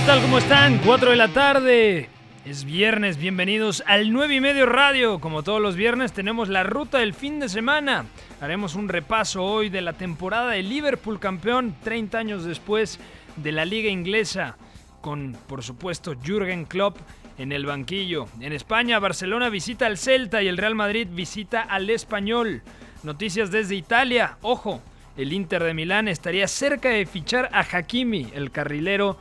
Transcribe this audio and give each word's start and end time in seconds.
¿Qué 0.00 0.06
tal? 0.06 0.22
¿Cómo 0.22 0.38
están? 0.38 0.78
4 0.78 1.10
de 1.10 1.16
la 1.16 1.28
tarde. 1.28 2.08
Es 2.46 2.64
viernes, 2.64 3.18
bienvenidos 3.18 3.84
al 3.86 4.14
9 4.14 4.36
y 4.36 4.40
medio 4.40 4.64
radio. 4.64 5.20
Como 5.20 5.42
todos 5.42 5.60
los 5.60 5.76
viernes 5.76 6.14
tenemos 6.14 6.48
la 6.48 6.62
ruta 6.62 6.98
del 7.00 7.12
fin 7.12 7.38
de 7.38 7.50
semana. 7.50 8.06
Haremos 8.40 8.76
un 8.76 8.88
repaso 8.88 9.44
hoy 9.44 9.68
de 9.68 9.82
la 9.82 9.92
temporada 9.92 10.52
de 10.52 10.62
Liverpool 10.62 11.20
campeón 11.20 11.76
30 11.84 12.16
años 12.16 12.44
después 12.44 12.98
de 13.36 13.52
la 13.52 13.66
liga 13.66 13.90
inglesa. 13.90 14.56
Con, 15.02 15.36
por 15.46 15.62
supuesto, 15.62 16.14
Jürgen 16.24 16.64
Klopp 16.64 16.96
en 17.36 17.52
el 17.52 17.66
banquillo. 17.66 18.26
En 18.40 18.54
España, 18.54 18.98
Barcelona 19.00 19.50
visita 19.50 19.84
al 19.84 19.98
Celta 19.98 20.42
y 20.42 20.48
el 20.48 20.56
Real 20.56 20.74
Madrid 20.74 21.08
visita 21.10 21.60
al 21.60 21.90
Español. 21.90 22.62
Noticias 23.02 23.50
desde 23.50 23.74
Italia. 23.74 24.38
Ojo, 24.40 24.80
el 25.18 25.34
Inter 25.34 25.62
de 25.62 25.74
Milán 25.74 26.08
estaría 26.08 26.48
cerca 26.48 26.88
de 26.88 27.04
fichar 27.04 27.50
a 27.52 27.60
Hakimi, 27.60 28.28
el 28.34 28.50
carrilero 28.50 29.18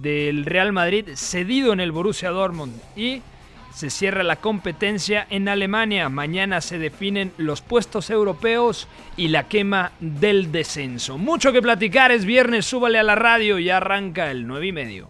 del 0.00 0.44
Real 0.44 0.72
Madrid 0.72 1.08
cedido 1.14 1.72
en 1.72 1.80
el 1.80 1.92
Borussia 1.92 2.30
Dortmund 2.30 2.74
y 2.96 3.22
se 3.74 3.90
cierra 3.90 4.22
la 4.22 4.36
competencia 4.36 5.26
en 5.30 5.48
Alemania. 5.48 6.08
Mañana 6.08 6.60
se 6.60 6.78
definen 6.78 7.32
los 7.36 7.60
puestos 7.60 8.10
europeos 8.10 8.88
y 9.16 9.28
la 9.28 9.48
quema 9.48 9.92
del 10.00 10.52
descenso. 10.52 11.18
Mucho 11.18 11.52
que 11.52 11.62
platicar, 11.62 12.10
es 12.10 12.24
viernes, 12.24 12.66
súbale 12.66 12.98
a 12.98 13.02
la 13.02 13.14
radio 13.14 13.58
y 13.58 13.70
arranca 13.70 14.30
el 14.30 14.46
9 14.46 14.66
y 14.66 14.72
medio. 14.72 15.08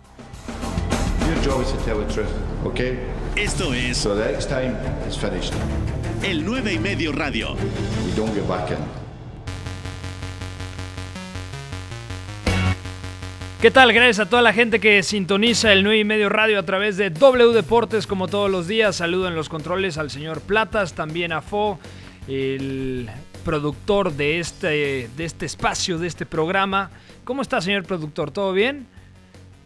Esto 3.36 3.74
es 3.74 4.06
el 6.22 6.44
9 6.44 6.74
y 6.74 6.78
medio 6.78 7.12
radio. 7.12 7.56
¿Qué 13.60 13.70
tal? 13.70 13.92
Gracias 13.92 14.20
a 14.20 14.30
toda 14.30 14.40
la 14.40 14.54
gente 14.54 14.80
que 14.80 15.02
sintoniza 15.02 15.70
el 15.70 15.82
9 15.82 15.98
y 15.98 16.04
medio 16.04 16.30
radio 16.30 16.58
a 16.58 16.62
través 16.62 16.96
de 16.96 17.10
W 17.10 17.52
Deportes 17.52 18.06
como 18.06 18.26
todos 18.26 18.50
los 18.50 18.66
días. 18.66 18.96
Saludo 18.96 19.28
en 19.28 19.34
los 19.34 19.50
controles 19.50 19.98
al 19.98 20.08
señor 20.08 20.40
Platas, 20.40 20.94
también 20.94 21.30
a 21.30 21.42
Fo, 21.42 21.78
el 22.26 23.10
productor 23.44 24.12
de 24.12 24.40
este, 24.40 25.10
de 25.14 25.24
este 25.26 25.44
espacio, 25.44 25.98
de 25.98 26.06
este 26.06 26.24
programa. 26.24 26.90
¿Cómo 27.24 27.42
está, 27.42 27.60
señor 27.60 27.84
productor? 27.84 28.30
¿Todo 28.30 28.54
bien? 28.54 28.86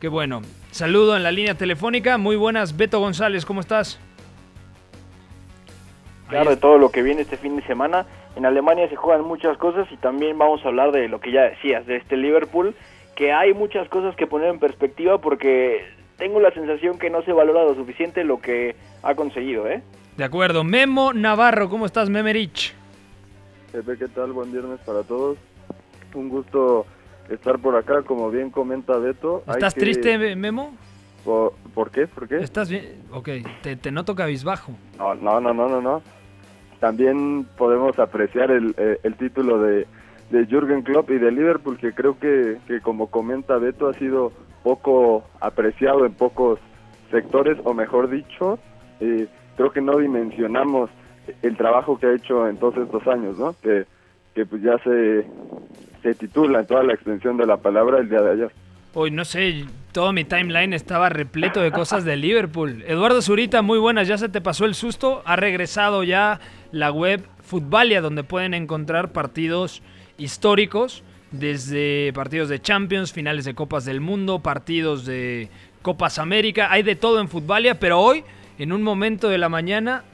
Qué 0.01 0.09
bueno. 0.09 0.43
Saludo 0.73 1.17
en 1.17 1.23
la 1.23 1.31
línea 1.31 1.55
telefónica. 1.55 2.19
Muy 2.19 2.35
buenas. 2.35 2.77
Beto 2.77 2.99
González, 2.99 3.47
¿cómo 3.47 3.61
estás? 3.61 4.01
Claro, 6.31 6.51
de 6.51 6.57
todo 6.57 6.79
lo 6.79 6.91
que 6.91 7.03
viene 7.03 7.23
este 7.23 7.37
fin 7.37 7.55
de 7.55 7.63
semana. 7.63 8.07
En 8.35 8.45
Alemania 8.45 8.89
se 8.89 8.97
juegan 8.97 9.25
muchas 9.25 9.57
cosas 9.57 9.87
y 9.93 9.97
también 9.99 10.37
vamos 10.37 10.65
a 10.65 10.69
hablar 10.69 10.91
de 10.91 11.07
lo 11.07 11.21
que 11.21 11.31
ya 11.31 11.43
decías, 11.43 11.87
de 11.87 11.99
este 11.99 12.17
Liverpool 12.17 12.75
que 13.15 13.33
hay 13.33 13.55
muchas 13.55 13.89
cosas 13.89 14.17
que 14.17 14.27
poner 14.27 14.49
en 14.49 14.59
perspectiva 14.59 15.21
porque 15.21 15.85
tengo 16.17 16.41
la 16.41 16.53
sensación 16.53 16.99
que 16.99 17.11
no 17.11 17.23
se 17.23 17.33
valora 17.33 17.65
lo 17.65 17.75
suficiente 17.75 18.25
lo 18.25 18.41
que 18.41 18.77
ha 19.03 19.15
conseguido, 19.15 19.69
¿eh? 19.69 19.83
De 20.17 20.25
acuerdo. 20.25 20.63
Memo 20.65 21.13
Navarro, 21.13 21.69
¿cómo 21.69 21.87
estás, 21.87 22.09
Memerich? 22.09 22.75
Pepe, 23.73 23.99
¿qué 23.99 24.09
tal? 24.09 24.33
Buen 24.33 24.53
viernes 24.53 24.79
para 24.81 25.03
todos. 25.03 25.37
Un 26.15 26.29
gusto 26.29 26.87
estar 27.29 27.59
por 27.59 27.77
acá, 27.77 28.03
como 28.03 28.31
bien 28.31 28.51
comenta 28.51 28.97
Beto. 28.99 29.43
¿Estás 29.49 29.75
triste, 29.75 30.37
Memo? 30.37 30.75
¿Por, 31.25 31.91
qué? 31.91 32.07
¿Por 32.07 32.29
qué? 32.29 32.37
¿Estás 32.37 32.69
bien? 32.69 33.03
Ok, 33.11 33.29
te, 33.63 33.77
te 33.77 33.91
noto 33.91 34.15
cabizbajo. 34.15 34.73
No, 34.99 35.15
no, 35.15 35.41
no, 35.41 35.53
no, 35.55 35.81
no, 35.81 36.03
También 36.79 37.47
podemos 37.57 37.99
apreciar 37.99 38.51
el, 38.51 38.75
eh, 38.77 38.99
el 39.03 39.17
título 39.17 39.59
de 39.59 39.87
de 40.35 40.47
Jürgen 40.47 40.83
Klopp 40.83 41.11
y 41.11 41.19
de 41.19 41.31
Liverpool, 41.31 41.79
que 41.79 41.93
creo 41.93 42.19
que, 42.19 42.59
que 42.67 42.81
como 42.81 43.09
comenta 43.09 43.57
Beto, 43.57 43.89
ha 43.89 43.95
sido 43.95 44.33
poco 44.65 45.23
apreciado 45.41 46.05
en 46.05 46.13
pocos 46.13 46.59
sectores, 47.13 47.57
o 47.63 47.73
mejor 47.73 48.11
dicho, 48.11 48.59
eh, 48.99 49.29
creo 49.57 49.71
que 49.71 49.81
no 49.81 49.99
dimensionamos 49.99 50.91
el 51.41 51.57
trabajo 51.57 52.01
que 52.01 52.07
ha 52.07 52.15
hecho 52.15 52.49
en 52.49 52.57
todos 52.57 52.79
estos 52.79 53.07
años, 53.07 53.39
¿no? 53.39 53.55
Que, 53.63 53.85
que 54.35 54.45
pues 54.45 54.61
ya 54.61 54.77
se, 54.79 55.25
se 56.03 56.15
titula 56.15 56.61
en 56.61 56.67
toda 56.67 56.83
la 56.83 56.95
extensión 56.95 57.37
de 57.37 57.47
la 57.47 57.59
palabra 57.59 57.99
el 57.99 58.09
día 58.09 58.21
de 58.21 58.33
ayer. 58.33 58.53
Hoy 58.93 59.13
no 59.13 59.25
sé, 59.25 59.65
todo 59.93 60.13
mi 60.13 60.25
timeline 60.25 60.73
estaba 60.73 61.11
repleto 61.11 61.61
de 61.61 61.71
cosas 61.71 62.05
de 62.05 62.17
Liverpool. 62.17 62.83
Eduardo 62.89 63.23
Zurita, 63.23 63.63
muy 63.63 63.79
buenas, 63.79 64.09
ya 64.09 64.19
se 64.19 64.29
te 64.29 64.41
pasó 64.41 64.65
el 64.65 64.75
susto, 64.75 65.23
ha 65.27 65.37
regresado 65.37 66.03
ya 66.03 66.41
la 66.73 66.91
web 66.91 67.23
Futbalia, 67.41 68.01
donde 68.01 68.25
pueden 68.25 68.53
encontrar 68.53 69.13
partidos 69.13 69.83
históricos, 70.19 71.03
desde 71.31 72.13
partidos 72.13 72.49
de 72.49 72.61
Champions, 72.61 73.13
finales 73.13 73.45
de 73.45 73.55
Copas 73.55 73.85
del 73.85 74.01
Mundo, 74.01 74.41
partidos 74.41 75.05
de 75.05 75.49
Copas 75.83 76.19
América, 76.19 76.69
hay 76.71 76.83
de 76.83 76.97
todo 76.97 77.21
en 77.21 77.29
Futbalia, 77.29 77.79
pero 77.81 78.01
hoy, 78.01 78.25
en 78.59 78.73
un 78.73 78.83
momento 78.83 79.29
de 79.29 79.39
la 79.39 79.49
mañana, 79.49 80.05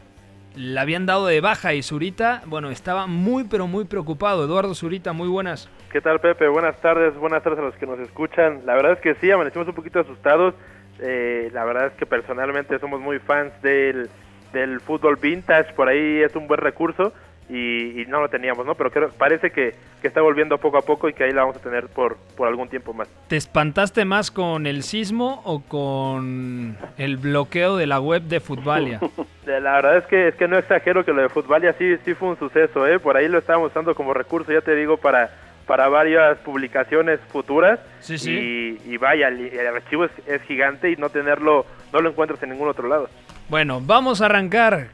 la 0.57 0.81
habían 0.81 1.07
dado 1.07 1.27
de 1.27 1.41
baja 1.41 1.75
y 1.75 1.83
Zurita, 1.83 2.43
bueno, 2.47 2.71
estaba 2.71 3.07
muy 3.07 3.45
pero 3.45 3.67
muy 3.67 3.85
preocupado. 3.85 4.45
Eduardo 4.45 4.75
Zurita, 4.75 5.13
muy 5.13 5.29
buenas. 5.29 5.69
¿Qué 5.93 6.01
tal 6.01 6.21
Pepe? 6.21 6.49
Buenas 6.49 6.81
tardes, 6.81 7.15
buenas 7.17 7.43
tardes 7.43 7.61
a 7.61 7.63
los 7.63 7.75
que 7.77 7.87
nos 7.87 7.99
escuchan. 8.01 8.63
La 8.65 8.75
verdad 8.75 8.93
es 8.93 9.01
que 9.01 9.15
sí, 9.17 9.31
amanecimos 9.31 9.69
un 9.69 9.75
poquito 9.75 10.01
asustados. 10.01 10.55
Eh, 10.99 11.51
la 11.53 11.65
verdad 11.65 11.87
es 11.87 11.93
que 11.95 12.07
personalmente 12.07 12.79
somos 12.79 13.01
muy 13.01 13.19
fans 13.21 13.53
del, 13.63 14.09
del 14.53 14.81
fútbol 14.81 15.17
vintage, 15.17 15.73
por 15.75 15.89
ahí 15.89 16.21
es 16.23 16.35
un 16.37 16.47
buen 16.47 16.61
recurso 16.61 17.13
y, 17.51 18.05
no 18.07 18.21
lo 18.21 18.29
teníamos, 18.29 18.65
¿no? 18.65 18.75
Pero 18.75 18.91
creo, 18.91 19.11
parece 19.11 19.51
que, 19.51 19.75
está 20.03 20.23
volviendo 20.23 20.59
poco 20.59 20.79
a 20.79 20.83
poco 20.83 21.09
y 21.09 21.13
que 21.13 21.25
ahí 21.25 21.33
la 21.33 21.43
vamos 21.43 21.57
a 21.57 21.61
tener 21.61 21.89
por, 21.89 22.17
por 22.37 22.49
algún 22.49 22.69
tiempo 22.69 22.95
más. 22.95 23.09
¿Te 23.29 23.37
espantaste 23.37 24.05
más 24.05 24.31
con 24.31 24.67
el 24.67 24.83
sismo 24.83 25.43
o 25.45 25.61
con 25.61 26.77
el 26.97 27.17
bloqueo 27.17 27.77
de 27.77 27.87
la 27.87 28.01
web 28.01 28.23
de 28.23 28.41
Futbalia? 28.41 29.01
la 29.47 29.73
verdad 29.75 29.99
es 29.99 30.07
que 30.07 30.29
es 30.29 30.35
que 30.37 30.49
no 30.49 30.59
exagero 30.59 31.05
que 31.05 31.13
lo 31.13 31.23
de 31.23 31.29
Futbalia 31.29 31.75
sí, 31.79 31.97
sí 32.05 32.15
fue 32.15 32.31
un 32.31 32.39
suceso, 32.39 32.87
¿eh? 32.87 32.99
Por 32.99 33.17
ahí 33.17 33.29
lo 33.29 33.39
estábamos 33.39 33.71
usando 33.71 33.95
como 33.95 34.15
recurso, 34.15 34.53
ya 34.53 34.61
te 34.61 34.75
digo, 34.75 34.97
para 34.97 35.31
para 35.67 35.89
varias 35.89 36.37
publicaciones 36.39 37.21
futuras 37.29 37.79
sí, 38.01 38.19
sí. 38.19 38.77
Y, 38.85 38.97
vaya, 38.97 39.29
el, 39.29 39.67
archivo 39.69 40.05
es, 40.05 40.11
es 40.27 40.43
gigante 40.43 40.91
y 40.91 40.97
no 40.97 41.11
tenerlo, 41.11 41.65
no 41.93 42.01
lo 42.01 42.11
encuentras 42.11 42.43
en 42.43 42.51
ningún 42.51 42.69
otro 42.69 42.89
lado. 42.89 43.09
Bueno, 43.49 43.81
vamos 43.81 44.21
a 44.21 44.27
arrancar 44.27 44.89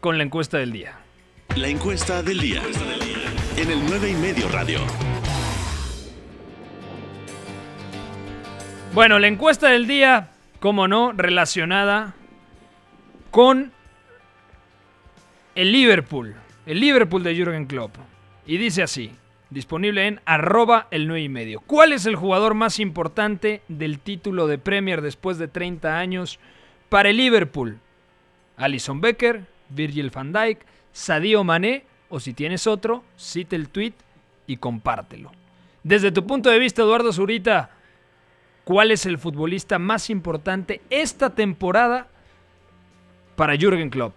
con 0.00 0.16
la 0.16 0.24
encuesta 0.24 0.56
del 0.56 0.72
día. 0.72 1.03
La 1.56 1.68
encuesta 1.68 2.20
del 2.20 2.40
día. 2.40 2.62
En 3.56 3.70
el 3.70 3.78
9 3.86 4.10
y 4.10 4.14
medio 4.14 4.48
radio. 4.48 4.80
Bueno, 8.92 9.20
la 9.20 9.28
encuesta 9.28 9.68
del 9.68 9.86
día, 9.86 10.30
como 10.58 10.88
no, 10.88 11.12
relacionada 11.12 12.16
con 13.30 13.70
el 15.54 15.70
Liverpool. 15.70 16.34
El 16.66 16.80
Liverpool 16.80 17.22
de 17.22 17.36
Jürgen 17.36 17.66
Klopp. 17.66 17.94
Y 18.46 18.56
dice 18.56 18.82
así, 18.82 19.12
disponible 19.50 20.08
en 20.08 20.20
arroba 20.24 20.88
el 20.90 21.06
9 21.06 21.22
y 21.22 21.28
medio. 21.28 21.60
¿Cuál 21.60 21.92
es 21.92 22.04
el 22.06 22.16
jugador 22.16 22.54
más 22.54 22.80
importante 22.80 23.62
del 23.68 24.00
título 24.00 24.48
de 24.48 24.58
Premier 24.58 25.02
después 25.02 25.38
de 25.38 25.46
30 25.46 26.00
años 26.00 26.40
para 26.88 27.10
el 27.10 27.16
Liverpool? 27.16 27.78
Alison 28.56 29.00
Becker, 29.00 29.46
Virgil 29.68 30.10
van 30.10 30.32
Dijk, 30.32 30.73
Sadio 30.94 31.42
Mané 31.42 31.82
o 32.08 32.20
si 32.20 32.34
tienes 32.34 32.68
otro, 32.68 33.02
cite 33.16 33.56
el 33.56 33.68
tweet 33.68 33.94
y 34.46 34.58
compártelo. 34.58 35.32
Desde 35.82 36.12
tu 36.12 36.24
punto 36.24 36.50
de 36.50 36.60
vista, 36.60 36.82
Eduardo 36.82 37.12
Zurita, 37.12 37.70
¿cuál 38.62 38.92
es 38.92 39.04
el 39.04 39.18
futbolista 39.18 39.80
más 39.80 40.08
importante 40.08 40.80
esta 40.90 41.34
temporada 41.34 42.06
para 43.34 43.56
Jürgen 43.56 43.90
Klopp? 43.90 44.14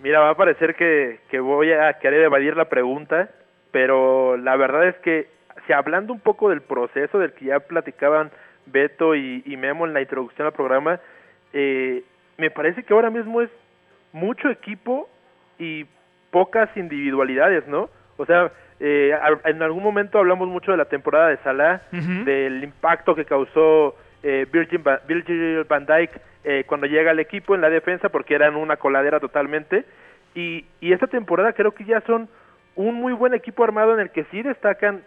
Mira, 0.00 0.20
va 0.20 0.30
a 0.30 0.36
parecer 0.36 0.74
que, 0.74 1.40
voy 1.40 1.72
a 1.72 1.94
querer 1.94 2.20
evadir 2.24 2.58
la 2.58 2.68
pregunta, 2.68 3.30
pero 3.70 4.36
la 4.36 4.54
verdad 4.56 4.88
es 4.88 4.96
que, 4.96 5.30
si 5.66 5.72
hablando 5.72 6.12
un 6.12 6.20
poco 6.20 6.50
del 6.50 6.60
proceso 6.60 7.18
del 7.18 7.32
que 7.32 7.46
ya 7.46 7.60
platicaban 7.60 8.30
Beto 8.66 9.16
y, 9.16 9.42
Memo 9.56 9.86
en 9.86 9.94
la 9.94 10.02
introducción 10.02 10.46
al 10.46 10.52
programa, 10.52 11.00
eh, 11.54 12.04
me 12.36 12.50
parece 12.50 12.82
que 12.82 12.92
ahora 12.92 13.08
mismo 13.08 13.40
es 13.40 13.48
mucho 14.12 14.50
equipo 14.50 15.08
y 15.58 15.86
pocas 16.32 16.68
individualidades, 16.76 17.68
¿no? 17.68 17.88
O 18.16 18.26
sea, 18.26 18.50
Eh, 18.84 19.14
en 19.44 19.62
algún 19.62 19.84
momento 19.84 20.18
hablamos 20.18 20.48
mucho 20.48 20.72
de 20.72 20.76
la 20.76 20.86
temporada 20.86 21.28
de 21.28 21.36
Salah, 21.44 21.82
del 22.24 22.64
impacto 22.64 23.14
que 23.14 23.24
causó 23.24 23.94
eh, 24.24 24.44
Virgil, 24.52 24.82
Virgil, 25.06 25.62
van 25.68 25.86
Dijk 25.86 26.10
eh, 26.42 26.64
cuando 26.66 26.88
llega 26.88 27.12
al 27.12 27.20
equipo 27.20 27.54
en 27.54 27.60
la 27.60 27.70
defensa, 27.70 28.08
porque 28.08 28.34
eran 28.34 28.56
una 28.56 28.76
coladera 28.76 29.20
totalmente. 29.20 29.84
Y, 30.34 30.64
y 30.80 30.92
esta 30.92 31.06
temporada 31.06 31.52
creo 31.52 31.70
que 31.70 31.84
ya 31.84 32.00
son 32.08 32.28
un 32.74 32.96
muy 32.96 33.12
buen 33.12 33.34
equipo 33.34 33.62
armado 33.62 33.94
en 33.94 34.00
el 34.00 34.10
que 34.10 34.24
sí 34.32 34.42
destacan 34.42 35.02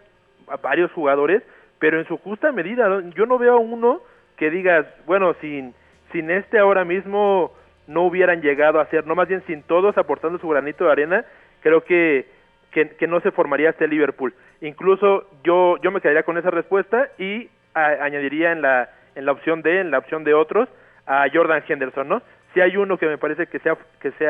a 0.48 0.56
varios 0.56 0.90
jugadores, 0.92 1.42
pero 1.78 1.98
en 1.98 2.06
su 2.06 2.16
justa 2.16 2.52
medida. 2.52 2.88
Yo 3.14 3.26
no 3.26 3.36
veo 3.36 3.56
a 3.56 3.60
uno 3.60 4.00
que 4.38 4.48
digas, 4.48 4.86
bueno, 5.04 5.34
sin, 5.42 5.74
sin 6.12 6.30
este 6.30 6.58
ahora 6.58 6.86
mismo 6.86 7.52
no 7.86 8.02
hubieran 8.02 8.42
llegado 8.42 8.80
a 8.80 8.86
ser, 8.86 9.06
no 9.06 9.14
más 9.14 9.28
bien 9.28 9.42
sin 9.46 9.62
todos 9.62 9.96
aportando 9.98 10.38
su 10.38 10.48
granito 10.48 10.84
de 10.84 10.92
arena, 10.92 11.24
creo 11.60 11.84
que, 11.84 12.26
que, 12.70 13.06
no 13.06 13.20
se 13.20 13.30
formaría 13.30 13.70
este 13.70 13.88
Liverpool. 13.88 14.34
Incluso 14.60 15.28
yo, 15.44 15.76
yo 15.82 15.90
me 15.90 16.00
quedaría 16.00 16.24
con 16.24 16.36
esa 16.38 16.50
respuesta 16.50 17.08
y 17.18 17.48
añadiría 17.74 18.52
en 18.52 18.62
la, 18.62 18.90
en 19.14 19.26
la 19.26 19.32
opción 19.32 19.62
D, 19.62 19.80
en 19.80 19.90
la 19.90 19.98
opción 19.98 20.24
de 20.24 20.34
otros, 20.34 20.68
a 21.06 21.26
Jordan 21.32 21.62
Henderson, 21.66 22.08
¿no? 22.08 22.22
Si 22.52 22.60
hay 22.60 22.76
uno 22.76 22.98
que 22.98 23.06
me 23.06 23.18
parece 23.18 23.46
que 23.46 23.58
se 23.60 23.70
ha, 23.70 23.76
que 24.00 24.10
se 24.12 24.26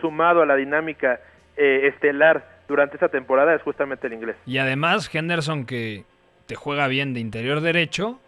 sumado 0.00 0.42
a 0.42 0.46
la 0.46 0.56
dinámica 0.56 1.20
eh, 1.56 1.88
estelar 1.92 2.56
durante 2.68 2.96
esta 2.96 3.08
temporada 3.08 3.54
es 3.54 3.62
justamente 3.62 4.06
el 4.06 4.12
inglés. 4.12 4.36
Y 4.46 4.58
además 4.58 5.12
Henderson 5.12 5.64
que 5.66 6.04
te 6.46 6.54
juega 6.54 6.88
bien 6.88 7.14
de 7.14 7.20
interior 7.20 7.60
derecho 7.60 8.20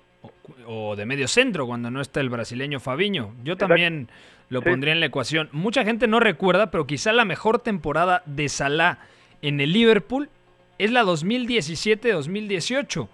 o, 0.66 0.96
de 0.96 1.06
medio 1.06 1.28
centro 1.28 1.66
cuando 1.66 1.90
no 1.90 2.00
está 2.00 2.20
el 2.20 2.28
brasileño 2.28 2.80
Fabiño. 2.80 3.34
Yo 3.44 3.56
también 3.56 4.08
lo 4.48 4.62
pondría 4.62 4.92
en 4.92 5.00
la 5.00 5.06
ecuación. 5.06 5.48
Mucha 5.52 5.84
gente 5.84 6.06
no 6.06 6.20
recuerda, 6.20 6.70
pero 6.70 6.86
quizá 6.86 7.12
la 7.12 7.24
mejor 7.24 7.60
temporada 7.60 8.22
de 8.26 8.48
Salah 8.48 8.98
en 9.42 9.60
el 9.60 9.72
Liverpool 9.72 10.30
es 10.78 10.92
la 10.92 11.04
2017-2018, 11.04 13.08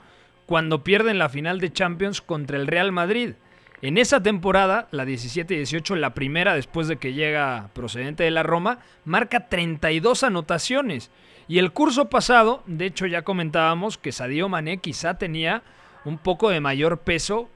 cuando 0.46 0.84
pierden 0.84 1.18
la 1.18 1.28
final 1.28 1.60
de 1.60 1.72
Champions 1.72 2.20
contra 2.20 2.56
el 2.56 2.66
Real 2.66 2.92
Madrid. 2.92 3.34
En 3.82 3.98
esa 3.98 4.22
temporada, 4.22 4.88
la 4.92 5.04
17-18, 5.04 5.96
la 5.96 6.14
primera 6.14 6.54
después 6.54 6.88
de 6.88 6.96
que 6.96 7.12
llega 7.12 7.68
procedente 7.74 8.24
de 8.24 8.30
la 8.30 8.42
Roma, 8.42 8.78
marca 9.04 9.48
32 9.48 10.24
anotaciones. 10.24 11.10
Y 11.48 11.58
el 11.58 11.72
curso 11.72 12.08
pasado, 12.08 12.62
de 12.66 12.86
hecho 12.86 13.06
ya 13.06 13.22
comentábamos 13.22 13.98
que 13.98 14.12
Sadio 14.12 14.48
Mané 14.48 14.78
quizá 14.78 15.18
tenía 15.18 15.62
un 16.04 16.18
poco 16.18 16.50
de 16.50 16.60
mayor 16.60 16.98
peso 16.98 17.48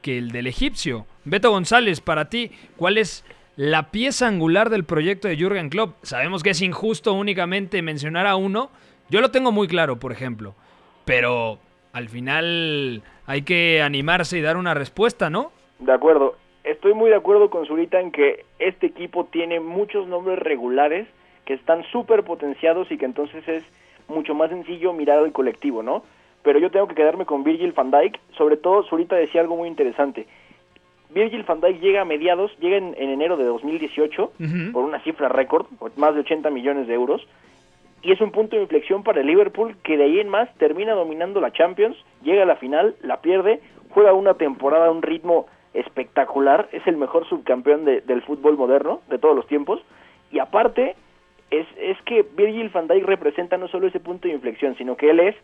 que 0.00 0.18
el 0.18 0.32
del 0.32 0.46
egipcio. 0.46 1.06
Beto 1.24 1.50
González, 1.50 2.00
para 2.00 2.28
ti, 2.28 2.50
¿cuál 2.76 2.98
es 2.98 3.24
la 3.56 3.90
pieza 3.90 4.26
angular 4.26 4.70
del 4.70 4.84
proyecto 4.84 5.28
de 5.28 5.36
Jürgen 5.36 5.68
Klopp? 5.68 5.96
Sabemos 6.02 6.42
que 6.42 6.50
es 6.50 6.62
injusto 6.62 7.12
únicamente 7.12 7.82
mencionar 7.82 8.26
a 8.26 8.36
uno. 8.36 8.70
Yo 9.08 9.20
lo 9.20 9.30
tengo 9.30 9.52
muy 9.52 9.68
claro, 9.68 9.98
por 9.98 10.12
ejemplo. 10.12 10.54
Pero 11.04 11.58
al 11.92 12.08
final 12.08 13.02
hay 13.26 13.42
que 13.42 13.82
animarse 13.82 14.38
y 14.38 14.42
dar 14.42 14.56
una 14.56 14.74
respuesta, 14.74 15.30
¿no? 15.30 15.52
De 15.78 15.92
acuerdo. 15.92 16.36
Estoy 16.64 16.94
muy 16.94 17.10
de 17.10 17.16
acuerdo 17.16 17.50
con 17.50 17.66
Zurita 17.66 18.00
en 18.00 18.12
que 18.12 18.44
este 18.58 18.86
equipo 18.86 19.24
tiene 19.26 19.58
muchos 19.60 20.06
nombres 20.06 20.38
regulares 20.38 21.08
que 21.44 21.54
están 21.54 21.82
súper 21.90 22.22
potenciados 22.22 22.90
y 22.90 22.98
que 22.98 23.04
entonces 23.04 23.46
es 23.48 23.64
mucho 24.06 24.34
más 24.34 24.50
sencillo 24.50 24.92
mirar 24.92 25.18
al 25.18 25.32
colectivo, 25.32 25.82
¿no? 25.82 26.04
Pero 26.42 26.58
yo 26.58 26.70
tengo 26.70 26.88
que 26.88 26.94
quedarme 26.94 27.26
con 27.26 27.44
Virgil 27.44 27.72
van 27.72 27.90
Dijk, 27.90 28.18
sobre 28.36 28.56
todo 28.56 28.82
Zurita 28.84 29.16
decía 29.16 29.40
algo 29.40 29.56
muy 29.56 29.68
interesante. 29.68 30.26
Virgil 31.10 31.44
van 31.44 31.60
Dijk 31.60 31.80
llega 31.80 32.02
a 32.02 32.04
mediados, 32.04 32.50
llega 32.58 32.76
en, 32.76 32.94
enero 32.96 33.36
de 33.36 33.44
2018 33.44 34.32
por 34.72 34.84
una 34.84 35.00
cifra 35.00 35.28
récord, 35.28 35.66
más 35.96 36.14
de 36.14 36.20
80 36.20 36.50
millones 36.50 36.86
de 36.86 36.94
euros, 36.94 37.26
y 38.02 38.10
es 38.10 38.20
un 38.20 38.32
punto 38.32 38.56
de 38.56 38.62
inflexión 38.62 39.04
para 39.04 39.20
el 39.20 39.26
Liverpool 39.26 39.76
que 39.84 39.96
de 39.96 40.04
ahí 40.04 40.18
en 40.18 40.28
más 40.28 40.52
termina 40.56 40.94
dominando 40.94 41.40
la 41.40 41.52
Champions, 41.52 41.96
llega 42.22 42.42
a 42.42 42.46
la 42.46 42.56
final, 42.56 42.96
la 43.02 43.20
pierde, 43.20 43.60
juega 43.90 44.12
una 44.12 44.34
temporada 44.34 44.86
a 44.86 44.90
un 44.90 45.02
ritmo 45.02 45.46
espectacular, 45.74 46.68
es 46.72 46.84
el 46.86 46.96
mejor 46.96 47.28
subcampeón 47.28 47.84
del 47.84 48.22
fútbol 48.22 48.56
moderno 48.56 49.00
de 49.08 49.18
todos 49.18 49.36
los 49.36 49.46
tiempos, 49.46 49.80
y 50.32 50.40
aparte 50.40 50.96
es, 51.50 51.66
es 51.78 52.00
que 52.02 52.22
Virgil 52.22 52.70
van 52.70 52.88
Dijk 52.88 53.04
representa 53.04 53.56
no 53.58 53.68
solo 53.68 53.86
ese 53.86 54.00
punto 54.00 54.26
de 54.26 54.34
inflexión, 54.34 54.74
sino 54.76 54.96
que 54.96 55.10
él 55.10 55.20
es 55.20 55.36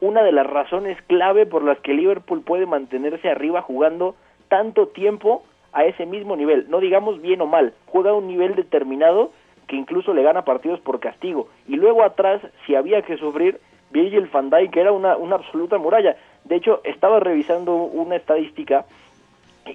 una 0.00 0.22
de 0.22 0.32
las 0.32 0.46
razones 0.46 1.00
clave 1.06 1.46
por 1.46 1.62
las 1.62 1.78
que 1.80 1.94
Liverpool 1.94 2.42
puede 2.42 2.66
mantenerse 2.66 3.28
arriba 3.28 3.62
jugando 3.62 4.14
tanto 4.48 4.88
tiempo 4.88 5.44
a 5.72 5.84
ese 5.84 6.06
mismo 6.06 6.36
nivel, 6.36 6.66
no 6.68 6.80
digamos 6.80 7.20
bien 7.22 7.40
o 7.40 7.46
mal, 7.46 7.74
juega 7.86 8.10
a 8.10 8.14
un 8.14 8.26
nivel 8.26 8.56
determinado 8.56 9.30
que 9.68 9.76
incluso 9.76 10.12
le 10.12 10.24
gana 10.24 10.44
partidos 10.44 10.80
por 10.80 10.98
castigo. 10.98 11.48
Y 11.68 11.76
luego 11.76 12.02
atrás, 12.02 12.42
si 12.66 12.74
había 12.74 13.02
que 13.02 13.16
sufrir, 13.16 13.60
Virgil 13.92 14.28
van 14.32 14.50
Dijk 14.50 14.76
era 14.76 14.90
una, 14.90 15.16
una 15.16 15.36
absoluta 15.36 15.78
muralla. 15.78 16.16
De 16.44 16.56
hecho, 16.56 16.80
estaba 16.82 17.20
revisando 17.20 17.76
una 17.76 18.16
estadística 18.16 18.84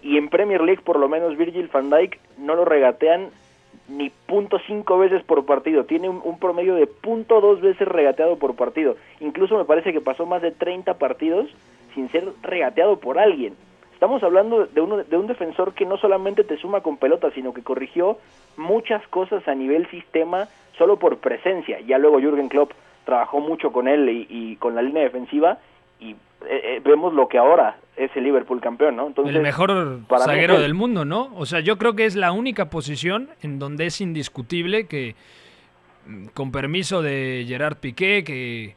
y 0.01 0.18
en 0.18 0.30
Premier 0.30 0.62
League 0.62 0.81
por 0.83 1.00
lo 1.00 1.07
menos 1.07 1.38
Virgil 1.38 1.69
van 1.71 1.89
Dijk 1.89 2.19
no 2.38 2.56
lo 2.56 2.66
regatean 2.66 3.30
ni 3.87 4.09
punto 4.09 4.59
cinco 4.65 4.97
veces 4.97 5.23
por 5.23 5.45
partido, 5.45 5.85
tiene 5.85 6.09
un, 6.09 6.39
promedio 6.39 6.75
de 6.75 6.87
punto 6.87 7.39
dos 7.41 7.61
veces 7.61 7.87
regateado 7.87 8.37
por 8.37 8.55
partido. 8.55 8.95
Incluso 9.19 9.57
me 9.57 9.65
parece 9.65 9.93
que 9.93 10.01
pasó 10.01 10.25
más 10.25 10.41
de 10.41 10.51
30 10.51 10.95
partidos 10.95 11.47
sin 11.93 12.09
ser 12.11 12.27
regateado 12.41 12.99
por 12.99 13.19
alguien. 13.19 13.53
Estamos 13.93 14.23
hablando 14.23 14.65
de, 14.65 14.81
uno, 14.81 14.97
de 14.97 15.17
un 15.17 15.27
defensor 15.27 15.73
que 15.73 15.85
no 15.85 15.97
solamente 15.97 16.43
te 16.43 16.57
suma 16.57 16.81
con 16.81 16.97
pelota, 16.97 17.31
sino 17.31 17.53
que 17.53 17.63
corrigió 17.63 18.17
muchas 18.57 19.07
cosas 19.07 19.47
a 19.47 19.55
nivel 19.55 19.87
sistema 19.89 20.47
solo 20.77 20.97
por 20.97 21.19
presencia. 21.19 21.79
Ya 21.81 21.97
luego 21.97 22.19
Jürgen 22.19 22.49
Klopp 22.49 22.73
trabajó 23.05 23.39
mucho 23.39 23.71
con 23.71 23.87
él 23.87 24.27
y, 24.29 24.55
con 24.57 24.75
la 24.75 24.81
línea 24.81 25.03
defensiva 25.03 25.59
y 25.99 26.15
eh, 26.47 26.61
eh, 26.63 26.81
vemos 26.83 27.13
lo 27.13 27.27
que 27.27 27.37
ahora 27.37 27.77
es 27.95 28.11
el 28.15 28.23
Liverpool 28.23 28.61
campeón, 28.61 28.95
¿no? 28.95 29.07
Entonces, 29.07 29.35
el 29.35 29.41
mejor 29.41 30.01
zaguero 30.19 30.59
del 30.59 30.73
mundo, 30.73 31.05
¿no? 31.05 31.33
O 31.35 31.45
sea, 31.45 31.61
yo 31.61 31.77
creo 31.77 31.95
que 31.95 32.05
es 32.05 32.15
la 32.15 32.31
única 32.31 32.69
posición 32.69 33.29
en 33.41 33.57
donde 33.57 33.85
es 33.85 34.01
indiscutible 34.01 34.87
que, 34.87 35.15
mm, 36.05 36.27
con 36.27 36.51
permiso 36.51 37.01
de 37.01 37.45
Gerard 37.47 37.77
Piqué, 37.77 38.23
que 38.23 38.75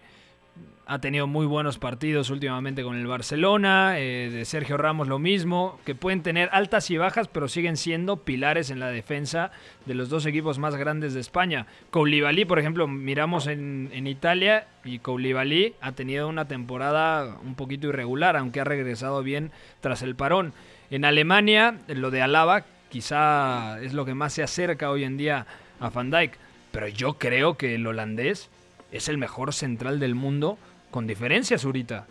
ha 0.90 1.00
tenido 1.00 1.26
muy 1.26 1.44
buenos 1.44 1.78
partidos 1.78 2.30
últimamente 2.30 2.82
con 2.82 2.96
el 2.96 3.06
Barcelona, 3.06 3.98
eh, 3.98 4.30
de 4.32 4.46
Sergio 4.46 4.78
Ramos 4.78 5.06
lo 5.06 5.18
mismo, 5.18 5.78
que 5.84 5.94
pueden 5.94 6.22
tener 6.22 6.48
altas 6.50 6.90
y 6.90 6.96
bajas, 6.96 7.28
pero 7.28 7.46
siguen 7.46 7.76
siendo 7.76 8.16
pilares 8.16 8.70
en 8.70 8.80
la 8.80 8.88
defensa 8.88 9.50
de 9.84 9.94
los 9.94 10.08
dos 10.08 10.24
equipos 10.24 10.58
más 10.58 10.76
grandes 10.76 11.12
de 11.12 11.20
España. 11.20 11.66
Koulibaly, 11.90 12.46
por 12.46 12.58
ejemplo, 12.58 12.88
miramos 12.88 13.48
en, 13.48 13.90
en 13.92 14.06
Italia 14.06 14.66
y 14.82 15.00
Koulibaly 15.00 15.74
ha 15.82 15.92
tenido 15.92 16.26
una 16.26 16.48
temporada 16.48 17.36
un 17.44 17.54
poquito 17.54 17.88
irregular, 17.88 18.38
aunque 18.38 18.60
ha 18.60 18.64
regresado 18.64 19.22
bien 19.22 19.50
tras 19.82 20.00
el 20.00 20.16
parón. 20.16 20.54
En 20.90 21.04
Alemania, 21.04 21.76
lo 21.88 22.10
de 22.10 22.22
Alaba 22.22 22.64
quizá 22.88 23.78
es 23.82 23.92
lo 23.92 24.06
que 24.06 24.14
más 24.14 24.32
se 24.32 24.42
acerca 24.42 24.90
hoy 24.90 25.04
en 25.04 25.18
día 25.18 25.46
a 25.80 25.90
Van 25.90 26.10
Dijk, 26.10 26.32
pero 26.72 26.88
yo 26.88 27.18
creo 27.18 27.58
que 27.58 27.74
el 27.74 27.86
holandés 27.86 28.48
es 28.90 29.08
el 29.08 29.18
mejor 29.18 29.52
central 29.52 30.00
del 30.00 30.14
mundo 30.14 30.58
con 30.90 31.06
diferencias, 31.06 31.62
Zurita. 31.62 32.06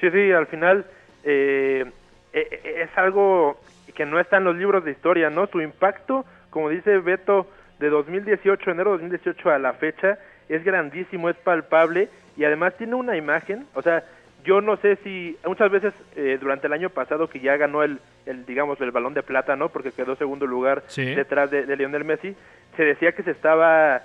Sí, 0.00 0.10
sí, 0.10 0.32
al 0.32 0.46
final 0.46 0.86
eh, 1.24 1.84
eh, 2.32 2.48
eh, 2.50 2.82
es 2.84 2.98
algo 2.98 3.60
que 3.94 4.06
no 4.06 4.18
está 4.18 4.38
en 4.38 4.44
los 4.44 4.56
libros 4.56 4.84
de 4.84 4.92
historia, 4.92 5.30
¿no? 5.30 5.46
Su 5.46 5.60
impacto, 5.60 6.24
como 6.48 6.70
dice 6.70 6.98
Beto, 6.98 7.46
de 7.78 7.90
2018, 7.90 8.70
enero 8.70 8.92
de 8.92 9.04
2018 9.04 9.50
a 9.50 9.58
la 9.58 9.74
fecha, 9.74 10.18
es 10.48 10.64
grandísimo, 10.64 11.28
es 11.28 11.36
palpable 11.36 12.08
y 12.36 12.44
además 12.44 12.74
tiene 12.76 12.94
una 12.94 13.16
imagen, 13.16 13.66
o 13.74 13.82
sea, 13.82 14.04
yo 14.42 14.62
no 14.62 14.78
sé 14.78 14.96
si 15.04 15.36
muchas 15.44 15.70
veces 15.70 15.92
durante 16.40 16.66
el 16.66 16.72
año 16.72 16.88
pasado 16.88 17.28
que 17.28 17.40
ya 17.40 17.58
ganó 17.58 17.82
el, 17.82 17.98
el 18.24 18.46
digamos 18.46 18.80
el 18.80 18.90
balón 18.90 19.12
de 19.12 19.22
plata 19.22 19.54
no 19.54 19.68
porque 19.68 19.92
quedó 19.92 20.16
segundo 20.16 20.46
lugar 20.46 20.82
detrás 20.96 21.50
de, 21.50 21.76
Lionel 21.76 22.06
Messi 22.06 22.34
se 22.74 22.84
decía 22.84 23.12
que 23.12 23.22
se 23.22 23.32
estaba 23.32 24.00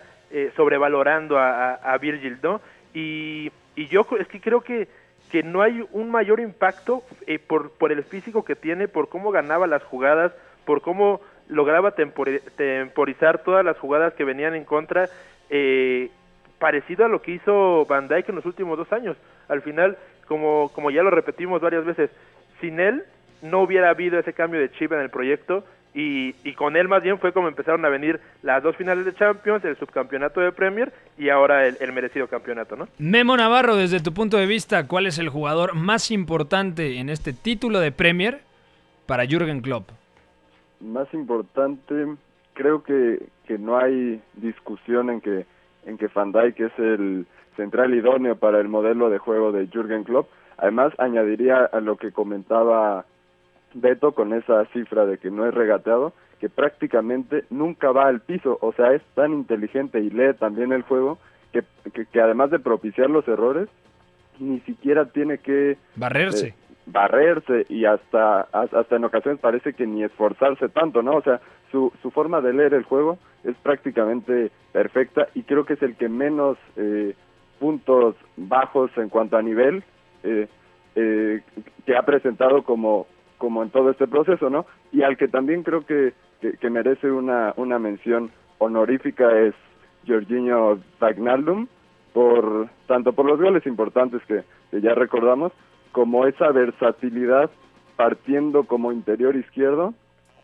sobrevalorando 0.58 1.40
a, 1.40 1.76
a, 1.76 1.94
a 1.94 1.98
Virgil 2.00 2.38
no 2.44 2.60
y 2.94 3.50
y 3.76 3.88
yo 3.88 4.06
es 4.20 4.28
que 4.28 4.40
creo 4.40 4.62
que, 4.62 4.88
que 5.32 5.44
no 5.44 5.62
hay 5.62 5.86
un 5.92 6.10
mayor 6.10 6.40
impacto 6.40 7.04
eh, 7.28 7.40
por, 7.40 7.72
por 7.72 7.92
el 7.92 8.04
físico 8.04 8.46
que 8.46 8.56
tiene, 8.56 8.88
por 8.88 9.10
cómo 9.10 9.32
ganaba 9.32 9.68
las 9.68 9.84
jugadas, 9.84 10.34
por 10.66 10.82
cómo 10.82 11.22
lograba 11.48 11.92
temporizar 11.92 13.44
todas 13.44 13.64
las 13.64 13.78
jugadas 13.78 14.14
que 14.14 14.24
venían 14.24 14.56
en 14.56 14.66
contra, 14.66 15.10
eh, 15.50 16.10
parecido 16.58 17.06
a 17.06 17.10
lo 17.10 17.22
que 17.22 17.34
hizo 17.34 17.86
Van 17.86 18.08
Dijk 18.08 18.30
en 18.30 18.36
los 18.36 18.46
últimos 18.46 18.78
dos 18.78 18.92
años. 18.92 19.18
Al 19.48 19.62
final, 19.62 19.98
como, 20.28 20.72
como 20.74 20.90
ya 20.90 21.04
lo 21.04 21.12
repetimos 21.12 21.62
varias 21.62 21.86
veces, 21.86 22.10
sin 22.62 22.80
él 22.80 23.04
no 23.42 23.62
hubiera 23.62 23.90
habido 23.90 24.18
ese 24.18 24.34
cambio 24.34 24.60
de 24.60 24.72
chip 24.72 24.92
en 24.92 25.02
el 25.02 25.10
proyecto 25.10 25.64
y, 25.96 26.36
y, 26.44 26.54
con 26.56 26.76
él 26.76 26.90
más 26.90 27.02
bien 27.02 27.18
fue 27.20 27.32
como 27.32 27.48
empezaron 27.48 27.86
a 27.86 27.90
venir 27.90 28.20
las 28.44 28.62
dos 28.62 28.76
finales 28.76 29.06
de 29.06 29.16
Champions, 29.16 29.64
el 29.64 29.78
subcampeonato 29.78 30.42
de 30.42 30.52
Premier 30.52 30.92
y 31.18 31.30
ahora 31.30 31.66
el, 31.66 31.94
merecido 31.94 32.28
campeonato, 32.28 32.76
¿no? 32.76 32.90
Memo 33.00 33.38
Navarro, 33.38 33.78
desde 33.78 34.02
tu 34.02 34.14
punto 34.14 34.36
de 34.36 34.46
vista, 34.46 34.88
¿cuál 34.88 35.08
es 35.08 35.20
el 35.20 35.30
jugador 35.30 35.74
más 35.74 36.12
importante 36.12 37.00
en 37.00 37.10
este 37.10 37.32
título 37.32 37.80
de 37.80 37.94
Premier 37.94 38.42
para 39.06 39.26
Jürgen 39.26 39.62
Klopp? 39.62 39.90
Más 40.82 41.12
importante, 41.14 42.08
creo 42.54 42.84
que, 42.84 43.24
que 43.48 43.58
no 43.58 43.78
hay 43.78 44.22
discusión 44.34 45.10
en 45.10 45.22
que 45.22 45.46
en 45.86 45.98
que 45.98 46.08
Van 46.08 46.32
Dijk 46.32 46.60
es 46.60 46.80
el 46.80 47.26
central 47.56 47.94
idóneo 47.94 48.36
para 48.36 48.60
el 48.60 48.68
modelo 48.68 49.10
de 49.10 49.18
juego 49.18 49.52
de 49.52 49.68
Jürgen 49.68 50.04
Klopp. 50.04 50.30
Además, 50.58 50.94
añadiría 50.98 51.66
a 51.66 51.80
lo 51.80 51.96
que 51.98 52.12
comentaba 52.12 53.06
Beto 53.76 54.14
con 54.14 54.34
esa 54.34 54.66
cifra 54.74 55.06
de 55.06 55.18
que 55.18 55.30
no 55.30 55.46
es 55.46 55.54
regateado, 55.54 56.14
que 56.40 56.50
prácticamente 56.50 57.44
nunca 57.50 57.92
va 57.92 58.08
al 58.08 58.22
piso, 58.22 58.58
o 58.62 58.74
sea, 58.74 58.94
es 58.94 59.02
tan 59.14 59.34
inteligente 59.34 60.00
y 60.00 60.10
lee 60.10 60.34
también 60.40 60.72
el 60.72 60.82
juego 60.84 61.20
que, 61.52 61.64
que, 62.12 62.22
además 62.22 62.52
de 62.52 62.60
propiciar 62.60 63.10
los 63.10 63.28
errores, 63.28 63.70
ni 64.40 64.60
siquiera 64.62 65.06
tiene 65.06 65.38
que 65.38 65.78
barrerse. 65.96 66.48
Eh, 66.48 66.54
barrerse 66.88 67.66
y 67.68 67.86
hasta 67.86 68.42
hasta 68.42 68.96
en 68.96 69.06
ocasiones 69.06 69.42
parece 69.42 69.74
que 69.74 69.88
ni 69.88 70.04
esforzarse 70.04 70.70
tanto, 70.70 71.02
¿no? 71.02 71.16
O 71.16 71.22
sea, 71.22 71.42
su, 71.72 71.92
su 72.02 72.12
forma 72.12 72.42
de 72.42 72.54
leer 72.54 72.74
el 72.74 72.84
juego 72.84 73.18
es 73.44 73.56
prácticamente 73.58 74.52
perfecta 74.72 75.28
y 75.34 75.44
creo 75.44 75.66
que 75.66 75.74
es 75.74 75.82
el 75.82 75.96
que 75.96 76.10
menos 76.10 76.58
eh, 76.76 77.16
puntos 77.60 78.16
bajos 78.38 78.92
en 78.98 79.10
cuanto 79.10 79.38
a 79.38 79.42
nivel 79.42 79.84
eh, 80.24 80.48
eh, 80.96 81.42
que 81.86 81.96
ha 81.96 82.04
presentado 82.04 82.64
como 82.64 83.08
como 83.38 83.64
en 83.64 83.70
todo 83.70 83.92
este 83.92 84.08
proceso, 84.08 84.50
¿no? 84.50 84.66
Y 84.92 85.04
al 85.04 85.18
que 85.18 85.28
también 85.28 85.64
creo 85.64 85.86
que, 85.86 86.14
que, 86.60 86.70
merece 86.70 87.12
una, 87.12 87.54
una 87.58 87.80
mención 87.80 88.32
honorífica 88.58 89.40
es 89.40 89.54
Jorginho 90.08 90.80
Tagnaldum, 91.00 91.68
por, 92.14 92.70
tanto 92.88 93.14
por 93.14 93.26
los 93.26 93.40
goles 93.40 93.66
importantes 93.66 94.22
que, 94.28 94.44
que 94.72 94.82
ya 94.82 94.94
recordamos, 94.94 95.52
como 95.92 96.26
esa 96.26 96.52
versatilidad 96.52 97.50
partiendo 97.96 98.64
como 98.64 98.92
interior 98.92 99.36
izquierdo, 99.36 99.94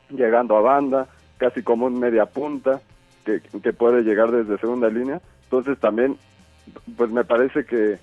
llegando 0.10 0.56
a 0.58 0.62
banda, 0.62 1.08
casi 1.38 1.64
como 1.64 1.86
un 1.86 2.00
media 2.00 2.26
punta, 2.26 2.82
que, 3.26 3.42
que 3.42 3.74
puede 3.74 4.04
llegar 4.04 4.32
desde 4.32 4.58
segunda 4.58 4.90
línea. 4.90 5.22
Entonces 5.44 5.80
también, 5.80 6.18
pues 6.98 7.12
me 7.12 7.24
parece 7.24 7.66
que, 7.66 8.00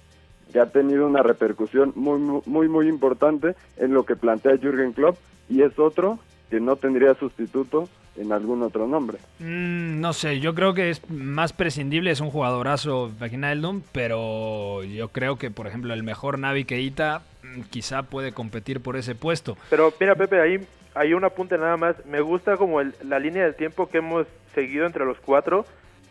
que 0.52 0.60
ha 0.60 0.66
tenido 0.66 1.06
una 1.06 1.22
repercusión 1.22 1.92
muy, 1.94 2.18
muy, 2.46 2.68
muy 2.68 2.88
importante 2.88 3.54
en 3.76 3.92
lo 3.94 4.04
que 4.04 4.16
plantea 4.16 4.56
Jürgen 4.56 4.92
Klopp 4.92 5.18
y 5.48 5.62
es 5.62 5.78
otro 5.78 6.18
que 6.50 6.60
no 6.60 6.76
tendría 6.76 7.14
sustituto 7.14 7.88
en 8.16 8.32
algún 8.32 8.62
otro 8.62 8.86
nombre. 8.86 9.18
Mm, 9.38 10.00
no 10.00 10.12
sé, 10.12 10.40
yo 10.40 10.54
creo 10.54 10.74
que 10.74 10.90
es 10.90 11.08
más 11.10 11.52
prescindible, 11.52 12.10
es 12.10 12.20
un 12.20 12.30
jugadorazo 12.30 13.12
Wijnaldum, 13.20 13.82
pero 13.92 14.82
yo 14.82 15.08
creo 15.08 15.36
que, 15.36 15.50
por 15.50 15.66
ejemplo, 15.66 15.94
el 15.94 16.02
mejor 16.02 16.38
Navi 16.38 16.64
Keita 16.64 17.22
mm, 17.42 17.62
quizá 17.70 18.02
puede 18.04 18.32
competir 18.32 18.80
por 18.80 18.96
ese 18.96 19.14
puesto. 19.14 19.56
Pero 19.70 19.92
mira, 20.00 20.14
Pepe, 20.14 20.40
ahí 20.40 20.66
hay 20.94 21.14
un 21.14 21.24
apunte 21.24 21.56
nada 21.58 21.76
más. 21.76 21.94
Me 22.06 22.20
gusta 22.20 22.56
como 22.56 22.82
la 22.82 23.18
línea 23.18 23.44
del 23.44 23.54
tiempo 23.54 23.88
que 23.88 23.98
hemos 23.98 24.26
seguido 24.54 24.86
entre 24.86 25.04
los 25.04 25.18
cuatro 25.20 25.64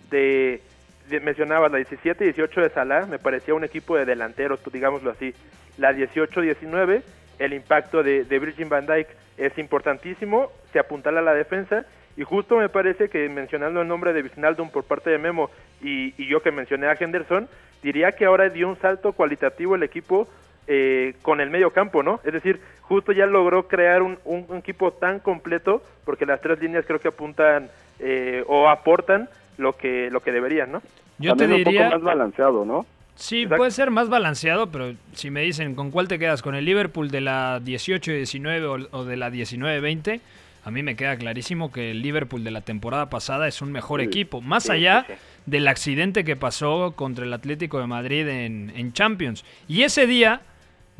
de 0.09 0.61
mencionabas 1.21 1.71
la 1.71 1.77
17 1.77 2.23
y 2.23 2.27
18 2.33 2.61
de 2.61 2.69
Salah, 2.69 3.05
me 3.05 3.19
parecía 3.19 3.53
un 3.53 3.63
equipo 3.63 3.95
de 3.95 4.05
delanteros, 4.05 4.59
pues, 4.59 4.73
digámoslo 4.73 5.11
así. 5.11 5.33
La 5.77 5.93
18-19, 5.93 7.01
el 7.39 7.53
impacto 7.53 8.03
de, 8.03 8.23
de 8.23 8.39
Virgin 8.39 8.69
van 8.69 8.85
Dijk 8.85 9.07
es 9.37 9.57
importantísimo, 9.57 10.51
se 10.73 10.79
apuntala 10.79 11.19
a 11.19 11.23
la 11.23 11.33
defensa 11.33 11.85
y 12.17 12.23
justo 12.23 12.57
me 12.57 12.67
parece 12.67 13.09
que 13.09 13.29
mencionando 13.29 13.81
el 13.81 13.87
nombre 13.87 14.11
de 14.11 14.23
Wijnaldum 14.23 14.71
por 14.71 14.83
parte 14.83 15.11
de 15.11 15.19
Memo 15.19 15.51
y, 15.81 16.11
yo 16.25 16.41
que 16.41 16.51
mencioné 16.51 16.87
a 16.87 16.97
Henderson, 16.99 17.47
diría 17.83 18.13
que 18.13 18.25
ahora 18.25 18.49
dio 18.49 18.67
un 18.67 18.79
salto 18.79 19.13
cualitativo 19.13 19.75
el 19.75 19.83
equipo 19.83 20.27
eh, 20.65 21.13
con 21.21 21.39
el 21.39 21.51
medio 21.51 21.71
campo, 21.71 22.01
¿no? 22.01 22.19
Es 22.23 22.33
decir, 22.33 22.59
justo 22.81 23.11
ya 23.11 23.27
logró 23.27 23.67
crear 23.67 24.01
un, 24.01 24.17
un, 24.25 24.57
equipo 24.57 24.91
tan 24.91 25.19
completo 25.19 25.83
porque 26.03 26.25
las 26.25 26.41
tres 26.41 26.59
líneas 26.59 26.85
creo 26.87 26.99
que 26.99 27.09
apuntan 27.09 27.69
eh, 27.99 28.43
o 28.47 28.67
aportan 28.67 29.29
lo 29.57 29.73
que 29.73 30.09
lo 30.11 30.21
que 30.21 30.31
deberían, 30.31 30.71
¿no? 30.71 30.81
Yo 31.19 31.35
te 31.35 31.47
diría 31.47 31.85
un 31.85 31.91
poco 31.91 31.95
más 31.95 32.03
balanceado, 32.03 32.65
¿no? 32.65 32.85
Sí, 33.15 33.47
puede 33.47 33.71
ser 33.71 33.89
más 33.89 34.09
balanceado, 34.09 34.67
pero 34.71 34.93
si 35.13 35.31
me 35.31 35.41
dicen 35.41 35.73
con 35.73 35.89
cuál 35.89 36.07
te 36.07 36.19
quedas, 36.19 36.43
con 36.43 36.53
el 36.53 36.65
Liverpool 36.65 37.09
de 37.09 37.21
la 37.21 37.59
18-19 37.61 38.89
o, 38.91 39.05
de 39.05 39.17
la 39.17 39.31
19-20, 39.31 40.21
a 40.63 40.71
mí 40.71 40.83
me 40.83 40.95
queda 40.95 41.17
clarísimo 41.17 41.71
que 41.71 41.91
el 41.91 42.03
Liverpool 42.03 42.43
de 42.43 42.51
la 42.51 42.61
temporada 42.61 43.09
pasada 43.09 43.47
es 43.47 43.63
un 43.63 43.71
mejor 43.71 44.01
equipo, 44.01 44.41
más 44.41 44.69
allá 44.69 45.07
del 45.47 45.67
accidente 45.67 46.23
que 46.23 46.35
pasó 46.35 46.93
contra 46.95 47.25
el 47.25 47.33
Atlético 47.33 47.79
de 47.79 47.87
Madrid 47.87 48.27
en, 48.27 48.71
en 48.75 48.93
Champions. 48.93 49.43
Y 49.67 49.81
ese 49.81 50.05
día 50.05 50.41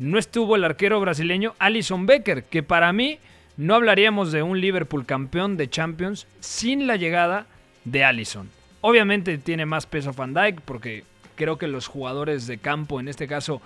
no 0.00 0.18
estuvo 0.18 0.56
el 0.56 0.64
arquero 0.64 0.98
brasileño 0.98 1.54
Alison 1.60 2.06
Becker, 2.06 2.44
que 2.44 2.64
para 2.64 2.92
mí 2.92 3.20
no 3.56 3.76
hablaríamos 3.76 4.32
de 4.32 4.42
un 4.42 4.60
Liverpool 4.60 5.06
campeón 5.06 5.56
de 5.56 5.70
Champions 5.70 6.26
sin 6.40 6.88
la 6.88 6.96
llegada 6.96 7.46
de 7.90 8.04
Allison. 8.04 8.48
Obviamente 8.80 9.38
tiene 9.38 9.66
más 9.66 9.86
peso 9.86 10.12
Van 10.12 10.34
Dyke 10.34 10.60
porque 10.64 11.04
creo 11.34 11.58
que 11.58 11.68
los 11.68 11.86
jugadores 11.86 12.46
de 12.46 12.58
campo, 12.58 13.00
en 13.00 13.08
este 13.08 13.26
caso 13.26 13.60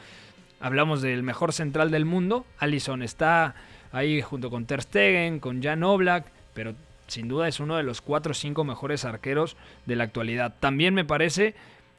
hablamos 0.60 1.02
del 1.02 1.22
mejor 1.22 1.52
central 1.52 1.90
del 1.90 2.04
mundo, 2.04 2.46
Allison 2.58 3.02
está 3.02 3.54
ahí 3.90 4.22
junto 4.22 4.50
con 4.50 4.64
Ter 4.64 4.82
Stegen, 4.82 5.40
con 5.40 5.62
Jan 5.62 5.82
Oblak, 5.82 6.26
pero 6.54 6.74
sin 7.08 7.28
duda 7.28 7.48
es 7.48 7.60
uno 7.60 7.76
de 7.76 7.82
los 7.82 8.00
4 8.00 8.30
o 8.30 8.34
5 8.34 8.64
mejores 8.64 9.04
arqueros 9.04 9.56
de 9.86 9.96
la 9.96 10.04
actualidad. 10.04 10.54
También 10.60 10.94
me 10.94 11.04
parece 11.04 11.54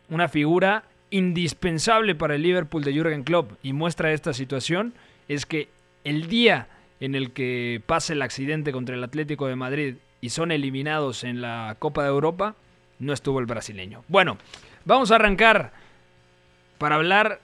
una 0.10 0.28
figura 0.28 0.84
indispensable 1.12 2.16
para 2.16 2.36
el 2.36 2.42
Liverpool 2.42 2.84
de 2.84 2.94
Jürgen 2.94 3.24
Klopp 3.24 3.52
y 3.62 3.74
muestra 3.74 4.14
esta 4.14 4.34
situación 4.34 4.94
es 5.28 5.46
que 5.46 5.68
el 6.04 6.28
día 6.28 6.68
en 7.00 7.16
el 7.16 7.32
que 7.32 7.82
pase 7.86 8.14
el 8.14 8.22
accidente 8.22 8.72
contra 8.72 8.96
el 8.96 9.04
Atlético 9.04 9.48
de 9.48 9.56
Madrid 9.56 9.96
y 10.24 10.30
son 10.30 10.54
eliminados 10.54 11.26
en 11.26 11.42
la 11.42 11.76
Copa 11.80 12.04
de 12.04 12.08
Europa, 12.08 12.56
no 12.98 13.12
estuvo 13.12 13.42
el 13.42 13.46
brasileño. 13.46 14.06
Bueno, 14.08 14.38
vamos 14.86 15.12
a 15.12 15.16
arrancar 15.16 15.74
para 16.78 16.96
hablar. 16.96 17.42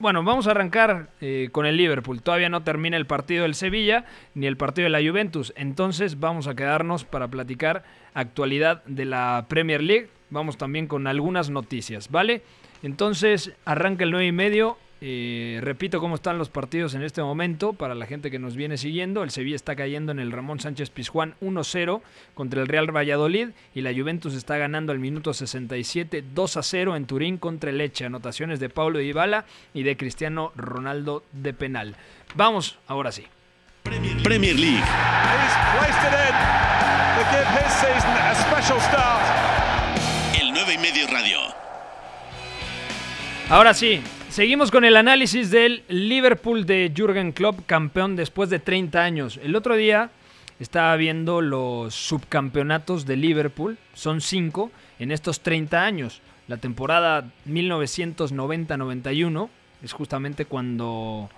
Bueno, 0.00 0.24
vamos 0.24 0.48
a 0.48 0.50
arrancar 0.50 1.10
eh, 1.20 1.48
con 1.52 1.64
el 1.64 1.76
Liverpool. 1.76 2.20
Todavía 2.20 2.48
no 2.48 2.64
termina 2.64 2.96
el 2.96 3.06
partido 3.06 3.44
del 3.44 3.54
Sevilla 3.54 4.04
ni 4.34 4.48
el 4.48 4.56
partido 4.56 4.86
de 4.86 4.90
la 4.90 5.08
Juventus. 5.08 5.52
Entonces 5.54 6.18
vamos 6.18 6.48
a 6.48 6.56
quedarnos 6.56 7.04
para 7.04 7.28
platicar 7.28 7.84
actualidad 8.14 8.82
de 8.86 9.04
la 9.04 9.46
Premier 9.48 9.80
League. 9.80 10.08
Vamos 10.30 10.58
también 10.58 10.88
con 10.88 11.06
algunas 11.06 11.50
noticias, 11.50 12.10
¿vale? 12.10 12.42
Entonces 12.82 13.52
arranca 13.64 14.02
el 14.02 14.10
9 14.10 14.26
y 14.26 14.32
medio 14.32 14.76
eh, 15.00 15.60
repito 15.62 16.00
cómo 16.00 16.16
están 16.16 16.38
los 16.38 16.48
partidos 16.48 16.94
en 16.94 17.02
este 17.02 17.22
momento 17.22 17.72
para 17.72 17.94
la 17.94 18.06
gente 18.06 18.30
que 18.30 18.38
nos 18.38 18.56
viene 18.56 18.76
siguiendo. 18.76 19.22
El 19.22 19.30
Sevilla 19.30 19.56
está 19.56 19.76
cayendo 19.76 20.10
en 20.12 20.18
el 20.18 20.32
Ramón 20.32 20.58
Sánchez 20.58 20.90
Pizjuán 20.90 21.34
1-0 21.40 22.00
contra 22.34 22.60
el 22.60 22.68
Real 22.68 22.94
Valladolid 22.94 23.50
y 23.74 23.82
la 23.82 23.92
Juventus 23.92 24.34
está 24.34 24.56
ganando 24.56 24.92
al 24.92 24.98
minuto 24.98 25.32
67 25.32 26.24
2-0 26.34 26.96
en 26.96 27.06
Turín 27.06 27.38
contra 27.38 27.70
el 27.70 27.78
Leche. 27.78 28.06
Anotaciones 28.06 28.58
de 28.58 28.68
Pablo 28.68 28.98
Dybala 28.98 29.44
y 29.72 29.84
de 29.84 29.96
Cristiano 29.96 30.52
Ronaldo 30.56 31.22
de 31.32 31.54
penal. 31.54 31.96
Vamos, 32.34 32.78
ahora 32.88 33.12
sí. 33.12 33.24
Premier 34.22 34.56
League. 34.56 34.84
El 40.40 40.52
9 40.52 40.74
y 40.74 40.78
medio 40.78 41.06
radio. 41.06 41.38
Ahora 43.48 43.72
sí, 43.72 44.02
Seguimos 44.38 44.70
con 44.70 44.84
el 44.84 44.96
análisis 44.96 45.50
del 45.50 45.82
Liverpool 45.88 46.64
de 46.64 46.92
Jürgen 46.94 47.32
Klopp, 47.32 47.66
campeón 47.66 48.14
después 48.14 48.48
de 48.48 48.60
30 48.60 49.02
años. 49.02 49.40
El 49.42 49.56
otro 49.56 49.74
día 49.74 50.12
estaba 50.60 50.94
viendo 50.94 51.40
los 51.40 51.96
subcampeonatos 51.96 53.04
de 53.04 53.16
Liverpool, 53.16 53.78
son 53.94 54.20
5 54.20 54.70
en 55.00 55.10
estos 55.10 55.40
30 55.40 55.84
años. 55.84 56.20
La 56.46 56.58
temporada 56.58 57.28
1990-91 57.48 59.48
es 59.82 59.92
justamente 59.92 60.44
cuando 60.44 61.28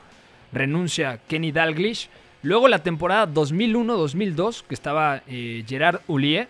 renuncia 0.52 1.20
Kenny 1.26 1.52
Dalglish. 1.52 2.10
Luego 2.42 2.68
la 2.68 2.82
temporada 2.82 3.26
2001-2002, 3.32 4.64
que 4.64 4.74
estaba 4.74 5.22
eh, 5.26 5.64
Gerard 5.66 6.02
Houllier, 6.06 6.48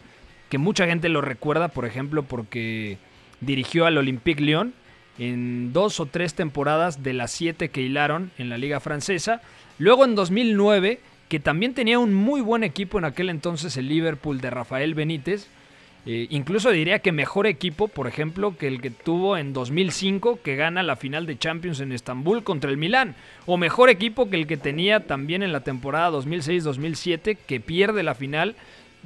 que 0.49 0.59
mucha 0.59 0.87
gente 0.87 1.09
lo 1.11 1.21
recuerda, 1.21 1.69
por 1.69 1.85
ejemplo, 1.85 2.25
porque 2.25 2.99
dirigió 3.41 3.87
al 3.87 3.99
Olympique 3.99 4.43
Lyon 4.43 4.75
en 5.21 5.75
dos 5.75 6.01
o 6.01 6.07
tres 6.07 6.33
temporadas 6.33 7.03
de 7.03 7.13
las 7.13 7.31
siete 7.31 7.69
que 7.69 7.83
hilaron 7.83 8.31
en 8.39 8.49
la 8.49 8.57
liga 8.57 8.81
francesa. 8.81 9.43
Luego 9.79 10.07
en 10.07 10.15
2009, 10.15 10.99
que 11.29 11.39
también 11.39 11.75
tenía 11.75 11.99
un 11.99 12.15
muy 12.15 12.41
buen 12.41 12.65
equipo 12.65 12.99
en 12.99 13.05
aquel 13.05 13.29
entonces, 13.29 13.77
el 13.77 13.87
Liverpool 13.87 14.41
de 14.41 14.49
Rafael 14.49 14.95
Benítez. 14.95 15.49
Eh, 16.07 16.27
incluso 16.31 16.71
diría 16.71 17.01
que 17.01 17.13
mejor 17.13 17.47
equipo, 17.47 17.87
por 17.89 18.07
ejemplo, 18.07 18.57
que 18.57 18.67
el 18.67 18.81
que 18.81 18.89
tuvo 18.89 19.37
en 19.37 19.53
2005, 19.53 20.41
que 20.43 20.57
gana 20.57 20.83
la 20.83 20.97
final 20.97 21.27
de 21.27 21.39
Champions 21.39 21.81
en 21.81 21.93
Estambul 21.93 22.43
contra 22.43 22.71
el 22.71 22.79
Milán. 22.79 23.15
O 23.45 23.59
mejor 23.59 23.91
equipo 23.91 24.31
que 24.31 24.37
el 24.37 24.47
que 24.47 24.57
tenía 24.57 25.07
también 25.07 25.43
en 25.43 25.53
la 25.53 25.61
temporada 25.61 26.11
2006-2007, 26.13 27.37
que 27.47 27.61
pierde 27.61 28.03
la 28.03 28.15
final 28.15 28.57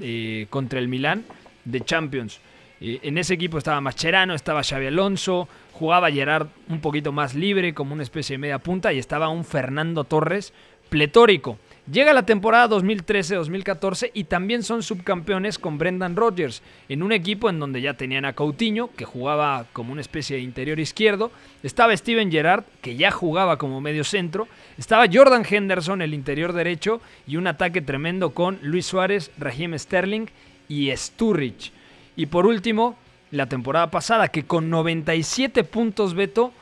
eh, 0.00 0.46
contra 0.48 0.78
el 0.78 0.86
Milán 0.86 1.24
de 1.64 1.80
Champions. 1.80 2.40
En 2.80 3.18
ese 3.18 3.34
equipo 3.34 3.58
estaba 3.58 3.80
Mascherano, 3.80 4.34
estaba 4.34 4.62
Xavi 4.62 4.86
Alonso, 4.86 5.48
jugaba 5.72 6.10
Gerard 6.10 6.48
un 6.68 6.80
poquito 6.80 7.12
más 7.12 7.34
libre, 7.34 7.72
como 7.72 7.94
una 7.94 8.02
especie 8.02 8.34
de 8.34 8.38
media 8.38 8.58
punta, 8.58 8.92
y 8.92 8.98
estaba 8.98 9.28
un 9.28 9.44
Fernando 9.44 10.04
Torres 10.04 10.52
pletórico. 10.88 11.58
Llega 11.90 12.14
la 12.14 12.24
temporada 12.24 12.74
2013-2014 12.74 14.10
y 14.14 14.24
también 14.24 14.62
son 14.62 14.82
subcampeones 14.82 15.58
con 15.58 15.76
Brendan 15.76 16.16
Rodgers, 16.16 16.62
en 16.88 17.02
un 17.02 17.12
equipo 17.12 17.50
en 17.50 17.60
donde 17.60 17.82
ya 17.82 17.92
tenían 17.92 18.24
a 18.24 18.32
Coutinho, 18.32 18.88
que 18.96 19.04
jugaba 19.04 19.66
como 19.74 19.92
una 19.92 20.00
especie 20.00 20.36
de 20.36 20.42
interior 20.42 20.80
izquierdo, 20.80 21.30
estaba 21.62 21.94
Steven 21.94 22.30
Gerrard, 22.30 22.64
que 22.80 22.96
ya 22.96 23.10
jugaba 23.10 23.58
como 23.58 23.82
medio 23.82 24.02
centro, 24.02 24.48
estaba 24.78 25.06
Jordan 25.12 25.44
Henderson, 25.48 26.00
el 26.00 26.14
interior 26.14 26.54
derecho, 26.54 27.02
y 27.26 27.36
un 27.36 27.48
ataque 27.48 27.82
tremendo 27.82 28.30
con 28.30 28.58
Luis 28.62 28.86
Suárez, 28.86 29.30
Raheem 29.36 29.78
Sterling 29.78 30.26
y 30.68 30.90
Sturridge. 30.96 31.70
Y 32.16 32.26
por 32.26 32.46
último, 32.46 32.96
la 33.30 33.46
temporada 33.46 33.90
pasada, 33.90 34.28
que 34.28 34.44
con 34.44 34.70
97 34.70 35.64
puntos 35.64 36.14
Beto 36.14 36.52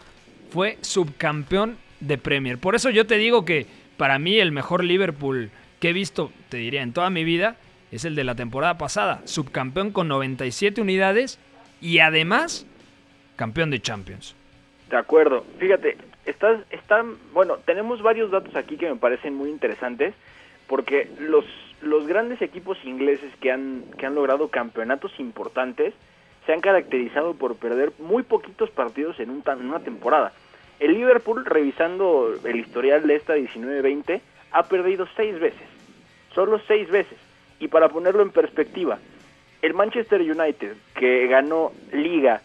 fue 0.50 0.78
subcampeón 0.80 1.76
de 2.00 2.18
Premier. 2.18 2.58
Por 2.58 2.74
eso 2.74 2.90
yo 2.90 3.06
te 3.06 3.16
digo 3.16 3.44
que 3.44 3.66
para 3.96 4.18
mí 4.18 4.38
el 4.38 4.52
mejor 4.52 4.84
Liverpool 4.84 5.50
que 5.80 5.90
he 5.90 5.92
visto, 5.92 6.32
te 6.48 6.58
diría, 6.58 6.82
en 6.82 6.92
toda 6.92 7.10
mi 7.10 7.24
vida, 7.24 7.56
es 7.90 8.04
el 8.04 8.14
de 8.14 8.24
la 8.24 8.34
temporada 8.34 8.78
pasada. 8.78 9.20
Subcampeón 9.24 9.90
con 9.90 10.08
97 10.08 10.80
unidades 10.80 11.38
y 11.80 11.98
además 11.98 12.66
campeón 13.36 13.70
de 13.70 13.80
Champions. 13.80 14.34
De 14.90 14.96
acuerdo. 14.96 15.44
Fíjate, 15.58 15.96
estás, 16.26 16.60
están, 16.70 17.16
bueno, 17.32 17.58
tenemos 17.64 18.02
varios 18.02 18.30
datos 18.30 18.54
aquí 18.56 18.76
que 18.76 18.88
me 18.88 18.96
parecen 18.96 19.34
muy 19.34 19.50
interesantes 19.50 20.14
porque 20.66 21.10
los, 21.18 21.44
los 21.80 22.06
grandes 22.06 22.40
equipos 22.42 22.78
ingleses 22.84 23.32
que 23.40 23.50
han, 23.50 23.84
que 23.98 24.06
han 24.06 24.14
logrado 24.14 24.48
campeonatos 24.48 25.12
importantes 25.18 25.94
se 26.46 26.52
han 26.52 26.60
caracterizado 26.60 27.34
por 27.34 27.56
perder 27.56 27.92
muy 27.98 28.22
poquitos 28.22 28.70
partidos 28.70 29.20
en, 29.20 29.30
un, 29.30 29.42
en 29.46 29.68
una 29.68 29.80
temporada. 29.80 30.32
El 30.80 30.94
Liverpool, 30.94 31.44
revisando 31.44 32.34
el 32.44 32.56
historial 32.56 33.06
de 33.06 33.14
esta 33.14 33.36
19-20, 33.36 34.20
ha 34.50 34.62
perdido 34.64 35.06
seis 35.16 35.38
veces. 35.38 35.68
Solo 36.34 36.60
seis 36.66 36.90
veces. 36.90 37.18
Y 37.60 37.68
para 37.68 37.88
ponerlo 37.88 38.22
en 38.22 38.30
perspectiva, 38.30 38.98
el 39.60 39.74
Manchester 39.74 40.20
United, 40.20 40.74
que 40.94 41.28
ganó 41.28 41.72
liga 41.92 42.42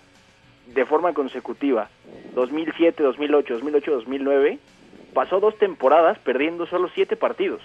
de 0.68 0.86
forma 0.86 1.14
consecutiva 1.14 1.90
2007, 2.36 3.02
2008, 3.02 3.54
2008, 3.56 3.92
2009, 3.92 4.60
pasó 5.14 5.40
dos 5.40 5.58
temporadas 5.58 6.20
perdiendo 6.20 6.68
solo 6.68 6.90
siete 6.94 7.16
partidos. 7.16 7.62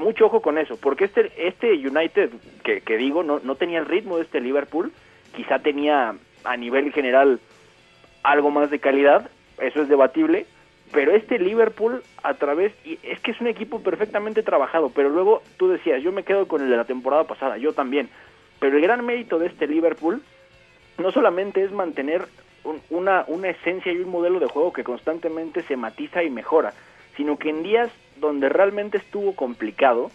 Mucho 0.00 0.24
ojo 0.24 0.40
con 0.40 0.56
eso, 0.56 0.78
porque 0.80 1.04
este, 1.04 1.30
este 1.36 1.72
United, 1.74 2.30
que, 2.64 2.96
digo, 2.96 3.22
no, 3.22 3.38
no 3.40 3.56
tenía 3.56 3.80
el 3.80 3.84
ritmo 3.84 4.16
de 4.16 4.22
este 4.22 4.40
Liverpool, 4.40 4.92
quizá 5.36 5.58
tenía 5.58 6.14
a 6.42 6.56
nivel 6.56 6.90
general 6.90 7.38
algo 8.22 8.50
más 8.50 8.70
de 8.70 8.78
calidad, 8.78 9.30
eso 9.58 9.82
es 9.82 9.90
debatible, 9.90 10.46
pero 10.90 11.14
este 11.14 11.38
Liverpool 11.38 12.02
a 12.22 12.32
través, 12.32 12.72
y 12.82 12.98
es 13.02 13.20
que 13.20 13.32
es 13.32 13.42
un 13.42 13.46
equipo 13.48 13.82
perfectamente 13.82 14.42
trabajado, 14.42 14.88
pero 14.88 15.10
luego 15.10 15.42
tú 15.58 15.68
decías, 15.68 16.02
yo 16.02 16.12
me 16.12 16.24
quedo 16.24 16.48
con 16.48 16.62
el 16.62 16.70
de 16.70 16.78
la 16.78 16.86
temporada 16.86 17.24
pasada, 17.24 17.58
yo 17.58 17.74
también, 17.74 18.08
pero 18.58 18.78
el 18.78 18.82
gran 18.82 19.04
mérito 19.04 19.38
de 19.38 19.48
este 19.48 19.66
Liverpool 19.66 20.22
no 20.96 21.12
solamente 21.12 21.62
es 21.62 21.72
mantener 21.72 22.24
una, 22.88 23.24
una 23.26 23.50
esencia 23.50 23.92
y 23.92 23.98
un 23.98 24.08
modelo 24.08 24.40
de 24.40 24.46
juego 24.46 24.72
que 24.72 24.82
constantemente 24.82 25.60
se 25.60 25.76
matiza 25.76 26.22
y 26.22 26.30
mejora, 26.30 26.72
sino 27.18 27.36
que 27.36 27.50
en 27.50 27.62
días 27.62 27.90
donde 28.20 28.48
realmente 28.48 28.98
estuvo 28.98 29.34
complicado, 29.34 30.10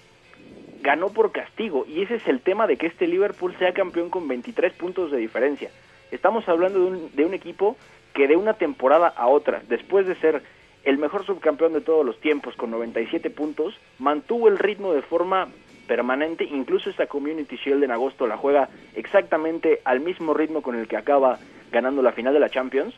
ganó 0.82 1.10
por 1.10 1.32
castigo, 1.32 1.86
y 1.88 2.04
ese 2.04 2.16
es 2.16 2.28
el 2.28 2.42
tema 2.42 2.68
de 2.68 2.78
que 2.78 2.88
este 2.88 3.08
Liverpool 3.08 3.56
sea 3.58 3.74
campeón 3.74 4.10
con 4.10 4.28
23 4.28 4.74
puntos 4.74 5.12
de 5.12 5.18
diferencia. 5.18 5.72
Estamos 6.12 6.48
hablando 6.48 6.80
de 6.80 6.86
un, 6.86 7.16
de 7.16 7.26
un 7.26 7.34
equipo 7.34 7.76
que 8.14 8.28
de 8.28 8.36
una 8.36 8.54
temporada 8.54 9.08
a 9.08 9.28
otra, 9.28 9.62
después 9.68 10.08
de 10.08 10.16
ser 10.16 10.44
el 10.84 11.00
mejor 11.00 11.26
subcampeón 11.26 11.74
de 11.74 11.82
todos 11.82 12.06
los 12.06 12.20
tiempos 12.20 12.56
con 12.56 12.70
97 12.70 13.32
puntos, 13.32 13.74
mantuvo 13.98 14.48
el 14.48 14.60
ritmo 14.60 14.94
de 14.94 15.02
forma 15.02 15.50
permanente, 15.88 16.44
incluso 16.44 16.90
esta 16.90 17.08
Community 17.08 17.58
Shield 17.58 17.84
en 17.84 17.92
agosto 17.92 18.28
la 18.28 18.38
juega 18.38 18.70
exactamente 18.96 19.82
al 19.84 20.00
mismo 20.00 20.34
ritmo 20.34 20.62
con 20.62 20.76
el 20.76 20.88
que 20.88 20.98
acaba 20.98 21.40
ganando 21.72 22.02
la 22.02 22.12
final 22.12 22.34
de 22.34 22.40
la 22.40 22.50
Champions, 22.50 22.94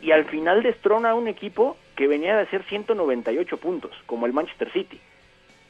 y 0.00 0.12
al 0.12 0.24
final 0.26 0.62
destrona 0.62 1.10
a 1.10 1.14
un 1.14 1.28
equipo 1.28 1.76
que 2.00 2.08
venía 2.08 2.34
de 2.34 2.44
hacer 2.44 2.62
198 2.62 3.58
puntos, 3.58 3.90
como 4.06 4.24
el 4.24 4.32
Manchester 4.32 4.72
City. 4.72 4.98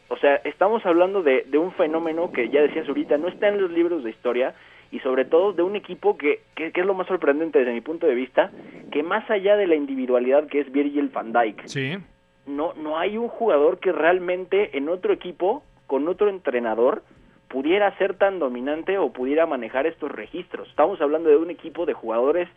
O 0.06 0.16
sea, 0.16 0.36
estamos 0.44 0.86
hablando 0.86 1.24
de, 1.24 1.42
de 1.48 1.58
un 1.58 1.72
fenómeno 1.72 2.30
que 2.30 2.48
ya 2.50 2.62
decías 2.62 2.86
ahorita, 2.86 3.18
no 3.18 3.26
está 3.26 3.48
en 3.48 3.60
los 3.60 3.72
libros 3.72 4.04
de 4.04 4.10
historia, 4.10 4.54
y 4.92 5.00
sobre 5.00 5.24
todo 5.24 5.52
de 5.52 5.64
un 5.64 5.74
equipo 5.74 6.16
que, 6.16 6.42
que, 6.54 6.70
es 6.72 6.86
lo 6.86 6.94
más 6.94 7.08
sorprendente 7.08 7.58
desde 7.58 7.72
mi 7.72 7.80
punto 7.80 8.06
de 8.06 8.14
vista, 8.14 8.52
que 8.92 9.02
más 9.02 9.28
allá 9.28 9.56
de 9.56 9.66
la 9.66 9.74
individualidad 9.74 10.46
que 10.46 10.60
es 10.60 10.70
Virgil 10.70 11.08
van 11.08 11.32
Dijk, 11.32 11.66
sí. 11.66 11.98
no, 12.46 12.74
no 12.74 12.96
hay 12.96 13.16
un 13.16 13.26
jugador 13.26 13.80
que 13.80 13.90
realmente 13.90 14.78
en 14.78 14.88
otro 14.88 15.12
equipo, 15.12 15.64
con 15.88 16.06
otro 16.06 16.28
entrenador, 16.28 17.02
pudiera 17.48 17.90
ser 17.98 18.14
tan 18.14 18.38
dominante 18.38 18.98
o 18.98 19.12
pudiera 19.12 19.46
manejar 19.46 19.88
estos 19.88 20.12
registros. 20.12 20.68
Estamos 20.68 21.00
hablando 21.00 21.28
de 21.28 21.38
un 21.38 21.50
equipo 21.50 21.86
de 21.86 21.92
jugadores 21.92 22.48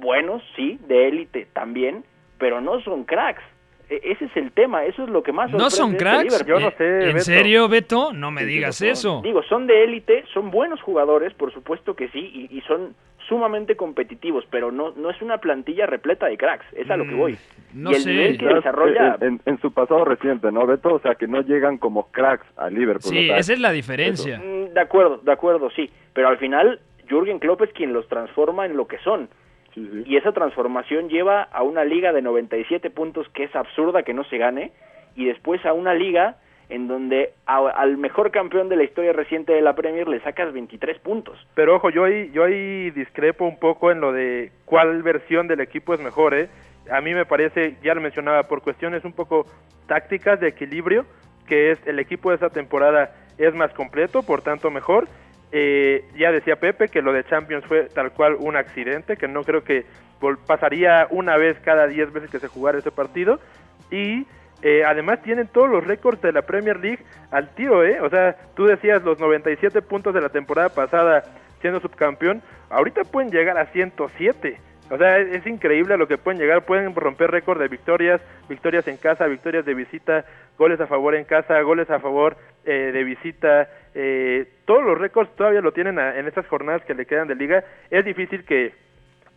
buenos, 0.00 0.40
sí, 0.54 0.78
de 0.86 1.08
élite 1.08 1.48
también, 1.52 2.04
pero 2.40 2.60
no 2.60 2.80
son 2.80 3.04
cracks. 3.04 3.42
E, 3.88 4.00
ese 4.04 4.24
es 4.24 4.36
el 4.36 4.50
tema, 4.52 4.84
eso 4.84 5.04
es 5.04 5.10
lo 5.10 5.22
que 5.22 5.32
más 5.32 5.50
¿No 5.52 5.68
son 5.70 5.92
este 5.92 5.98
cracks? 6.04 6.44
Yo 6.46 6.58
no 6.58 6.70
sé, 6.72 7.10
¿En 7.10 7.20
serio, 7.20 7.68
Beto? 7.68 8.12
No 8.12 8.30
me 8.32 8.40
Sí, 8.42 8.46
digas 8.48 8.76
sí 8.76 8.88
eso. 8.88 9.20
Digo, 9.22 9.42
son 9.44 9.66
de 9.68 9.84
élite, 9.84 10.24
son 10.34 10.50
buenos 10.50 10.80
jugadores, 10.80 11.32
por 11.34 11.52
supuesto 11.52 11.94
que 11.94 12.08
sí, 12.08 12.18
y, 12.50 12.56
y 12.56 12.60
son 12.62 12.94
sumamente 13.28 13.76
competitivos, 13.76 14.44
pero 14.50 14.72
no, 14.72 14.92
no 14.96 15.10
es 15.10 15.20
una 15.22 15.38
plantilla 15.38 15.86
repleta 15.86 16.26
de 16.26 16.36
cracks, 16.36 16.64
es 16.72 16.90
a 16.90 16.96
lo 16.96 17.04
que 17.04 17.14
Mm, 17.14 17.18
voy. 17.18 17.38
no 17.74 17.90
y 17.92 17.94
el 17.94 18.00
sé. 18.00 18.10
nivel 18.10 18.38
que 18.38 18.46
desarrolla... 18.46 19.16
En, 19.20 19.26
en- 19.34 19.40
en 19.46 19.60
su 19.60 19.72
pasado 19.72 20.04
reciente, 20.04 20.50
¿no, 20.50 20.66
Beto? 20.66 20.94
O 20.94 21.00
sea, 21.00 21.14
que 21.14 21.28
no 21.28 21.40
llegan 21.42 21.78
como 21.78 22.10
cracks 22.10 22.46
a 22.56 22.68
Liverpool. 22.70 23.12
Sí, 23.12 23.24
o 23.24 23.26
sea, 23.28 23.38
esa 23.38 23.52
es 23.52 23.60
la 23.60 23.70
diferencia. 23.72 24.38
Mm, 24.38 24.72
De 24.74 24.80
acuerdo, 24.80 25.18
de 25.18 25.32
acuerdo, 25.32 25.70
sí, 25.70 25.90
pero 26.12 26.28
al 26.28 26.38
final 26.38 26.80
Jürgen 27.08 27.38
Klopp 27.40 27.62
es 27.62 27.72
quien 27.72 27.92
los 27.92 28.06
transforma 28.08 28.66
en 28.66 28.76
lo 28.76 28.86
que 28.86 28.98
son. 28.98 29.28
Sí, 29.74 29.88
sí. 29.92 30.02
Y 30.06 30.16
esa 30.16 30.32
transformación 30.32 31.08
lleva 31.08 31.42
a 31.42 31.62
una 31.62 31.84
liga 31.84 32.12
de 32.12 32.22
97 32.22 32.90
puntos 32.90 33.28
que 33.30 33.44
es 33.44 33.54
absurda 33.54 34.02
que 34.02 34.14
no 34.14 34.24
se 34.24 34.38
gane, 34.38 34.72
y 35.16 35.26
después 35.26 35.64
a 35.66 35.72
una 35.72 35.94
liga 35.94 36.36
en 36.68 36.86
donde 36.86 37.32
a- 37.46 37.68
al 37.68 37.96
mejor 37.96 38.30
campeón 38.30 38.68
de 38.68 38.76
la 38.76 38.84
historia 38.84 39.12
reciente 39.12 39.52
de 39.52 39.60
la 39.60 39.74
Premier 39.74 40.06
le 40.06 40.20
sacas 40.20 40.52
23 40.52 40.98
puntos. 41.00 41.36
Pero 41.54 41.74
ojo, 41.74 41.90
yo 41.90 42.04
ahí, 42.04 42.30
yo 42.32 42.44
ahí 42.44 42.90
discrepo 42.90 43.44
un 43.44 43.58
poco 43.58 43.90
en 43.90 44.00
lo 44.00 44.12
de 44.12 44.52
cuál 44.66 45.02
versión 45.02 45.48
del 45.48 45.60
equipo 45.60 45.94
es 45.94 46.00
mejor, 46.00 46.34
¿eh? 46.34 46.48
A 46.90 47.00
mí 47.00 47.12
me 47.12 47.26
parece, 47.26 47.76
ya 47.82 47.92
lo 47.94 48.00
mencionaba, 48.00 48.44
por 48.44 48.62
cuestiones 48.62 49.04
un 49.04 49.12
poco 49.12 49.46
tácticas 49.88 50.38
de 50.38 50.48
equilibrio, 50.48 51.06
que 51.48 51.72
es 51.72 51.84
el 51.88 51.98
equipo 51.98 52.30
de 52.30 52.36
esa 52.36 52.50
temporada 52.50 53.10
es 53.36 53.52
más 53.54 53.72
completo, 53.74 54.22
por 54.22 54.42
tanto 54.42 54.70
mejor. 54.70 55.08
Eh, 55.52 56.04
ya 56.16 56.30
decía 56.30 56.56
Pepe 56.56 56.88
que 56.88 57.02
lo 57.02 57.12
de 57.12 57.24
Champions 57.24 57.64
fue 57.66 57.88
tal 57.88 58.12
cual 58.12 58.36
un 58.38 58.56
accidente, 58.56 59.16
que 59.16 59.28
no 59.28 59.42
creo 59.42 59.64
que 59.64 59.84
pasaría 60.46 61.08
una 61.10 61.36
vez 61.36 61.58
cada 61.60 61.86
10 61.86 62.12
veces 62.12 62.30
que 62.30 62.38
se 62.38 62.48
jugara 62.48 62.78
ese 62.78 62.90
partido. 62.90 63.40
Y 63.90 64.26
eh, 64.62 64.84
además 64.84 65.22
tienen 65.22 65.48
todos 65.48 65.68
los 65.70 65.84
récords 65.84 66.20
de 66.22 66.32
la 66.32 66.42
Premier 66.42 66.78
League 66.78 67.04
al 67.30 67.54
tiro, 67.54 67.84
¿eh? 67.84 68.00
O 68.00 68.10
sea, 68.10 68.36
tú 68.54 68.66
decías 68.66 69.02
los 69.02 69.18
97 69.18 69.82
puntos 69.82 70.14
de 70.14 70.20
la 70.20 70.28
temporada 70.28 70.68
pasada 70.68 71.24
siendo 71.60 71.80
subcampeón, 71.80 72.42
ahorita 72.68 73.04
pueden 73.04 73.30
llegar 73.30 73.58
a 73.58 73.66
107. 73.66 74.58
O 74.90 74.98
sea, 74.98 75.18
es, 75.18 75.34
es 75.34 75.46
increíble 75.46 75.94
a 75.94 75.96
lo 75.96 76.08
que 76.08 76.18
pueden 76.18 76.40
llegar, 76.40 76.64
pueden 76.64 76.94
romper 76.94 77.30
récord 77.30 77.60
de 77.60 77.68
victorias, 77.68 78.20
victorias 78.48 78.86
en 78.88 78.96
casa, 78.96 79.26
victorias 79.26 79.64
de 79.64 79.74
visita, 79.74 80.24
goles 80.58 80.80
a 80.80 80.86
favor 80.86 81.14
en 81.14 81.24
casa, 81.24 81.60
goles 81.62 81.88
a 81.90 82.00
favor 82.00 82.36
eh, 82.64 82.90
de 82.92 83.04
visita, 83.04 83.68
eh, 83.94 84.46
todos 84.66 84.82
los 84.84 84.98
récords 84.98 85.34
todavía 85.36 85.60
lo 85.60 85.72
tienen 85.72 85.98
a- 85.98 86.16
en 86.18 86.26
estas 86.26 86.46
jornadas 86.46 86.82
que 86.84 86.94
le 86.94 87.06
quedan 87.06 87.28
de 87.28 87.34
liga. 87.34 87.64
Es 87.90 88.04
difícil 88.04 88.44
que 88.44 88.72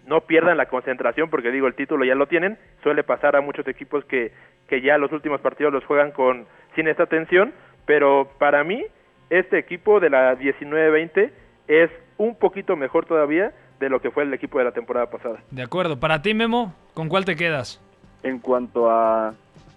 no 0.06 0.22
pierdan 0.22 0.58
la 0.58 0.66
concentración 0.66 1.30
porque 1.30 1.52
digo 1.52 1.66
el 1.68 1.76
título 1.76 2.04
ya 2.04 2.14
lo 2.16 2.28
tienen 2.28 2.58
suele 2.84 3.04
pasar 3.06 3.38
a 3.38 3.42
muchos 3.42 3.66
equipos 3.70 4.04
que, 4.04 4.34
que 4.68 4.82
ya 4.82 4.98
los 4.98 5.14
últimos 5.14 5.40
partidos 5.40 5.72
los 5.72 5.86
juegan 5.86 6.12
con 6.12 6.46
sin 6.76 6.90
esta 6.90 7.06
tensión 7.06 7.54
pero 7.86 8.30
para 8.38 8.66
mí 8.66 8.84
este 9.30 9.58
equipo 9.58 10.02
de 10.02 10.10
la 10.10 10.36
19-20 10.38 11.32
es 11.70 11.90
un 12.18 12.36
poquito 12.36 12.76
mejor 12.76 13.06
todavía 13.06 13.54
de 13.80 13.88
lo 13.88 14.02
que 14.02 14.12
fue 14.12 14.24
el 14.24 14.34
equipo 14.34 14.60
de 14.60 14.66
la 14.66 14.72
temporada 14.74 15.10
pasada 15.10 15.40
De 15.52 15.64
acuerdo. 15.64 15.98
Para 15.98 16.22
ti, 16.22 16.34
Memo, 16.34 16.76
¿con 16.94 17.08
cuál 17.08 17.24
te 17.24 17.38
quedas? 17.38 17.82
En 18.24 18.40
cuanto 18.40 18.92
a 18.92 19.34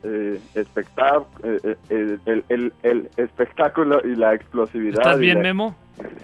eh, 0.07 0.41
eh, 0.55 1.59
eh, 1.63 1.77
el, 1.91 2.21
el- 2.27 2.45
el- 2.49 2.73
el 2.83 3.11
espectáculo 3.17 4.01
y 4.05 4.15
la 4.17 4.35
explosividad. 4.35 5.01
¿Estás 5.01 5.19
bien, 5.19 5.39
la- 5.39 5.43
Memo? 5.43 5.75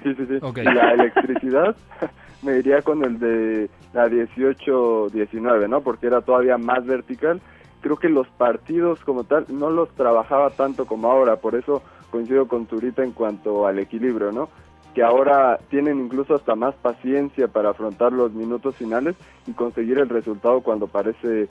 Sí, 0.03 0.15
sí, 0.15 0.27
sí. 0.29 0.39
Y 0.61 0.65
la 0.65 0.93
electricidad 0.93 1.75
me 2.43 2.59
iría 2.59 2.83
con 2.83 3.05
el 3.05 3.19
de 3.19 3.71
la 3.95 4.09
18-19, 4.09 5.69
¿no? 5.69 5.81
Porque 5.81 6.07
era 6.07 6.21
todavía 6.21 6.59
más 6.59 6.85
vertical. 6.87 7.41
Creo 7.81 7.97
que 7.97 8.09
los 8.09 8.29
partidos 8.29 9.01
como 9.01 9.25
tal 9.25 9.47
no 9.49 9.71
los 9.71 9.89
trabajaba 9.95 10.51
tanto 10.51 10.87
como 10.87 11.11
ahora, 11.11 11.37
por 11.37 11.55
eso 11.55 11.83
coincido 12.11 12.47
con 12.47 12.67
Zurita 12.69 13.03
en 13.03 13.13
cuanto 13.13 13.67
al 13.67 13.79
equilibrio, 13.79 14.31
¿no? 14.33 14.49
Que 14.95 15.03
ahora 15.03 15.59
tienen 15.71 15.99
incluso 15.99 16.35
hasta 16.35 16.55
más 16.55 16.75
paciencia 16.77 17.49
para 17.49 17.71
afrontar 17.71 18.13
los 18.13 18.33
minutos 18.35 18.77
finales 18.77 19.17
y 19.47 19.53
conseguir 19.53 19.99
el 19.99 20.11
resultado 20.11 20.61
cuando 20.61 20.87
parece 20.87 21.49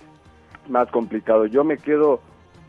más 0.68 0.90
complicado. 0.90 1.46
Yo 1.46 1.64
me 1.64 1.78
quedo 1.78 2.22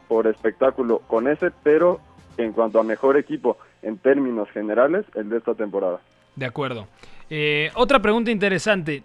por 0.09 0.27
espectáculo 0.27 1.01
con 1.07 1.29
ese, 1.29 1.51
pero 1.63 2.01
en 2.37 2.53
cuanto 2.53 2.81
a 2.81 2.83
mejor 2.83 3.17
equipo 3.17 3.59
en 3.83 3.99
términos 3.99 4.49
generales, 4.51 5.05
el 5.15 5.29
de 5.29 5.39
esta 5.39 5.55
temporada. 5.55 6.01
De 6.37 6.47
acuerdo. 6.47 6.87
Eh, 7.31 7.71
otra 7.75 8.01
pregunta 8.01 8.31
interesante. 8.31 9.03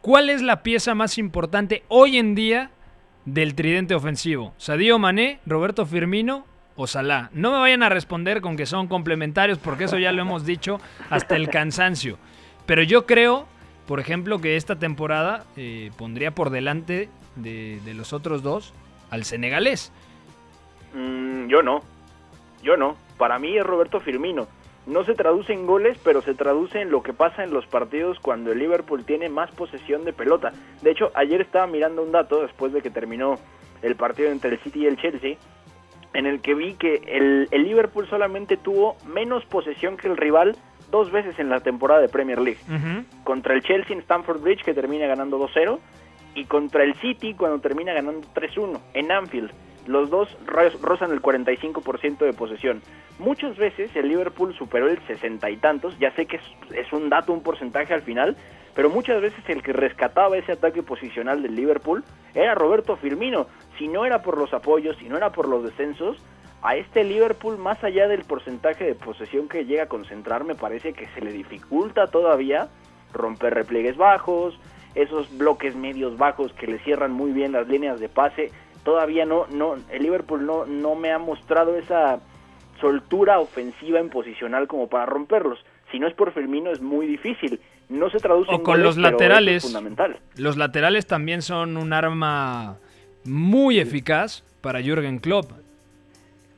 ¿Cuál 0.00 0.30
es 0.30 0.42
la 0.42 0.62
pieza 0.62 0.94
más 0.94 1.18
importante 1.18 1.82
hoy 1.88 2.18
en 2.18 2.34
día 2.34 2.70
del 3.24 3.54
tridente 3.54 3.94
ofensivo? 3.94 4.52
¿Sadio 4.58 4.98
Mané, 4.98 5.40
Roberto 5.46 5.86
Firmino 5.86 6.44
o 6.76 6.86
Salah? 6.86 7.30
No 7.32 7.52
me 7.52 7.58
vayan 7.58 7.82
a 7.82 7.88
responder 7.88 8.40
con 8.40 8.56
que 8.56 8.66
son 8.66 8.86
complementarios 8.86 9.58
porque 9.58 9.84
eso 9.84 9.98
ya 9.98 10.12
lo 10.12 10.22
hemos 10.22 10.44
dicho 10.44 10.78
hasta 11.10 11.36
el 11.36 11.48
cansancio. 11.48 12.18
Pero 12.66 12.82
yo 12.82 13.06
creo, 13.06 13.46
por 13.86 13.98
ejemplo, 13.98 14.40
que 14.40 14.56
esta 14.56 14.78
temporada 14.78 15.44
eh, 15.56 15.90
pondría 15.96 16.32
por 16.32 16.50
delante 16.50 17.08
de, 17.36 17.80
de 17.84 17.94
los 17.94 18.12
otros 18.12 18.42
dos 18.42 18.72
al 19.10 19.24
senegalés. 19.24 19.92
Mm, 20.94 21.48
yo 21.48 21.62
no, 21.62 21.82
yo 22.62 22.76
no. 22.76 22.96
Para 23.18 23.38
mí 23.38 23.56
es 23.56 23.64
Roberto 23.64 24.00
Firmino. 24.00 24.46
No 24.86 25.04
se 25.04 25.14
traduce 25.14 25.52
en 25.52 25.66
goles, 25.66 25.98
pero 26.04 26.20
se 26.20 26.34
traduce 26.34 26.80
en 26.80 26.90
lo 26.90 27.02
que 27.02 27.14
pasa 27.14 27.42
en 27.42 27.54
los 27.54 27.66
partidos 27.66 28.18
cuando 28.20 28.52
el 28.52 28.58
Liverpool 28.58 29.04
tiene 29.04 29.30
más 29.30 29.50
posesión 29.52 30.04
de 30.04 30.12
pelota. 30.12 30.52
De 30.82 30.90
hecho, 30.90 31.10
ayer 31.14 31.40
estaba 31.40 31.66
mirando 31.66 32.02
un 32.02 32.12
dato 32.12 32.42
después 32.42 32.72
de 32.72 32.82
que 32.82 32.90
terminó 32.90 33.38
el 33.80 33.96
partido 33.96 34.30
entre 34.30 34.50
el 34.50 34.58
City 34.58 34.80
y 34.80 34.86
el 34.86 34.98
Chelsea, 34.98 35.36
en 36.12 36.26
el 36.26 36.40
que 36.42 36.54
vi 36.54 36.74
que 36.74 37.02
el, 37.06 37.48
el 37.50 37.64
Liverpool 37.64 38.06
solamente 38.08 38.56
tuvo 38.56 38.96
menos 39.06 39.44
posesión 39.46 39.96
que 39.96 40.08
el 40.08 40.16
rival 40.16 40.56
dos 40.90 41.10
veces 41.10 41.38
en 41.38 41.48
la 41.48 41.60
temporada 41.60 42.00
de 42.00 42.08
Premier 42.08 42.40
League. 42.40 42.60
Contra 43.24 43.54
el 43.54 43.62
Chelsea 43.62 43.96
en 43.96 44.02
Stamford 44.02 44.40
Bridge, 44.40 44.64
que 44.64 44.74
termina 44.74 45.06
ganando 45.06 45.38
2-0, 45.38 45.78
y 46.34 46.44
contra 46.44 46.84
el 46.84 46.94
City 46.96 47.34
cuando 47.34 47.60
termina 47.60 47.92
ganando 47.92 48.26
3-1 48.34 48.80
en 48.94 49.12
Anfield. 49.12 49.50
Los 49.86 50.08
dos 50.08 50.34
rozan 50.46 51.12
el 51.12 51.20
45% 51.20 52.18
de 52.18 52.32
posesión. 52.32 52.80
Muchas 53.18 53.56
veces 53.56 53.94
el 53.94 54.08
Liverpool 54.08 54.54
superó 54.54 54.88
el 54.88 54.98
sesenta 55.06 55.50
y 55.50 55.56
tantos, 55.56 55.98
ya 55.98 56.10
sé 56.12 56.26
que 56.26 56.36
es, 56.36 56.42
es, 56.74 56.92
un 56.92 57.10
dato, 57.10 57.32
un 57.32 57.42
porcentaje 57.42 57.92
al 57.92 58.02
final, 58.02 58.36
pero 58.74 58.88
muchas 58.88 59.20
veces 59.20 59.44
el 59.48 59.62
que 59.62 59.72
rescataba 59.72 60.36
ese 60.38 60.52
ataque 60.52 60.82
posicional 60.82 61.42
del 61.42 61.54
Liverpool 61.54 62.02
era 62.34 62.54
Roberto 62.54 62.96
Firmino. 62.96 63.46
Si 63.78 63.88
no 63.88 64.04
era 64.04 64.22
por 64.22 64.38
los 64.38 64.54
apoyos, 64.54 64.96
si 64.96 65.08
no 65.08 65.16
era 65.16 65.30
por 65.30 65.48
los 65.48 65.62
descensos, 65.62 66.16
a 66.62 66.76
este 66.76 67.04
Liverpool, 67.04 67.58
más 67.58 67.84
allá 67.84 68.08
del 68.08 68.24
porcentaje 68.24 68.84
de 68.84 68.94
posesión 68.94 69.48
que 69.48 69.66
llega 69.66 69.82
a 69.82 69.88
concentrar, 69.88 70.44
me 70.44 70.54
parece 70.54 70.94
que 70.94 71.06
se 71.08 71.20
le 71.20 71.30
dificulta 71.30 72.06
todavía 72.06 72.68
romper 73.12 73.52
repliegues 73.52 73.98
bajos, 73.98 74.58
esos 74.94 75.36
bloques 75.36 75.74
medios 75.74 76.16
bajos 76.16 76.52
que 76.52 76.66
le 76.66 76.78
cierran 76.80 77.12
muy 77.12 77.32
bien 77.32 77.52
las 77.52 77.68
líneas 77.68 78.00
de 78.00 78.08
pase 78.08 78.50
todavía 78.84 79.24
no, 79.24 79.46
no, 79.48 79.76
el 79.90 80.02
Liverpool 80.02 80.46
no, 80.46 80.66
no 80.66 80.94
me 80.94 81.10
ha 81.10 81.18
mostrado 81.18 81.76
esa 81.76 82.20
soltura 82.80 83.40
ofensiva 83.40 83.98
en 83.98 84.10
posicional 84.10 84.68
como 84.68 84.88
para 84.88 85.06
romperlos. 85.06 85.58
Si 85.90 85.98
no 85.98 86.06
es 86.06 86.14
por 86.14 86.32
Firmino 86.32 86.70
es 86.70 86.80
muy 86.80 87.06
difícil. 87.06 87.60
No 87.88 88.10
se 88.10 88.18
traduce 88.18 88.50
o 88.50 88.54
en 88.54 88.62
con 88.62 88.74
goles, 88.74 88.84
los 88.84 88.96
laterales. 88.96 89.64
Es 89.64 89.72
fundamental. 89.72 90.18
Los 90.36 90.56
laterales 90.56 91.06
también 91.06 91.42
son 91.42 91.76
un 91.76 91.92
arma 91.92 92.76
muy 93.24 93.78
eficaz 93.78 94.42
para 94.60 94.82
Jürgen 94.82 95.18
Klopp. 95.18 95.50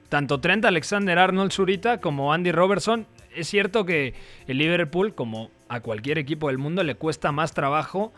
Tanto 0.08 0.40
Trent 0.40 0.64
Alexander 0.64 1.18
Arnold 1.18 1.52
Zurita 1.52 2.00
como 2.00 2.32
Andy 2.32 2.52
Robertson. 2.52 3.06
Es 3.34 3.48
cierto 3.48 3.84
que 3.84 4.14
el 4.46 4.58
Liverpool, 4.58 5.14
como 5.14 5.50
a 5.68 5.80
cualquier 5.80 6.18
equipo 6.18 6.48
del 6.48 6.58
mundo, 6.58 6.82
le 6.82 6.94
cuesta 6.94 7.32
más 7.32 7.52
trabajo 7.52 8.12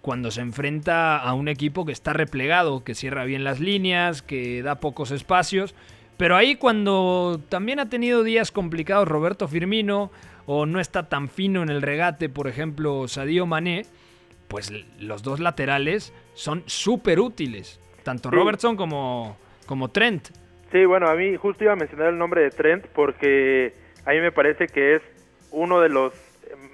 cuando 0.00 0.30
se 0.30 0.40
enfrenta 0.40 1.18
a 1.18 1.34
un 1.34 1.48
equipo 1.48 1.84
que 1.84 1.92
está 1.92 2.12
replegado, 2.12 2.82
que 2.84 2.94
cierra 2.94 3.24
bien 3.24 3.44
las 3.44 3.60
líneas, 3.60 4.22
que 4.22 4.62
da 4.62 4.76
pocos 4.76 5.10
espacios. 5.10 5.74
Pero 6.16 6.36
ahí 6.36 6.56
cuando 6.56 7.40
también 7.48 7.80
ha 7.80 7.88
tenido 7.88 8.22
días 8.22 8.50
complicados 8.50 9.06
Roberto 9.08 9.46
Firmino 9.48 10.10
o 10.46 10.66
no 10.66 10.80
está 10.80 11.08
tan 11.08 11.28
fino 11.28 11.62
en 11.62 11.68
el 11.68 11.82
regate, 11.82 12.28
por 12.28 12.48
ejemplo, 12.48 13.08
Sadio 13.08 13.46
Mané, 13.46 13.84
pues 14.48 14.72
los 14.98 15.22
dos 15.22 15.38
laterales 15.38 16.12
son 16.34 16.62
súper 16.66 17.20
útiles, 17.20 17.78
tanto 18.02 18.30
Sí. 18.30 18.36
Robertson 18.36 18.76
como, 18.76 19.36
como 19.66 19.88
Trent. 19.88 20.28
Sí, 20.72 20.84
bueno, 20.84 21.08
a 21.08 21.14
mí 21.14 21.36
justo 21.36 21.64
iba 21.64 21.74
a 21.74 21.76
mencionar 21.76 22.08
el 22.08 22.18
nombre 22.18 22.42
de 22.42 22.50
Trent 22.50 22.86
porque 22.86 23.74
a 24.06 24.10
mí 24.10 24.20
me 24.20 24.32
parece 24.32 24.66
que 24.66 24.96
es 24.96 25.02
uno 25.50 25.80
de 25.80 25.88
los 25.88 26.12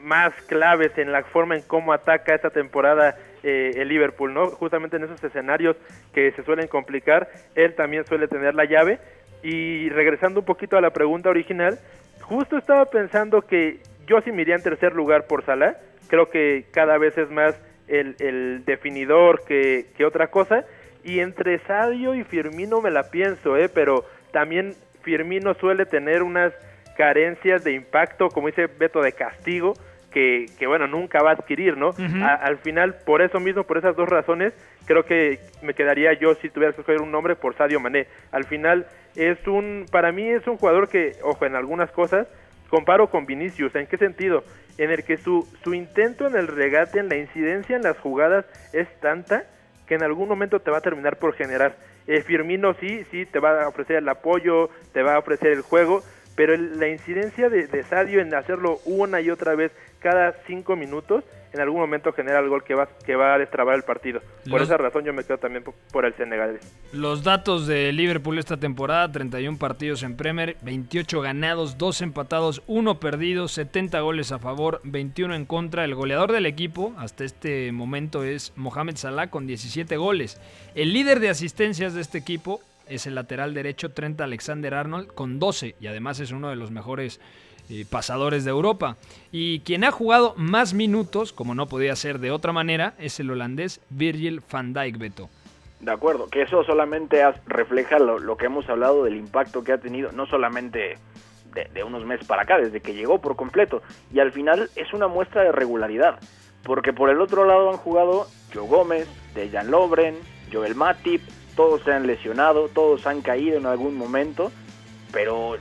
más 0.03 0.33
claves 0.49 0.97
en 0.99 1.12
la 1.12 1.23
forma 1.25 1.57
en 1.57 1.62
cómo 1.62 1.93
ataca 1.93 2.35
esta 2.35 2.51
temporada 2.51 3.17
eh, 3.43 3.73
el 3.77 3.89
Liverpool, 3.89 4.35
¿no? 4.35 4.49
Justamente 4.49 4.97
en 4.97 5.05
esos 5.05 5.23
escenarios 5.23 5.77
que 6.12 6.33
se 6.33 6.43
suelen 6.43 6.69
complicar, 6.69 7.29
él 7.55 7.75
también 7.75 8.05
suele 8.07 8.29
tener 8.29 8.55
la 8.55 8.65
llave. 8.65 8.99
Y 9.43 9.89
regresando 9.91 10.41
un 10.41 10.47
poquito 10.47 10.77
a 10.77 10.81
la 10.81 10.91
pregunta 10.91 11.29
original, 11.31 11.79
justo 12.23 12.57
estaba 12.57 12.87
pensando 12.87 13.43
que 13.43 13.81
yo 14.07 14.21
sí 14.23 14.33
me 14.33 14.43
iría 14.43 14.57
en 14.57 14.62
tercer 14.62 14.95
lugar 14.95 15.27
por 15.27 15.45
Salah. 15.45 15.77
Creo 16.09 16.31
que 16.31 16.65
cada 16.73 16.99
vez 16.99 17.17
es 17.19 17.31
más 17.31 17.61
el, 17.89 18.17
el 18.19 18.65
definidor 18.65 19.45
que, 19.45 19.87
que 19.97 20.05
otra 20.05 20.29
cosa. 20.29 20.65
Y 21.05 21.21
entre 21.21 21.59
Sadio 21.61 22.15
y 22.15 22.25
Firmino 22.25 22.81
me 22.81 22.91
la 22.91 23.11
pienso, 23.11 23.57
¿eh? 23.57 23.69
Pero 23.69 24.05
también 24.33 24.75
Firmino 25.03 25.55
suele 25.55 25.87
tener 25.87 26.25
unas 26.25 26.53
carencias 26.96 27.62
de 27.64 27.72
impacto, 27.72 28.30
como 28.30 28.48
dice 28.48 28.66
Beto, 28.66 29.02
de 29.02 29.12
castigo, 29.12 29.74
que, 30.11 30.46
que 30.59 30.66
bueno, 30.66 30.87
nunca 30.87 31.22
va 31.22 31.30
a 31.30 31.35
adquirir, 31.35 31.76
¿no? 31.76 31.90
A- 32.22 32.35
al 32.35 32.59
final, 32.59 32.96
por 33.04 33.20
eso 33.22 33.38
mismo, 33.38 33.64
por 33.64 33.76
esas 33.78 33.94
dos 33.96 34.09
razones, 34.09 34.52
creo 34.87 35.04
que 35.04 35.38
me 35.62 35.74
quedaría 35.74 36.12
yo, 36.14 36.35
si 36.37 36.48
tuviera 36.48 36.72
que 36.72 36.80
escoger 36.80 37.00
un 37.02 37.11
nombre, 37.12 37.37
por 37.37 37.54
Sadio 37.56 37.80
Mané. 37.80 38.06
Al 38.32 38.44
final, 38.46 38.87
es 39.14 39.38
un, 39.46 39.87
para 39.90 40.12
mí 40.12 40.28
es 40.28 40.46
un 40.46 40.56
jugador 40.56 40.88
que, 40.88 41.16
ojo, 41.22 41.44
en 41.44 41.54
algunas 41.54 41.90
cosas, 41.90 42.26
comparo 42.70 43.09
con 43.11 43.26
Vinicius. 43.26 43.74
¿En 43.74 43.87
qué 43.87 43.96
sentido? 43.98 44.42
En 44.78 44.90
el 44.90 45.04
que 45.04 45.16
su, 45.18 45.46
su 45.62 45.74
intento 45.74 46.26
en 46.26 46.37
el 46.37 46.48
regate, 46.48 46.98
en 46.98 47.09
la 47.09 47.16
incidencia 47.16 47.76
en 47.76 47.82
las 47.82 47.98
jugadas 47.98 48.44
es 48.72 48.88
tanta 49.00 49.44
que 49.87 49.94
en 49.94 50.02
algún 50.02 50.28
momento 50.28 50.61
te 50.61 50.70
va 50.70 50.78
a 50.78 50.82
terminar 50.82 51.16
por 51.18 51.35
generar. 51.35 51.76
Eh, 52.09 52.22
Firmino 52.22 52.74
sí, 52.74 53.04
sí, 53.11 53.24
te 53.26 53.38
va 53.38 53.62
a 53.64 53.68
ofrecer 53.68 53.96
el 53.96 54.09
apoyo, 54.09 54.68
te 54.92 55.02
va 55.02 55.14
a 55.14 55.18
ofrecer 55.18 55.48
el 55.52 55.62
juego, 55.62 56.02
pero 56.37 56.55
el- 56.55 56.79
la 56.79 56.88
incidencia 56.88 57.49
de, 57.49 57.66
de 57.66 57.83
Sadio 57.83 58.20
en 58.20 58.33
hacerlo 58.35 58.79
una 58.85 59.20
y 59.20 59.31
otra 59.31 59.55
vez 59.57 59.72
cada 59.99 60.35
cinco 60.46 60.77
minutos, 60.77 61.25
en 61.53 61.61
algún 61.62 61.81
momento 61.81 62.12
genera 62.12 62.38
el 62.40 62.49
gol 62.51 62.62
que 62.62 62.75
va, 62.75 62.87
que 63.07 63.16
va 63.16 63.35
a 63.35 63.38
destrabar 63.38 63.75
el 63.77 63.83
partido. 63.83 64.20
Por 64.49 64.61
Los- 64.61 64.68
esa 64.68 64.77
razón 64.77 65.05
yo 65.05 65.14
me 65.14 65.25
quedo 65.25 65.38
también 65.38 65.64
por, 65.64 65.75
por 65.90 66.05
el 66.05 66.14
Senegal. 66.14 66.61
Los 66.92 67.25
datos 67.25 67.66
de 67.66 67.92
Liverpool 67.92 68.38
esta 68.38 68.59
temporada, 68.59 69.11
31 69.11 69.57
partidos 69.59 70.03
en 70.03 70.16
Premier, 70.16 70.57
28 70.61 71.22
ganados, 71.22 71.79
2 71.79 72.03
empatados, 72.03 72.62
1 72.66 73.01
perdido, 73.01 73.49
70 73.49 73.99
goles 74.01 74.33
a 74.33 74.38
favor, 74.38 74.81
21 74.85 75.35
en 75.35 75.46
contra. 75.46 75.85
El 75.85 75.94
goleador 75.94 76.31
del 76.33 76.44
equipo 76.44 76.92
hasta 76.99 77.25
este 77.25 77.72
momento 77.72 78.22
es 78.22 78.53
Mohamed 78.57 78.96
Salah 78.96 79.31
con 79.31 79.46
17 79.46 79.96
goles. 79.96 80.38
El 80.75 80.92
líder 80.92 81.20
de 81.20 81.31
asistencias 81.31 81.94
de 81.94 82.03
este 82.03 82.18
equipo 82.18 82.61
es 82.88 83.07
el 83.07 83.14
lateral 83.14 83.55
derecho 83.55 83.92
Trent 83.92 84.20
Alexander-Arnold 84.20 85.09
con 85.09 85.38
12 85.38 85.77
y 85.81 85.87
además 85.87 86.20
es 86.20 86.31
uno 86.31 86.51
de 86.51 86.57
los 86.57 86.70
mejores 86.70 87.20
eh, 87.68 87.85
pasadores 87.90 88.44
de 88.44 88.51
Europa. 88.51 88.96
Y 89.33 89.61
quien 89.61 89.85
ha 89.85 89.90
jugado 89.90 90.35
más 90.37 90.72
minutos, 90.72 91.33
como 91.33 91.55
no 91.55 91.66
podía 91.66 91.96
ser 91.96 92.20
de 92.20 92.31
otra 92.31 92.53
manera, 92.53 92.94
es 92.99 93.18
el 93.18 93.31
holandés 93.31 93.81
Virgil 93.90 94.40
van 94.51 94.72
Dijk 94.72 94.99
Beto. 94.99 95.29
De 95.81 95.90
acuerdo, 95.90 96.29
que 96.29 96.42
eso 96.42 96.64
solamente 96.64 97.22
refleja 97.46 97.99
lo, 97.99 98.18
lo 98.18 98.37
que 98.37 98.46
hemos 98.46 98.68
hablado 98.68 99.05
del 99.05 99.16
impacto 99.16 99.64
que 99.64 99.72
ha 99.72 99.79
tenido, 99.79 100.12
no 100.12 100.27
solamente 100.27 100.96
de, 101.53 101.64
de 101.75 101.85
unos 101.85 102.05
meses 102.05 102.27
para 102.27 102.42
acá, 102.42 102.57
desde 102.57 102.81
que 102.81 102.94
llegó 102.94 103.20
por 103.20 103.37
completo. 103.37 103.83
Y 104.12 104.20
al 104.20 104.33
final 104.33 104.70
es 104.77 104.92
una 104.92 105.09
muestra 105.09 105.42
de 105.42 105.53
regularidad, 105.53 106.20
porque 106.62 106.92
por 106.92 107.11
el 107.11 107.20
otro 107.20 107.44
lado 107.44 107.70
han 107.70 107.77
jugado 107.77 108.29
Joe 108.55 108.66
Gómez, 108.66 109.09
Dejan 109.35 109.70
Lobren, 109.70 110.16
Joel 110.53 110.77
Matip, 110.77 111.22
todos 111.57 111.83
se 111.83 111.92
han 111.92 112.07
lesionado, 112.07 112.69
todos 112.69 113.07
han 113.07 113.23
caído 113.23 113.57
en 113.57 113.66
algún 113.66 113.97
momento, 113.97 114.53
pero 115.12 115.57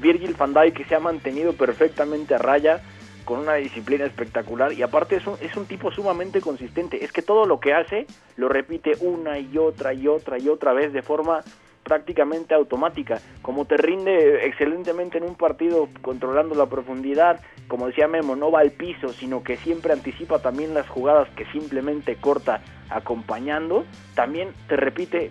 Virgil 0.00 0.34
van 0.34 0.52
Dijk 0.52 0.86
se 0.86 0.94
ha 0.94 1.00
mantenido 1.00 1.52
perfectamente 1.54 2.34
a 2.34 2.38
raya 2.38 2.82
con 3.24 3.40
una 3.40 3.54
disciplina 3.54 4.04
espectacular 4.04 4.72
y 4.72 4.82
aparte 4.82 5.16
es 5.16 5.26
un, 5.26 5.36
es 5.40 5.56
un 5.56 5.66
tipo 5.66 5.90
sumamente 5.90 6.40
consistente. 6.40 7.04
Es 7.04 7.12
que 7.12 7.22
todo 7.22 7.46
lo 7.46 7.60
que 7.60 7.72
hace 7.72 8.06
lo 8.36 8.48
repite 8.48 8.92
una 9.00 9.38
y 9.38 9.58
otra 9.58 9.94
y 9.94 10.06
otra 10.06 10.38
y 10.38 10.48
otra 10.48 10.72
vez 10.72 10.92
de 10.92 11.02
forma 11.02 11.42
prácticamente 11.86 12.52
automática. 12.52 13.20
Como 13.42 13.64
te 13.64 13.76
rinde 13.76 14.44
excelentemente 14.44 15.18
en 15.18 15.24
un 15.24 15.36
partido 15.36 15.88
controlando 16.02 16.56
la 16.56 16.66
profundidad, 16.66 17.40
como 17.68 17.86
decía 17.86 18.08
Memo, 18.08 18.34
no 18.34 18.50
va 18.50 18.58
al 18.58 18.72
piso, 18.72 19.10
sino 19.10 19.44
que 19.44 19.56
siempre 19.56 19.92
anticipa 19.92 20.40
también 20.40 20.74
las 20.74 20.88
jugadas 20.88 21.28
que 21.36 21.46
simplemente 21.52 22.16
corta 22.16 22.60
acompañando. 22.90 23.84
También 24.16 24.52
te 24.66 24.74
repite 24.74 25.30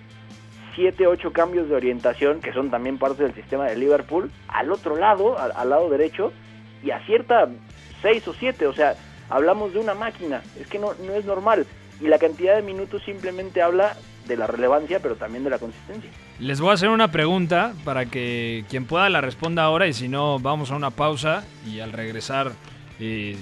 7, 0.75 1.07
8 1.07 1.33
cambios 1.33 1.67
de 1.67 1.75
orientación 1.75 2.39
que 2.39 2.53
son 2.53 2.71
también 2.71 2.97
parte 2.99 3.23
del 3.23 3.35
sistema 3.35 3.65
de 3.65 3.75
Liverpool 3.75 4.31
al 4.47 4.71
otro 4.71 4.95
lado, 4.95 5.37
al, 5.37 5.69
lado 5.69 5.89
derecho, 5.89 6.31
y 6.81 6.91
acierta 6.91 7.49
6 8.01 8.27
o 8.29 8.33
7, 8.33 8.65
o 8.67 8.73
sea, 8.73 8.95
hablamos 9.29 9.73
de 9.73 9.79
una 9.79 9.93
máquina, 9.93 10.41
es 10.57 10.67
que 10.67 10.79
no, 10.79 10.93
no 11.05 11.15
es 11.15 11.25
normal. 11.25 11.65
Y 11.99 12.07
la 12.07 12.17
cantidad 12.17 12.55
de 12.55 12.61
minutos 12.61 13.03
simplemente 13.03 13.61
habla 13.61 13.97
de 14.25 14.37
la 14.37 14.47
relevancia, 14.47 15.01
pero 15.01 15.15
también 15.15 15.43
de 15.43 15.49
la 15.49 15.59
consistencia. 15.59 16.09
Les 16.39 16.59
voy 16.59 16.71
a 16.71 16.73
hacer 16.73 16.89
una 16.89 17.11
pregunta 17.11 17.73
para 17.85 18.07
que 18.07 18.65
quien 18.69 18.85
pueda 18.85 19.09
la 19.09 19.21
responda 19.21 19.63
ahora 19.63 19.87
y 19.87 19.93
si 19.93 20.09
no 20.09 20.37
vamos 20.39 20.69
a 20.69 20.75
una 20.75 20.91
pausa 20.91 21.45
y 21.65 21.79
al 21.79 21.93
regresar 21.93 22.51
eh, 22.99 23.37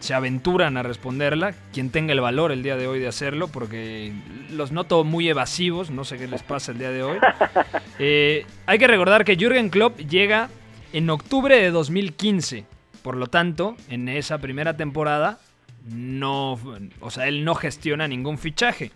se 0.00 0.12
aventuran 0.12 0.76
a 0.76 0.82
responderla. 0.82 1.54
Quien 1.72 1.90
tenga 1.90 2.12
el 2.12 2.20
valor 2.20 2.50
el 2.50 2.64
día 2.64 2.76
de 2.76 2.88
hoy 2.88 2.98
de 2.98 3.06
hacerlo 3.06 3.46
porque 3.46 4.12
los 4.50 4.72
noto 4.72 5.04
muy 5.04 5.28
evasivos, 5.28 5.92
no 5.92 6.02
sé 6.02 6.18
qué 6.18 6.26
les 6.26 6.42
pasa 6.42 6.72
el 6.72 6.78
día 6.78 6.90
de 6.90 7.02
hoy. 7.02 7.18
Eh, 7.98 8.46
hay 8.66 8.78
que 8.78 8.88
recordar 8.88 9.24
que 9.24 9.36
Jürgen 9.36 9.68
Klopp 9.68 9.98
llega 9.98 10.48
en 10.92 11.08
octubre 11.08 11.56
de 11.56 11.70
2015. 11.70 12.64
Por 13.02 13.16
lo 13.16 13.28
tanto, 13.28 13.76
en 13.88 14.08
esa 14.08 14.38
primera 14.38 14.76
temporada 14.76 15.38
no, 15.88 16.58
o 17.00 17.10
sea, 17.10 17.28
él 17.28 17.44
no 17.44 17.54
gestiona 17.54 18.08
ningún 18.08 18.38
fichaje. 18.38 18.90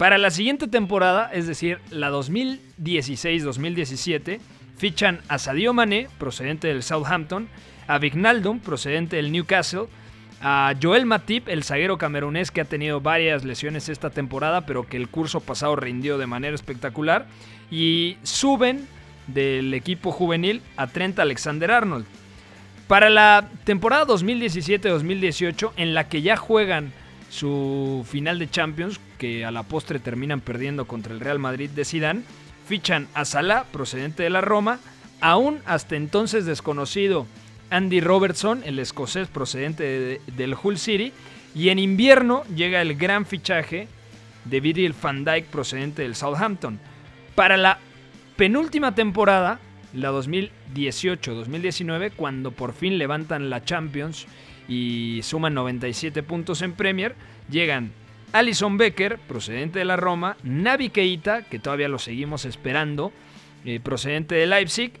Para 0.00 0.16
la 0.16 0.30
siguiente 0.30 0.66
temporada, 0.66 1.30
es 1.30 1.46
decir, 1.46 1.78
la 1.90 2.10
2016-2017, 2.10 4.40
fichan 4.78 5.20
a 5.28 5.38
Sadio 5.38 5.74
Mané, 5.74 6.08
procedente 6.16 6.68
del 6.68 6.82
Southampton, 6.82 7.50
a 7.86 7.98
Vignaldum, 7.98 8.60
procedente 8.60 9.16
del 9.16 9.30
Newcastle, 9.30 9.88
a 10.40 10.72
Joel 10.82 11.04
Matip, 11.04 11.50
el 11.50 11.64
zaguero 11.64 11.98
camerunés 11.98 12.50
que 12.50 12.62
ha 12.62 12.64
tenido 12.64 13.02
varias 13.02 13.44
lesiones 13.44 13.90
esta 13.90 14.08
temporada, 14.08 14.64
pero 14.64 14.86
que 14.86 14.96
el 14.96 15.08
curso 15.08 15.40
pasado 15.40 15.76
rindió 15.76 16.16
de 16.16 16.26
manera 16.26 16.54
espectacular, 16.54 17.26
y 17.70 18.16
suben 18.22 18.88
del 19.26 19.74
equipo 19.74 20.12
juvenil 20.12 20.62
a 20.78 20.86
Trent 20.86 21.18
Alexander 21.18 21.72
Arnold. 21.72 22.06
Para 22.88 23.10
la 23.10 23.50
temporada 23.64 24.06
2017-2018, 24.06 25.72
en 25.76 25.92
la 25.92 26.08
que 26.08 26.22
ya 26.22 26.38
juegan 26.38 26.94
su 27.30 28.04
final 28.06 28.38
de 28.38 28.50
Champions, 28.50 29.00
que 29.16 29.46
a 29.46 29.50
la 29.50 29.62
postre 29.62 30.00
terminan 30.00 30.40
perdiendo 30.40 30.84
contra 30.84 31.14
el 31.14 31.20
Real 31.20 31.38
Madrid 31.38 31.70
de 31.70 31.86
Sidán, 31.86 32.24
fichan 32.66 33.08
a 33.14 33.24
Salah, 33.24 33.64
procedente 33.72 34.24
de 34.24 34.30
la 34.30 34.42
Roma, 34.42 34.78
aún 35.20 35.60
hasta 35.64 35.96
entonces 35.96 36.44
desconocido 36.44 37.26
Andy 37.70 38.00
Robertson, 38.00 38.62
el 38.64 38.78
escocés 38.78 39.28
procedente 39.28 40.20
del 40.36 40.56
Hull 40.60 40.78
City, 40.78 41.12
y 41.54 41.70
en 41.70 41.78
invierno 41.78 42.42
llega 42.54 42.82
el 42.82 42.96
gran 42.96 43.26
fichaje 43.26 43.88
de 44.44 44.60
Virgil 44.60 44.94
van 45.00 45.24
Dijk 45.24 45.46
procedente 45.46 46.02
del 46.02 46.16
Southampton. 46.16 46.80
Para 47.34 47.56
la 47.56 47.78
penúltima 48.36 48.94
temporada, 48.94 49.58
la 49.92 50.10
2018-2019, 50.12 52.12
cuando 52.16 52.50
por 52.50 52.72
fin 52.72 52.98
levantan 52.98 53.50
la 53.50 53.64
Champions 53.64 54.26
y 54.70 55.20
suman 55.24 55.52
97 55.52 56.22
puntos 56.22 56.62
en 56.62 56.72
Premier, 56.72 57.16
llegan 57.50 57.90
Alison 58.32 58.78
Becker, 58.78 59.18
procedente 59.18 59.80
de 59.80 59.84
la 59.84 59.96
Roma, 59.96 60.36
Navi 60.44 60.90
Keita, 60.90 61.42
que 61.42 61.58
todavía 61.58 61.88
lo 61.88 61.98
seguimos 61.98 62.44
esperando, 62.44 63.12
eh, 63.64 63.80
procedente 63.80 64.36
de 64.36 64.46
Leipzig, 64.46 64.92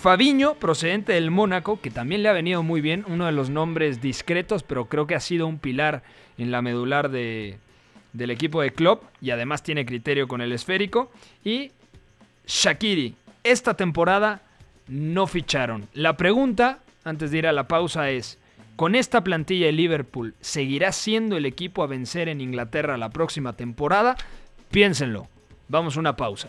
Fabiño, 0.00 0.54
procedente 0.54 1.12
del 1.12 1.30
Mónaco, 1.30 1.78
que 1.78 1.90
también 1.90 2.22
le 2.22 2.30
ha 2.30 2.32
venido 2.32 2.62
muy 2.62 2.80
bien, 2.80 3.04
uno 3.06 3.26
de 3.26 3.32
los 3.32 3.50
nombres 3.50 4.00
discretos, 4.00 4.62
pero 4.62 4.86
creo 4.86 5.06
que 5.06 5.14
ha 5.14 5.20
sido 5.20 5.46
un 5.46 5.58
pilar 5.58 6.02
en 6.38 6.50
la 6.50 6.62
medular 6.62 7.10
de, 7.10 7.58
del 8.14 8.30
equipo 8.30 8.62
de 8.62 8.72
Klopp 8.72 9.04
y 9.20 9.30
además 9.30 9.62
tiene 9.62 9.84
criterio 9.84 10.26
con 10.26 10.40
el 10.40 10.52
esférico. 10.52 11.12
Y 11.44 11.72
Shakiri, 12.46 13.14
esta 13.44 13.74
temporada 13.74 14.40
no 14.88 15.26
ficharon. 15.26 15.86
La 15.92 16.16
pregunta, 16.16 16.78
antes 17.04 17.30
de 17.30 17.38
ir 17.38 17.46
a 17.46 17.52
la 17.52 17.68
pausa, 17.68 18.10
es, 18.10 18.39
¿con 18.80 18.94
esta 18.94 19.22
plantilla 19.22 19.66
de 19.66 19.72
Liverpool 19.72 20.34
seguirá 20.40 20.90
siendo 20.92 21.36
el 21.36 21.44
equipo 21.44 21.82
a 21.82 21.86
vencer 21.86 22.30
en 22.30 22.40
Inglaterra 22.40 22.96
la 22.96 23.10
próxima 23.10 23.52
temporada? 23.52 24.16
Piénsenlo. 24.70 25.28
Vamos 25.68 25.98
a 25.98 26.00
una 26.00 26.16
pausa. 26.16 26.48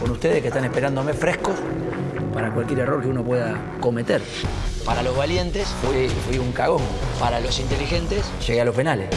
Con 0.00 0.12
ustedes 0.12 0.42
que 0.42 0.46
están 0.46 0.64
esperándome 0.64 1.12
frescos 1.12 1.56
para 2.32 2.54
cualquier 2.54 2.78
error 2.78 3.02
que 3.02 3.08
uno 3.08 3.24
pueda 3.24 3.60
cometer. 3.80 4.22
Para 4.84 5.02
los 5.02 5.16
valientes 5.16 5.66
fui, 5.82 6.06
fui 6.08 6.38
un 6.38 6.52
cagón. 6.52 6.82
Para 7.18 7.40
los 7.40 7.58
inteligentes 7.58 8.30
llegué 8.46 8.60
a 8.60 8.64
los 8.64 8.76
penales. 8.76 9.08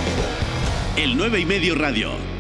El 0.97 1.15
9 1.15 1.39
y 1.39 1.45
medio 1.45 1.75
radio. 1.75 2.32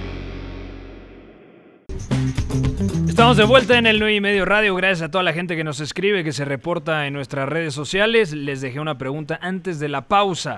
Estamos 3.23 3.37
de 3.37 3.45
vuelta 3.45 3.77
en 3.77 3.85
el 3.85 3.99
9 3.99 4.15
y 4.15 4.19
medio 4.19 4.43
radio. 4.43 4.75
Gracias 4.75 5.03
a 5.03 5.09
toda 5.09 5.23
la 5.23 5.31
gente 5.31 5.55
que 5.55 5.63
nos 5.63 5.79
escribe, 5.79 6.25
que 6.25 6.33
se 6.33 6.43
reporta 6.43 7.07
en 7.07 7.13
nuestras 7.13 7.47
redes 7.47 7.73
sociales. 7.73 8.33
Les 8.33 8.59
dejé 8.59 8.81
una 8.81 8.97
pregunta 8.97 9.39
antes 9.41 9.79
de 9.79 9.87
la 9.87 10.09
pausa. 10.09 10.57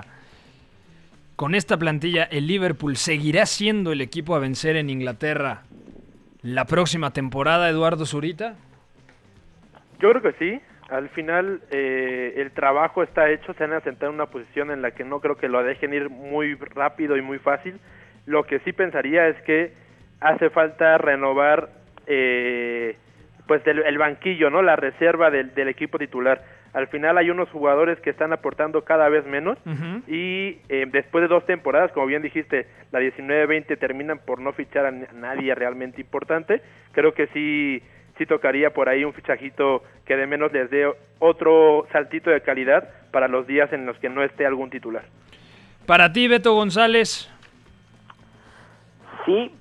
Con 1.36 1.54
esta 1.54 1.76
plantilla, 1.76 2.24
¿el 2.24 2.48
Liverpool 2.48 2.96
seguirá 2.96 3.46
siendo 3.46 3.92
el 3.92 4.00
equipo 4.00 4.34
a 4.34 4.40
vencer 4.40 4.74
en 4.74 4.90
Inglaterra 4.90 5.62
la 6.42 6.64
próxima 6.64 7.12
temporada, 7.12 7.68
Eduardo 7.68 8.04
Zurita? 8.04 8.56
Yo 10.00 10.10
creo 10.10 10.22
que 10.22 10.32
sí. 10.32 10.60
Al 10.90 11.08
final 11.10 11.60
eh, 11.70 12.34
el 12.38 12.50
trabajo 12.50 13.04
está 13.04 13.30
hecho, 13.30 13.54
se 13.54 13.62
han 13.62 13.74
asentado 13.74 14.10
en 14.10 14.16
una 14.16 14.26
posición 14.26 14.72
en 14.72 14.82
la 14.82 14.90
que 14.90 15.04
no 15.04 15.20
creo 15.20 15.36
que 15.36 15.48
lo 15.48 15.62
dejen 15.62 15.94
ir 15.94 16.10
muy 16.10 16.56
rápido 16.56 17.16
y 17.16 17.22
muy 17.22 17.38
fácil. 17.38 17.78
Lo 18.26 18.42
que 18.42 18.58
sí 18.64 18.72
pensaría 18.72 19.28
es 19.28 19.40
que 19.42 19.72
hace 20.18 20.50
falta 20.50 20.98
renovar 20.98 21.85
eh, 22.06 22.96
pues 23.46 23.66
el, 23.66 23.80
el, 23.80 23.98
banquillo, 23.98 24.50
no, 24.50 24.62
la 24.62 24.76
reserva 24.76 25.30
del, 25.30 25.54
del, 25.54 25.68
equipo 25.68 25.98
titular. 25.98 26.42
Al 26.72 26.88
final 26.88 27.16
hay 27.16 27.30
unos 27.30 27.48
jugadores 27.50 27.98
que 28.00 28.10
están 28.10 28.32
aportando 28.32 28.84
cada 28.84 29.08
vez 29.08 29.24
menos 29.24 29.56
uh 29.64 29.70
-huh. 29.70 30.02
y 30.08 30.58
eh, 30.68 30.86
después 30.90 31.22
de 31.22 31.28
dos 31.28 31.46
temporadas, 31.46 31.92
como 31.92 32.06
bien 32.06 32.22
dijiste, 32.22 32.66
la 32.92 33.00
19-20 33.00 33.78
terminan 33.78 34.18
por 34.18 34.40
no 34.40 34.52
fichar 34.52 34.86
a 34.86 34.90
nadie 34.90 35.54
realmente 35.54 36.00
importante. 36.00 36.60
Creo 36.92 37.14
que 37.14 37.28
sí 37.28 37.82
sí 38.18 38.26
tocaría 38.26 38.70
por 38.70 38.88
ahí 38.88 39.04
un 39.04 39.12
fichajito 39.12 39.82
que 40.04 40.16
de 40.16 40.26
menos 40.26 40.52
les 40.52 40.70
dé 40.70 40.90
otro 41.18 41.86
saltito 41.92 42.30
de 42.30 42.40
calidad 42.40 42.88
para 43.10 43.28
los 43.28 43.46
días 43.46 43.72
en 43.72 43.86
los 43.86 43.98
que 43.98 44.08
no 44.08 44.22
esté 44.22 44.46
algún 44.46 44.70
titular. 44.70 45.04
Para 45.86 46.12
ti, 46.12 46.26
Beto 46.28 46.54
González. 46.54 47.30
Sí, 49.24 49.52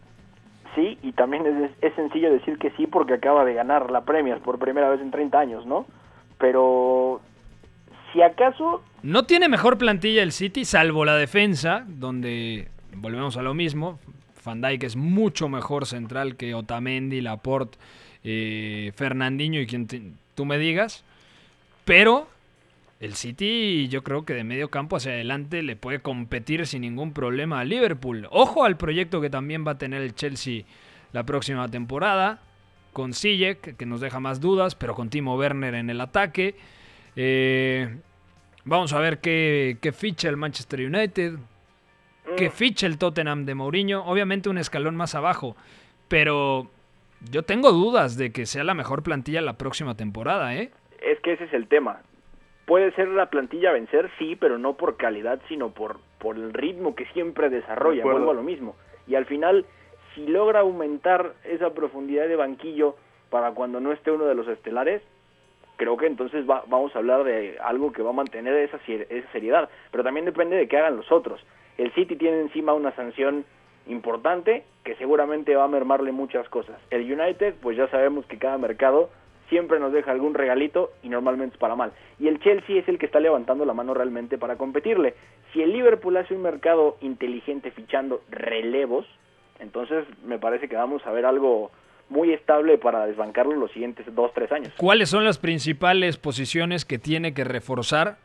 sí, 0.75 0.97
y 1.01 1.13
también 1.13 1.45
es, 1.45 1.71
es, 1.81 1.93
sencillo 1.95 2.31
decir 2.31 2.57
que 2.57 2.71
sí 2.71 2.87
porque 2.87 3.15
acaba 3.15 3.45
de 3.45 3.53
ganar 3.53 3.89
la 3.91 4.05
Premier 4.05 4.39
por 4.39 4.59
primera 4.59 4.89
vez 4.89 5.01
en 5.01 5.11
30 5.11 5.39
años, 5.39 5.65
¿no? 5.65 5.85
Pero 6.37 7.21
si 8.13 8.21
acaso... 8.21 8.83
No 9.01 9.23
tiene 9.23 9.49
mejor 9.49 9.77
plantilla 9.77 10.23
el 10.23 10.31
City, 10.31 10.65
salvo 10.65 11.05
la 11.05 11.15
defensa, 11.15 11.85
donde 11.87 12.67
volvemos 12.95 13.37
a 13.37 13.41
lo 13.41 13.53
mismo. 13.53 13.99
Van 14.45 14.61
Dijk 14.61 14.83
es 14.83 14.95
mucho 14.95 15.49
mejor 15.49 15.85
central 15.85 16.35
que 16.35 16.53
Otamendi, 16.53 17.21
Laporte, 17.21 17.77
eh, 18.23 18.91
Fernandinho 18.95 19.59
y 19.59 19.67
quien 19.67 19.87
tú 20.35 20.45
me 20.45 20.57
digas. 20.57 21.03
Pero 21.83 22.27
el 23.05 23.13
City 23.13 23.87
yo 23.87 24.03
creo 24.03 24.25
que 24.25 24.33
de 24.33 24.43
medio 24.43 24.69
campo 24.69 24.97
hacia 24.97 25.13
adelante 25.13 25.63
le 25.63 25.75
puede 25.75 25.99
competir 25.99 26.65
sin 26.67 26.81
ningún 26.81 27.13
problema 27.13 27.59
a 27.59 27.63
Liverpool. 27.63 28.27
Ojo 28.31 28.65
al 28.65 28.77
proyecto 28.77 29.21
que 29.21 29.29
también 29.29 29.65
va 29.65 29.71
a 29.71 29.77
tener 29.77 30.01
el 30.01 30.15
Chelsea 30.15 30.63
la 31.13 31.23
próxima 31.23 31.69
temporada. 31.69 32.41
Con 32.91 33.13
Sijek, 33.13 33.75
que 33.75 33.85
nos 33.85 34.01
deja 34.01 34.19
más 34.19 34.39
dudas, 34.39 34.75
pero 34.75 34.95
con 34.95 35.09
Timo 35.09 35.35
Werner 35.35 35.75
en 35.75 35.89
el 35.89 35.99
ataque. 36.01 36.55
Eh, 37.15 37.97
vamos 38.63 38.93
a 38.93 38.99
ver 38.99 39.19
qué, 39.19 39.77
qué, 39.81 39.91
ficha 39.91 40.29
el 40.29 40.37
Manchester 40.37 40.79
United. 40.81 41.33
Qué 42.37 42.49
ficha 42.49 42.87
el 42.87 42.97
Tottenham 42.97 43.45
de 43.45 43.53
Mourinho. 43.53 44.03
Obviamente 44.05 44.49
un 44.49 44.57
escalón 44.57 44.95
más 44.95 45.13
abajo. 45.13 45.55
Pero 46.07 46.71
yo 47.31 47.43
tengo 47.43 47.71
dudas 47.71 48.17
de 48.17 48.31
que 48.31 48.45
sea 48.45 48.63
la 48.63 48.73
mejor 48.73 49.03
plantilla 49.03 49.41
la 49.41 49.57
próxima 49.57 49.95
temporada, 49.95 50.55
¿eh? 50.55 50.71
Es 51.01 51.19
que 51.19 51.33
ese 51.33 51.43
es 51.43 51.53
el 51.53 51.67
tema 51.67 52.01
puede 52.65 52.91
ser 52.93 53.07
la 53.09 53.29
plantilla 53.29 53.69
a 53.69 53.73
vencer, 53.73 54.09
sí, 54.17 54.35
pero 54.35 54.57
no 54.57 54.73
por 54.73 54.97
calidad, 54.97 55.39
sino 55.47 55.69
por, 55.71 55.99
por 56.19 56.35
el 56.35 56.53
ritmo 56.53 56.95
que 56.95 57.05
siempre 57.07 57.49
desarrolla, 57.49 58.03
de 58.03 58.09
vuelvo 58.09 58.31
a 58.31 58.35
lo 58.35 58.43
mismo. 58.43 58.75
Y 59.07 59.15
al 59.15 59.25
final, 59.25 59.65
si 60.13 60.25
logra 60.27 60.61
aumentar 60.61 61.33
esa 61.43 61.73
profundidad 61.73 62.27
de 62.27 62.35
banquillo 62.35 62.95
para 63.29 63.51
cuando 63.51 63.79
no 63.79 63.91
esté 63.91 64.11
uno 64.11 64.25
de 64.25 64.35
los 64.35 64.47
estelares, 64.47 65.01
creo 65.77 65.97
que 65.97 66.07
entonces 66.07 66.49
va, 66.49 66.63
vamos 66.67 66.95
a 66.95 66.99
hablar 66.99 67.23
de 67.23 67.57
algo 67.63 67.91
que 67.91 68.01
va 68.01 68.09
a 68.11 68.13
mantener 68.13 68.55
esa, 68.55 68.79
esa 68.87 69.31
seriedad. 69.31 69.69
Pero 69.91 70.03
también 70.03 70.25
depende 70.25 70.55
de 70.55 70.67
qué 70.67 70.77
hagan 70.77 70.97
los 70.97 71.11
otros. 71.11 71.43
El 71.77 71.93
City 71.93 72.15
tiene 72.15 72.39
encima 72.39 72.73
una 72.73 72.95
sanción 72.95 73.45
importante 73.87 74.63
que 74.83 74.95
seguramente 74.95 75.55
va 75.55 75.65
a 75.65 75.67
mermarle 75.67 76.11
muchas 76.11 76.47
cosas. 76.49 76.79
El 76.89 77.11
United, 77.11 77.55
pues 77.61 77.77
ya 77.77 77.87
sabemos 77.89 78.25
que 78.25 78.37
cada 78.37 78.57
mercado 78.57 79.09
siempre 79.49 79.79
nos 79.79 79.93
deja 79.93 80.11
algún 80.11 80.33
regalito 80.33 80.91
y 81.03 81.09
normalmente 81.09 81.55
es 81.55 81.59
para 81.59 81.75
mal. 81.75 81.91
Y 82.19 82.27
el 82.27 82.39
Chelsea 82.39 82.79
es 82.79 82.87
el 82.87 82.97
que 82.97 83.05
está 83.05 83.19
levantando 83.19 83.65
la 83.65 83.73
mano 83.73 83.93
realmente 83.93 84.37
para 84.37 84.57
competirle. 84.57 85.15
Si 85.53 85.61
el 85.61 85.73
Liverpool 85.73 86.17
hace 86.17 86.33
un 86.33 86.41
mercado 86.41 86.97
inteligente 87.01 87.71
fichando 87.71 88.21
relevos, 88.29 89.05
entonces 89.59 90.05
me 90.25 90.39
parece 90.39 90.67
que 90.67 90.75
vamos 90.75 91.05
a 91.05 91.11
ver 91.11 91.25
algo 91.25 91.71
muy 92.09 92.33
estable 92.33 92.77
para 92.77 93.05
desbancarlo 93.07 93.53
en 93.53 93.59
los 93.59 93.71
siguientes 93.71 94.05
dos, 94.13 94.31
tres 94.33 94.51
años. 94.51 94.73
¿Cuáles 94.77 95.09
son 95.09 95.23
las 95.23 95.37
principales 95.37 96.17
posiciones 96.17 96.85
que 96.85 96.99
tiene 96.99 97.33
que 97.33 97.43
reforzar 97.43 98.17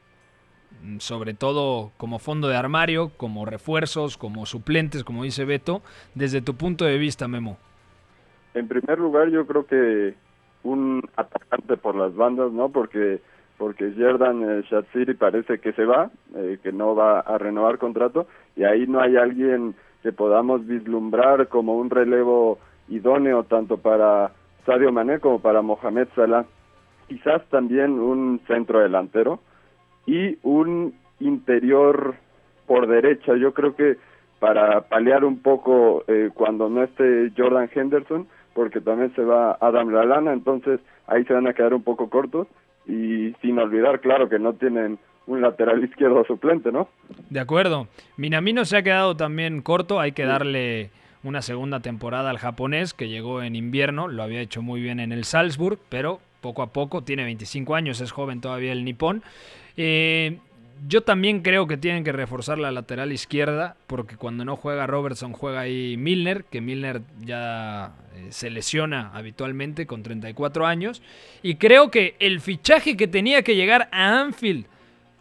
sobre 0.99 1.35
todo 1.35 1.93
como 1.97 2.19
fondo 2.19 2.49
de 2.49 2.57
armario, 2.57 3.11
como 3.17 3.45
refuerzos, 3.45 4.17
como 4.17 4.47
suplentes, 4.47 5.05
como 5.05 5.25
dice 5.25 5.45
Beto, 5.45 5.83
desde 6.15 6.41
tu 6.41 6.55
punto 6.55 6.85
de 6.85 6.97
vista, 6.97 7.29
Memo? 7.29 7.59
En 8.55 8.67
primer 8.67 8.99
lugar, 8.99 9.29
yo 9.31 9.47
creo 9.47 9.67
que 9.67 10.15
un 10.63 11.03
atacante 11.17 11.77
por 11.77 11.95
las 11.95 12.15
bandas, 12.15 12.53
¿no? 12.53 12.69
Porque 12.71 13.21
porque 13.61 13.93
Jordan 13.95 14.43
eh, 14.43 14.63
Shatsiri 14.71 15.13
parece 15.13 15.59
que 15.59 15.75
se 15.75 15.85
va, 15.85 16.11
eh, 16.35 16.59
que 16.63 16.73
no 16.73 16.95
va 16.95 17.21
a 17.21 17.37
renovar 17.37 17.77
contrato, 17.77 18.27
y 18.57 18.65
ahí 18.65 18.87
no 18.87 19.03
hay 19.03 19.17
alguien 19.17 19.75
que 20.03 20.13
podamos 20.13 20.67
vislumbrar 20.67 21.47
como 21.49 21.77
un 21.77 21.91
relevo 21.91 22.59
idóneo 22.89 23.45
tanto 23.45 23.77
para 23.77 24.33
Sadio 24.65 24.91
Mané 24.93 25.21
como 25.21 25.41
para 25.41 25.61
Mohamed 25.61 26.09
Salah. 26.15 26.47
Quizás 27.07 27.45
también 27.51 27.99
un 27.99 28.41
centro 28.47 28.81
delantero 28.81 29.41
y 30.07 30.39
un 30.43 30.95
interior 31.19 32.15
por 32.67 32.87
derecha. 32.87 33.37
Yo 33.37 33.53
creo 33.53 33.77
que 33.77 33.99
para 34.39 34.83
paliar 34.83 35.25
un 35.25 35.43
poco 35.43 36.03
eh, 36.09 36.31
cuando 36.33 36.69
no 36.69 36.83
esté 36.83 37.31
Jordan 37.37 37.69
Henderson, 37.75 38.27
porque 38.55 38.81
también 38.81 39.15
se 39.15 39.23
va 39.23 39.57
Adam 39.61 39.91
Lalana, 39.91 40.33
entonces 40.33 40.81
ahí 41.07 41.25
se 41.25 41.33
van 41.33 41.47
a 41.47 41.55
quedar 41.55 41.75
un 41.75 41.83
poco 41.83 42.09
cortos 42.11 42.47
y 42.87 43.35
sin 43.43 43.59
olvidar, 43.59 44.01
claro, 44.01 44.29
que 44.29 44.39
no 44.39 44.55
tienen 44.55 44.99
un 45.27 45.41
lateral 45.41 45.83
izquierdo 45.85 46.25
suplente, 46.25 46.73
¿no? 46.73 46.89
De 47.29 47.41
acuerdo. 47.41 47.89
Minamino 48.17 48.65
se 48.65 48.77
ha 48.77 48.83
quedado 48.83 49.17
también 49.17 49.63
corto, 49.63 50.01
hay 50.01 50.13
que 50.13 50.25
darle 50.25 50.91
una 51.23 51.43
segunda 51.43 51.81
temporada 51.81 52.31
al 52.31 52.39
japonés 52.39 52.95
que 52.95 53.09
llegó 53.09 53.43
en 53.43 53.55
invierno, 53.55 54.09
lo 54.09 54.23
había 54.23 54.41
hecho 54.41 54.63
muy 54.63 54.81
bien 54.81 55.01
en 55.01 55.13
el 55.13 55.25
Salzburg, 55.25 55.79
pero 55.89 56.21
poco 56.41 56.63
a 56.63 56.69
poco, 56.69 57.03
tiene 57.03 57.25
25 57.25 57.75
años, 57.75 58.01
es 58.01 58.13
joven 58.13 58.41
todavía 58.41 58.73
el 58.73 58.85
nipón. 58.85 59.23
Eh, 59.77 60.39
yo 60.87 61.03
también 61.03 61.43
creo 61.43 61.67
que 61.67 61.77
tienen 61.77 62.05
que 62.05 62.13
reforzar 62.13 62.59
la 62.59 62.71
lateral 62.71 63.13
izquierda, 63.13 63.77
porque 63.87 64.17
cuando 64.17 64.45
no 64.45 64.57
juega 64.57 64.87
Robertson 64.87 65.33
juega 65.33 65.61
ahí 65.61 65.97
Milner, 65.97 66.45
que 66.45 66.61
Milner 66.61 67.03
ya 67.21 67.93
eh, 68.15 68.29
se 68.31 68.51
lesiona 68.51 69.11
habitualmente 69.15 69.87
con 69.87 70.03
34 70.03 70.67
años. 70.67 71.03
Y 71.43 71.57
creo 71.57 71.91
que 71.91 72.17
el 72.19 72.41
fichaje 72.41 72.97
que 72.97 73.09
tenía 73.09 73.43
que 73.43 73.57
llegar 73.57 73.89
a 73.93 74.21
Anfield, 74.21 74.67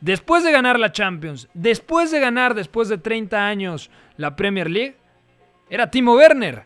después 0.02 0.44
de 0.44 0.52
ganar 0.52 0.80
la 0.80 0.92
Champions, 0.92 1.50
después 1.54 2.12
de 2.12 2.20
ganar 2.20 2.54
después 2.54 2.90
de 2.90 2.98
30 2.98 3.48
años 3.48 3.92
la 4.18 4.36
Premier 4.36 4.70
League, 4.70 4.96
era 5.70 5.92
Timo 5.92 6.16
Werner. 6.16 6.64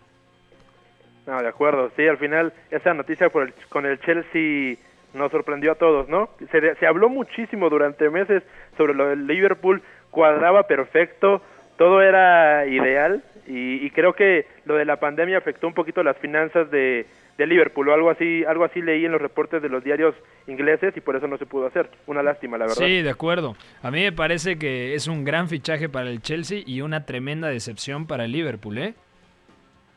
No, 1.26 1.42
de 1.42 1.48
acuerdo, 1.48 1.90
sí, 1.96 2.06
al 2.06 2.18
final 2.18 2.54
esa 2.70 2.94
noticia 2.94 3.30
con 3.70 3.86
el 3.86 4.00
Chelsea 4.02 4.78
nos 5.14 5.32
sorprendió 5.32 5.74
a 5.74 5.76
todos, 5.76 6.10
¿no? 6.10 6.30
Se, 6.52 6.76
se 6.76 6.88
habló 6.88 7.10
muchísimo 7.10 7.70
durante 7.70 8.10
meses 8.10 8.44
sobre 8.78 8.94
lo 8.94 9.08
del 9.08 9.28
Liverpool, 9.28 9.82
cuadraba 10.12 10.64
perfecto, 10.64 11.42
todo 11.78 12.02
era 12.02 12.66
ideal 12.68 13.24
y, 13.48 13.90
creo 13.92 14.14
que 14.14 14.46
lo 14.66 14.76
de 14.76 14.86
la 14.86 14.98
pandemia 14.98 15.38
afectó 15.38 15.68
un 15.68 15.74
poquito 15.74 16.02
las 16.02 16.18
finanzas 16.18 16.70
de, 16.72 17.06
de, 17.38 17.48
Liverpool 17.48 17.90
o 17.90 17.94
algo 17.94 18.10
así, 18.10 18.46
algo 18.46 18.64
así 18.64 18.82
leí 18.82 19.06
en 19.06 19.12
los 19.12 19.22
reportes 19.22 19.62
de 19.62 19.70
los 19.70 19.84
diarios 19.84 20.16
ingleses 20.48 20.96
y 20.96 21.02
por 21.02 21.16
eso 21.16 21.28
no 21.28 21.38
se 21.38 21.46
pudo 21.46 21.68
hacer. 21.68 21.90
Una 22.08 22.24
lástima, 22.24 22.58
la 22.58 22.66
verdad. 22.66 22.86
Sí, 22.86 23.02
de 23.02 23.10
acuerdo. 23.10 23.56
A 23.82 23.92
mí 23.92 24.02
me 24.02 24.14
parece 24.14 24.58
que 24.58 24.94
es 24.94 25.08
un 25.08 25.26
gran 25.26 25.50
fichaje 25.50 25.90
para 25.90 26.10
el 26.10 26.22
Chelsea 26.22 26.62
y 26.66 26.82
una 26.82 27.06
tremenda 27.06 27.50
decepción 27.50 28.08
para 28.08 28.26
el 28.26 28.32
Liverpool, 28.32 28.78
¿eh? 28.78 28.94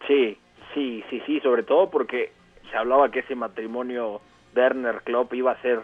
Sí, 0.08 0.36
sí, 0.74 1.04
sí, 1.08 1.22
sí, 1.24 1.40
sobre 1.40 1.62
todo 1.62 1.90
porque 1.90 2.32
se 2.70 2.76
hablaba 2.76 3.10
que 3.10 3.20
ese 3.20 3.34
matrimonio 3.36 4.20
Werner 4.56 5.02
Klopp 5.04 5.34
iba 5.34 5.52
a 5.52 5.62
ser 5.62 5.82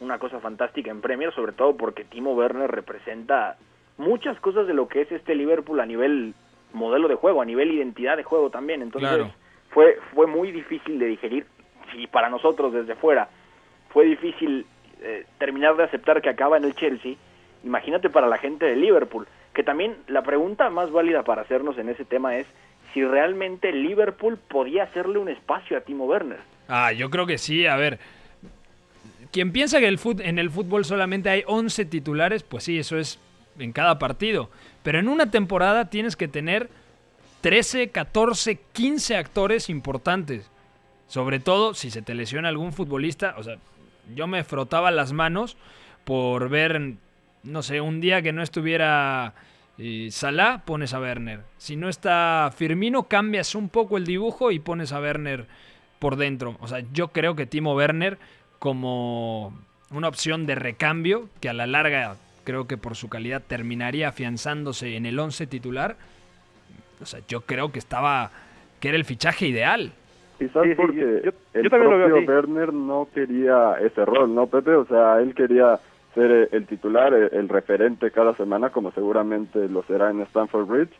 una 0.00 0.18
cosa 0.18 0.40
fantástica 0.40 0.90
en 0.90 1.00
Premier, 1.00 1.32
sobre 1.34 1.52
todo 1.52 1.76
porque 1.76 2.04
Timo 2.04 2.34
Werner 2.34 2.70
representa 2.70 3.56
muchas 3.96 4.38
cosas 4.40 4.66
de 4.66 4.74
lo 4.74 4.88
que 4.88 5.02
es 5.02 5.12
este 5.12 5.34
Liverpool 5.34 5.80
a 5.80 5.86
nivel 5.86 6.34
modelo 6.72 7.08
de 7.08 7.14
juego, 7.14 7.42
a 7.42 7.44
nivel 7.44 7.72
identidad 7.72 8.16
de 8.16 8.24
juego 8.24 8.50
también. 8.50 8.82
Entonces 8.82 9.26
fue 9.70 9.98
fue 10.14 10.26
muy 10.26 10.50
difícil 10.50 10.98
de 10.98 11.06
digerir 11.06 11.46
y 11.94 12.06
para 12.06 12.28
nosotros 12.28 12.72
desde 12.72 12.94
fuera 12.96 13.28
fue 13.90 14.04
difícil 14.06 14.66
eh, 15.00 15.26
terminar 15.38 15.76
de 15.76 15.84
aceptar 15.84 16.20
que 16.20 16.28
acaba 16.28 16.56
en 16.56 16.64
el 16.64 16.74
Chelsea. 16.74 17.14
Imagínate 17.62 18.10
para 18.10 18.26
la 18.26 18.38
gente 18.38 18.66
de 18.66 18.76
Liverpool, 18.76 19.26
que 19.54 19.62
también 19.62 19.96
la 20.08 20.22
pregunta 20.22 20.68
más 20.70 20.90
válida 20.90 21.22
para 21.22 21.42
hacernos 21.42 21.78
en 21.78 21.88
ese 21.88 22.04
tema 22.04 22.36
es 22.36 22.46
si 22.92 23.04
realmente 23.04 23.72
Liverpool 23.72 24.36
podía 24.36 24.84
hacerle 24.84 25.18
un 25.18 25.28
espacio 25.28 25.76
a 25.76 25.82
Timo 25.82 26.06
Werner. 26.06 26.40
Ah, 26.68 26.92
yo 26.92 27.10
creo 27.10 27.26
que 27.26 27.38
sí. 27.38 27.66
A 27.66 27.76
ver, 27.76 27.98
quien 29.32 29.52
piensa 29.52 29.80
que 29.80 29.88
el 29.88 29.98
en 30.20 30.38
el 30.38 30.50
fútbol 30.50 30.84
solamente 30.84 31.28
hay 31.28 31.42
11 31.46 31.84
titulares, 31.86 32.42
pues 32.42 32.64
sí, 32.64 32.78
eso 32.78 32.98
es 32.98 33.18
en 33.58 33.72
cada 33.72 33.98
partido. 33.98 34.50
Pero 34.82 34.98
en 34.98 35.08
una 35.08 35.30
temporada 35.30 35.90
tienes 35.90 36.16
que 36.16 36.28
tener 36.28 36.70
13, 37.40 37.88
14, 37.88 38.60
15 38.72 39.16
actores 39.16 39.68
importantes. 39.68 40.50
Sobre 41.08 41.40
todo 41.40 41.74
si 41.74 41.90
se 41.90 42.02
te 42.02 42.14
lesiona 42.14 42.48
algún 42.48 42.72
futbolista. 42.72 43.34
O 43.38 43.42
sea, 43.42 43.56
yo 44.14 44.26
me 44.26 44.44
frotaba 44.44 44.90
las 44.90 45.12
manos 45.12 45.56
por 46.04 46.48
ver, 46.48 46.94
no 47.42 47.62
sé, 47.62 47.80
un 47.80 48.00
día 48.00 48.22
que 48.22 48.32
no 48.32 48.42
estuviera 48.42 49.34
eh, 49.78 50.08
Salah, 50.10 50.62
pones 50.64 50.94
a 50.94 51.00
Werner. 51.00 51.40
Si 51.58 51.76
no 51.76 51.88
está 51.88 52.52
Firmino, 52.56 53.04
cambias 53.04 53.54
un 53.54 53.68
poco 53.68 53.96
el 53.96 54.06
dibujo 54.06 54.50
y 54.50 54.58
pones 54.58 54.92
a 54.92 55.00
Werner 55.00 55.46
por 56.04 56.16
dentro. 56.16 56.56
O 56.60 56.68
sea, 56.68 56.80
yo 56.92 57.08
creo 57.08 57.34
que 57.34 57.46
Timo 57.46 57.74
Werner 57.74 58.18
como 58.58 59.54
una 59.90 60.06
opción 60.06 60.44
de 60.44 60.54
recambio 60.54 61.30
que 61.40 61.48
a 61.48 61.54
la 61.54 61.66
larga 61.66 62.16
creo 62.44 62.66
que 62.66 62.76
por 62.76 62.94
su 62.94 63.08
calidad 63.08 63.42
terminaría 63.46 64.08
afianzándose 64.08 64.96
en 64.96 65.06
el 65.06 65.18
11 65.18 65.46
titular. 65.46 65.96
O 67.00 67.06
sea, 67.06 67.20
yo 67.26 67.40
creo 67.40 67.72
que 67.72 67.78
estaba 67.78 68.30
que 68.80 68.88
era 68.88 68.98
el 68.98 69.06
fichaje 69.06 69.46
ideal. 69.46 69.92
Quizás 70.38 70.66
porque 70.76 71.32
el 71.54 71.70
propio 71.70 72.16
Werner 72.26 72.74
no 72.74 73.08
quería 73.14 73.76
ese 73.80 74.04
rol, 74.04 74.34
¿no, 74.34 74.46
Pepe? 74.46 74.74
O 74.74 74.84
sea, 74.84 75.22
él 75.22 75.34
quería 75.34 75.78
ser 76.14 76.50
el 76.52 76.66
titular, 76.66 77.14
el 77.14 77.48
referente 77.48 78.10
cada 78.10 78.36
semana, 78.36 78.68
como 78.68 78.92
seguramente 78.92 79.70
lo 79.70 79.82
será 79.84 80.10
en 80.10 80.20
Stanford 80.20 80.66
Bridge 80.66 80.92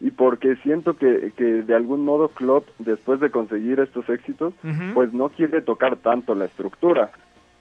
y 0.00 0.10
porque 0.10 0.56
siento 0.56 0.96
que, 0.96 1.32
que 1.36 1.44
de 1.44 1.74
algún 1.74 2.04
modo 2.04 2.28
Klopp, 2.28 2.66
después 2.78 3.20
de 3.20 3.30
conseguir 3.30 3.80
estos 3.80 4.08
éxitos, 4.08 4.54
pues 4.94 5.12
no 5.12 5.28
quiere 5.28 5.60
tocar 5.60 5.96
tanto 5.96 6.34
la 6.34 6.46
estructura. 6.46 7.10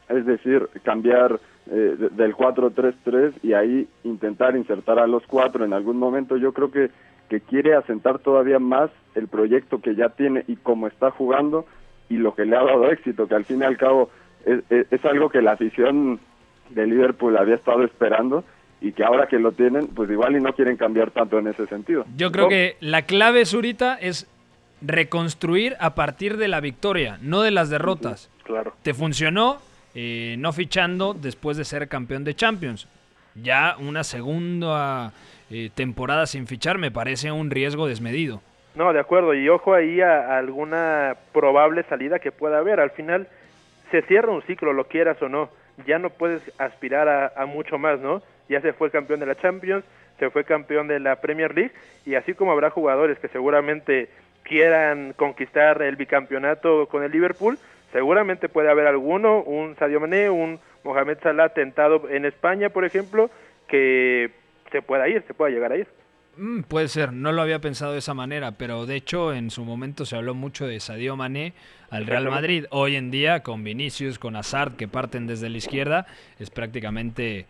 Es 0.08 0.26
decir, 0.26 0.70
cambiar 0.84 1.40
eh, 1.70 1.96
del 2.12 2.36
4-3-3 2.36 3.34
y 3.44 3.54
ahí 3.54 3.88
intentar 4.06 4.56
insertar 4.56 5.00
a 5.00 5.08
los 5.08 5.28
cuatro 5.28 5.66
en 5.66 5.74
algún 5.74 5.98
momento. 5.98 6.38
Yo 6.38 6.54
creo 6.54 6.72
que, 6.72 6.90
que 7.28 7.42
quiere 7.42 7.76
asentar 7.76 8.20
todavía 8.20 8.58
más 8.58 8.90
el 9.16 9.28
proyecto 9.28 9.82
que 9.82 9.96
ya 9.96 10.10
tiene 10.10 10.46
y 10.48 10.56
cómo 10.56 10.88
está 10.88 11.12
jugando 11.12 11.66
y 12.08 12.18
lo 12.18 12.36
que 12.36 12.46
le 12.46 12.56
ha 12.56 12.64
dado 12.64 12.90
éxito, 12.90 13.28
que 13.28 13.36
al 13.36 13.46
fin 13.46 13.60
y 13.60 13.66
al 13.66 13.78
cabo 13.78 14.10
es, 14.46 14.64
es 14.70 15.06
algo 15.06 15.30
que 15.30 15.42
la 15.42 15.52
afición 15.52 16.20
de 16.70 16.88
Liverpool 16.88 17.38
había 17.38 17.56
estado 17.56 17.84
esperando 17.84 18.46
y 18.82 18.92
que 18.94 19.04
ahora 19.04 19.28
que 19.28 19.40
lo 19.40 19.52
tienen, 19.52 19.88
pues 19.88 20.10
igual 20.10 20.36
y 20.36 20.42
no 20.42 20.54
quieren 20.54 20.78
cambiar 20.78 21.12
tanto 21.12 21.38
en 21.40 21.48
ese 21.48 21.68
sentido. 21.68 22.06
Yo 22.16 22.32
creo 22.32 22.48
que 22.48 22.78
la 22.80 23.02
clave, 23.04 23.46
Zurita, 23.46 23.96
es 23.96 24.28
reconstruir 24.82 25.76
a 25.80 25.96
partir 25.96 26.38
de 26.38 26.48
la 26.48 26.62
victoria, 26.62 27.18
no 27.22 27.42
de 27.42 27.52
las 27.52 27.70
derrotas. 27.70 28.30
Claro. 28.44 28.74
Te 28.82 28.94
funcionó 28.94 29.60
eh, 29.96 30.36
no 30.38 30.54
fichando 30.54 31.14
después 31.14 31.58
de 31.58 31.66
ser 31.66 31.88
campeón 31.88 32.24
de 32.24 32.36
Champions. 32.36 32.88
Ya 33.36 33.76
una 33.80 34.04
segunda 34.04 35.12
eh, 35.50 35.70
temporada 35.74 36.26
sin 36.26 36.48
fichar 36.48 36.78
me 36.78 36.92
parece 36.92 37.32
un 37.32 37.50
riesgo 37.50 37.88
desmedido. 37.88 38.42
No, 38.76 38.94
de 38.94 39.00
acuerdo, 39.00 39.34
y 39.34 39.50
ojo 39.50 39.74
ahí 39.74 40.00
a, 40.00 40.38
alguna 40.38 41.18
probable 41.34 41.84
salida 41.84 42.20
que 42.20 42.32
pueda 42.32 42.60
haber. 42.60 42.80
Al 42.80 42.92
final 42.92 43.28
se 43.92 44.04
cierra 44.04 44.32
un 44.32 44.44
ciclo, 44.44 44.74
lo 44.74 44.86
quieras 44.86 45.22
o 45.22 45.28
no. 45.28 45.50
Ya 45.88 45.98
no 45.98 46.12
puedes 46.12 46.42
aspirar 46.60 47.10
a, 47.10 47.34
a 47.36 47.46
mucho 47.46 47.78
más, 47.78 48.00
¿no? 48.00 48.22
Ya 48.50 48.62
se 48.62 48.74
fue 48.74 48.92
campeón 48.92 49.20
de 49.20 49.28
la 49.28 49.36
Champions, 49.36 49.86
se 50.18 50.30
fue 50.30 50.44
campeón 50.44 50.88
de 50.88 51.00
la 51.00 51.22
Premier 51.22 51.56
League 51.56 51.72
y 52.06 52.16
así 52.16 52.34
como 52.34 52.52
habrá 52.52 52.70
jugadores 52.70 53.18
que 53.20 53.30
seguramente 53.30 54.10
quieran 54.44 55.14
conquistar 55.14 55.82
el 55.82 55.96
bicampeonato 55.96 56.88
con 56.88 57.04
el 57.04 57.12
Liverpool, 57.12 57.58
seguramente 57.94 58.50
puede 58.50 58.70
haber 58.70 58.88
alguno, 58.88 59.42
un 59.42 59.76
Sadio 59.78 60.00
Mané, 60.00 60.30
un 60.30 60.60
Mohamed 60.84 61.20
Salah 61.22 61.50
tentado 61.50 62.10
en 62.10 62.26
España, 62.26 62.70
por 62.70 62.84
ejemplo, 62.84 63.30
que 63.68 64.32
se 64.72 64.82
pueda 64.82 65.08
ir, 65.08 65.24
se 65.28 65.34
pueda 65.34 65.52
llegar 65.52 65.72
a 65.72 65.78
ir. 65.78 65.88
Mm, 66.38 66.62
puede 66.62 66.88
ser, 66.88 67.12
no 67.12 67.32
lo 67.32 67.42
había 67.42 67.60
pensado 67.60 67.94
de 67.94 68.00
esa 68.00 68.14
manera, 68.14 68.54
pero 68.54 68.86
de 68.86 68.96
hecho 68.96 69.34
en 69.34 69.50
su 69.50 69.66
momento 69.66 70.06
se 70.06 70.16
habló 70.16 70.34
mucho 70.34 70.68
de 70.68 70.80
Sadio 70.80 71.16
Mané 71.16 71.54
al 71.90 72.08
Real 72.08 72.30
Madrid. 72.30 72.66
Hoy 72.72 72.96
en 72.96 73.12
día 73.12 73.44
con 73.44 73.64
Vinicius, 73.64 74.20
con 74.20 74.36
Hazard 74.36 74.76
que 74.76 74.88
parten 74.88 75.28
desde 75.28 75.50
la 75.50 75.58
izquierda, 75.58 76.08
es 76.40 76.50
prácticamente 76.50 77.46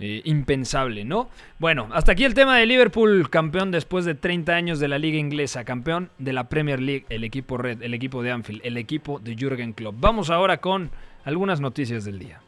eh, 0.00 0.22
impensable, 0.24 1.04
¿no? 1.04 1.28
Bueno, 1.58 1.88
hasta 1.92 2.12
aquí 2.12 2.24
el 2.24 2.34
tema 2.34 2.56
de 2.56 2.66
Liverpool, 2.66 3.28
campeón 3.30 3.70
después 3.70 4.04
de 4.04 4.14
30 4.14 4.52
años 4.52 4.78
de 4.78 4.88
la 4.88 4.98
liga 4.98 5.18
inglesa, 5.18 5.64
campeón 5.64 6.10
de 6.18 6.32
la 6.32 6.48
Premier 6.48 6.80
League, 6.80 7.04
el 7.08 7.24
equipo 7.24 7.56
Red, 7.56 7.82
el 7.82 7.94
equipo 7.94 8.22
de 8.22 8.30
Anfield, 8.30 8.60
el 8.64 8.76
equipo 8.76 9.18
de 9.18 9.34
Jürgen 9.34 9.72
Klopp. 9.72 9.96
Vamos 9.98 10.30
ahora 10.30 10.58
con 10.58 10.90
algunas 11.24 11.60
noticias 11.60 12.04
del 12.04 12.18
día. 12.18 12.40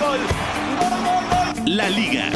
¡Gol, 0.00 0.20
La 1.66 1.88
Liga. 1.90 2.30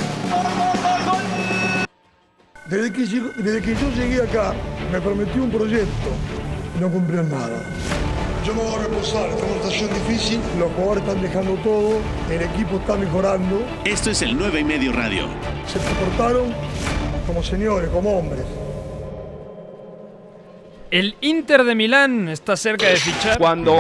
Desde 2.67 2.93
que, 2.93 3.07
yo, 3.07 3.29
desde 3.37 3.63
que 3.63 3.75
yo 3.75 3.91
llegué 3.97 4.23
acá, 4.23 4.55
me 4.93 5.01
prometió 5.01 5.43
un 5.43 5.51
proyecto 5.51 6.11
y 6.77 6.81
no 6.81 6.89
cumplió 6.89 7.23
nada. 7.23 7.63
Yo 8.45 8.55
me 8.55 8.63
voy 8.63 8.75
a 8.75 8.79
reposar, 8.85 9.29
esta 9.29 9.45
es 9.45 9.53
una 9.53 9.55
situación 9.55 9.91
difícil, 9.93 10.41
los 10.59 10.73
jugadores 10.73 11.05
están 11.05 11.23
dejando 11.23 11.55
todo, 11.57 11.99
el 12.31 12.41
equipo 12.41 12.79
está 12.79 12.97
mejorando. 12.97 13.63
Esto 13.85 14.11
es 14.11 14.23
el 14.23 14.35
9 14.35 14.61
y 14.61 14.65
medio 14.65 14.93
radio. 14.93 15.27
Se 15.67 15.79
comportaron 15.79 16.55
como 17.27 17.43
señores, 17.43 17.91
como 17.91 18.19
hombres. 18.19 18.45
El 20.91 21.17
Inter 21.21 21.65
de 21.65 21.75
Milán 21.75 22.31
está 22.31 22.57
cerca 22.57 22.89
de 22.89 22.97
fichar. 22.97 23.39
Cuando 23.39 23.79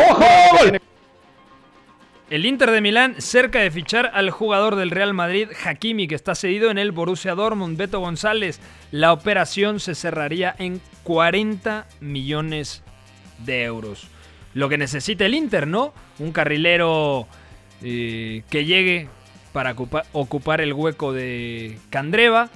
El 2.28 2.44
Inter 2.44 2.70
de 2.70 2.80
Milán 2.82 3.16
cerca 3.18 3.60
de 3.60 3.70
fichar 3.70 4.10
al 4.12 4.30
jugador 4.30 4.76
del 4.76 4.90
Real 4.90 5.14
Madrid, 5.14 5.48
Hakimi, 5.64 6.06
que 6.06 6.14
está 6.14 6.34
cedido 6.34 6.70
en 6.70 6.76
el 6.76 6.92
Borussia 6.92 7.34
Dortmund, 7.34 7.78
Beto 7.78 7.98
González. 8.00 8.60
La 8.90 9.14
operación 9.14 9.80
se 9.80 9.94
cerraría 9.94 10.54
en 10.58 10.82
40 11.02 11.86
millones 12.00 12.82
de 13.38 13.64
euros. 13.64 14.06
Lo 14.54 14.68
que 14.68 14.78
necesita 14.78 15.26
el 15.26 15.34
Inter, 15.34 15.66
¿no? 15.66 15.92
Un 16.18 16.32
carrilero 16.32 17.26
eh, 17.82 18.42
que 18.50 18.64
llegue 18.64 19.08
para 19.52 19.72
ocupa- 19.74 20.04
ocupar 20.12 20.60
el 20.60 20.72
hueco 20.72 21.12
de 21.12 21.78
Candreva. 21.90 22.50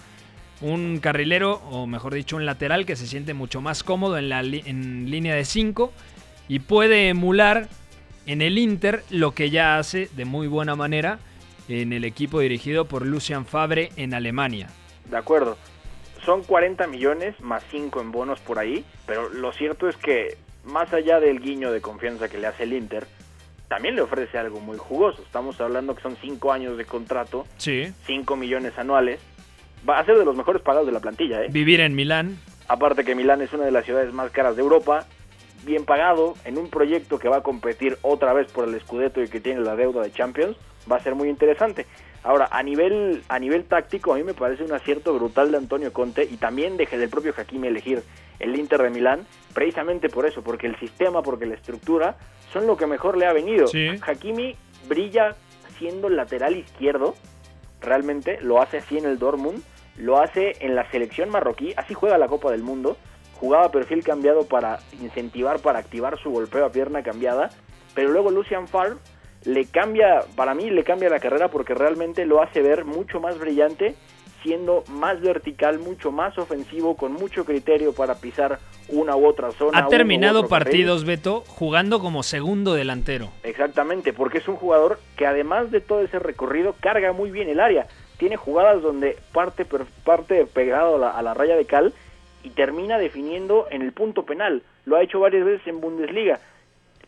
Un 0.60 0.98
carrilero, 1.00 1.54
o 1.70 1.86
mejor 1.86 2.14
dicho, 2.14 2.36
un 2.36 2.46
lateral 2.46 2.86
que 2.86 2.96
se 2.96 3.06
siente 3.06 3.34
mucho 3.34 3.60
más 3.60 3.82
cómodo 3.82 4.16
en, 4.18 4.28
la 4.28 4.40
en 4.40 5.10
línea 5.10 5.34
de 5.34 5.44
5 5.44 5.92
y 6.48 6.60
puede 6.60 7.08
emular 7.08 7.68
en 8.26 8.40
el 8.40 8.56
Inter 8.58 9.02
lo 9.10 9.32
que 9.32 9.50
ya 9.50 9.78
hace 9.78 10.08
de 10.16 10.24
muy 10.24 10.46
buena 10.46 10.74
manera 10.76 11.18
en 11.68 11.92
el 11.92 12.04
equipo 12.04 12.40
dirigido 12.40 12.86
por 12.86 13.04
Lucian 13.06 13.46
Fabre 13.46 13.90
en 13.96 14.14
Alemania. 14.14 14.68
De 15.10 15.16
acuerdo. 15.16 15.58
Son 16.24 16.42
40 16.42 16.86
millones 16.86 17.38
más 17.40 17.62
5 17.70 18.00
en 18.00 18.10
bonos 18.12 18.40
por 18.40 18.58
ahí, 18.58 18.84
pero 19.06 19.28
lo 19.28 19.52
cierto 19.52 19.88
es 19.88 19.96
que 19.96 20.38
más 20.64 20.92
allá 20.92 21.20
del 21.20 21.40
guiño 21.40 21.70
de 21.72 21.80
confianza 21.80 22.28
que 22.28 22.38
le 22.38 22.46
hace 22.46 22.64
el 22.64 22.72
Inter, 22.72 23.06
también 23.68 23.96
le 23.96 24.02
ofrece 24.02 24.38
algo 24.38 24.60
muy 24.60 24.78
jugoso. 24.78 25.22
Estamos 25.22 25.60
hablando 25.60 25.94
que 25.94 26.02
son 26.02 26.16
5 26.20 26.52
años 26.52 26.76
de 26.76 26.84
contrato, 26.84 27.46
Sí. 27.56 27.92
5 28.06 28.36
millones 28.36 28.78
anuales. 28.78 29.20
Va 29.88 29.98
a 29.98 30.04
ser 30.04 30.16
de 30.18 30.24
los 30.24 30.36
mejores 30.36 30.62
pagados 30.62 30.86
de 30.86 30.92
la 30.92 31.00
plantilla, 31.00 31.42
¿eh? 31.42 31.48
Vivir 31.50 31.80
en 31.80 31.94
Milán. 31.94 32.38
Aparte 32.68 33.04
que 33.04 33.14
Milán 33.14 33.42
es 33.42 33.52
una 33.52 33.64
de 33.64 33.70
las 33.70 33.84
ciudades 33.84 34.12
más 34.12 34.30
caras 34.30 34.56
de 34.56 34.62
Europa, 34.62 35.06
bien 35.64 35.84
pagado, 35.84 36.34
en 36.44 36.56
un 36.58 36.70
proyecto 36.70 37.18
que 37.18 37.28
va 37.28 37.38
a 37.38 37.42
competir 37.42 37.98
otra 38.02 38.32
vez 38.32 38.50
por 38.52 38.68
el 38.68 38.80
Scudetto 38.80 39.22
y 39.22 39.28
que 39.28 39.40
tiene 39.40 39.60
la 39.60 39.76
deuda 39.76 40.02
de 40.02 40.12
Champions, 40.12 40.56
va 40.90 40.96
a 40.96 41.00
ser 41.02 41.14
muy 41.14 41.28
interesante. 41.28 41.86
Ahora, 42.24 42.48
a 42.50 42.62
nivel, 42.62 43.22
a 43.28 43.38
nivel 43.38 43.64
táctico, 43.64 44.14
a 44.14 44.16
mí 44.16 44.24
me 44.24 44.32
parece 44.32 44.64
un 44.64 44.72
acierto 44.72 45.12
brutal 45.12 45.50
de 45.50 45.58
Antonio 45.58 45.92
Conte 45.92 46.24
y 46.24 46.38
también 46.38 46.78
deje 46.78 46.96
del 46.96 47.10
propio 47.10 47.34
Hakimi 47.36 47.68
elegir 47.68 48.02
el 48.40 48.56
Inter 48.56 48.82
de 48.82 48.88
Milán, 48.88 49.26
precisamente 49.52 50.08
por 50.08 50.24
eso, 50.24 50.42
porque 50.42 50.66
el 50.66 50.78
sistema, 50.80 51.22
porque 51.22 51.44
la 51.44 51.54
estructura, 51.54 52.16
son 52.50 52.66
lo 52.66 52.78
que 52.78 52.86
mejor 52.86 53.18
le 53.18 53.26
ha 53.26 53.32
venido. 53.34 53.66
Sí. 53.66 53.90
Hakimi 54.00 54.56
brilla 54.88 55.36
siendo 55.78 56.08
lateral 56.08 56.56
izquierdo, 56.56 57.14
realmente 57.82 58.38
lo 58.40 58.62
hace 58.62 58.78
así 58.78 58.96
en 58.96 59.04
el 59.04 59.18
Dortmund, 59.18 59.62
lo 59.98 60.18
hace 60.18 60.54
en 60.60 60.74
la 60.74 60.90
selección 60.90 61.28
marroquí, 61.28 61.74
así 61.76 61.92
juega 61.92 62.16
la 62.16 62.28
Copa 62.28 62.50
del 62.50 62.62
Mundo, 62.62 62.96
jugaba 63.34 63.70
perfil 63.70 64.02
cambiado 64.02 64.46
para 64.48 64.78
incentivar, 65.00 65.60
para 65.60 65.78
activar 65.78 66.18
su 66.18 66.30
golpeo 66.30 66.64
a 66.64 66.72
pierna 66.72 67.02
cambiada, 67.02 67.50
pero 67.94 68.08
luego 68.08 68.30
Lucian 68.30 68.66
Favre 68.66 68.96
le 69.44 69.66
cambia, 69.66 70.24
para 70.36 70.54
mí 70.54 70.70
le 70.70 70.84
cambia 70.84 71.10
la 71.10 71.20
carrera 71.20 71.48
porque 71.48 71.74
realmente 71.74 72.26
lo 72.26 72.42
hace 72.42 72.62
ver 72.62 72.84
mucho 72.84 73.20
más 73.20 73.38
brillante, 73.38 73.94
siendo 74.42 74.84
más 74.88 75.20
vertical, 75.20 75.78
mucho 75.78 76.12
más 76.12 76.36
ofensivo, 76.38 76.96
con 76.96 77.12
mucho 77.12 77.44
criterio 77.44 77.94
para 77.94 78.14
pisar 78.16 78.58
una 78.88 79.16
u 79.16 79.26
otra 79.26 79.52
zona. 79.52 79.78
Ha 79.78 79.88
terminado 79.88 80.42
carril. 80.42 80.50
partidos, 80.50 81.04
Beto, 81.04 81.42
jugando 81.46 82.00
como 82.00 82.22
segundo 82.22 82.74
delantero. 82.74 83.30
Exactamente, 83.42 84.12
porque 84.12 84.38
es 84.38 84.48
un 84.48 84.56
jugador 84.56 84.98
que 85.16 85.26
además 85.26 85.70
de 85.70 85.80
todo 85.80 86.02
ese 86.02 86.18
recorrido 86.18 86.74
carga 86.80 87.12
muy 87.12 87.30
bien 87.30 87.48
el 87.48 87.60
área. 87.60 87.86
Tiene 88.18 88.36
jugadas 88.36 88.82
donde 88.82 89.16
parte, 89.32 89.66
parte 90.04 90.46
pegado 90.46 90.96
a 90.96 90.98
la, 90.98 91.10
a 91.10 91.22
la 91.22 91.34
raya 91.34 91.56
de 91.56 91.64
cal 91.64 91.94
y 92.42 92.50
termina 92.50 92.98
definiendo 92.98 93.66
en 93.70 93.82
el 93.82 93.92
punto 93.92 94.24
penal. 94.24 94.62
Lo 94.84 94.96
ha 94.96 95.02
hecho 95.02 95.20
varias 95.20 95.44
veces 95.44 95.66
en 95.66 95.80
Bundesliga. 95.80 96.40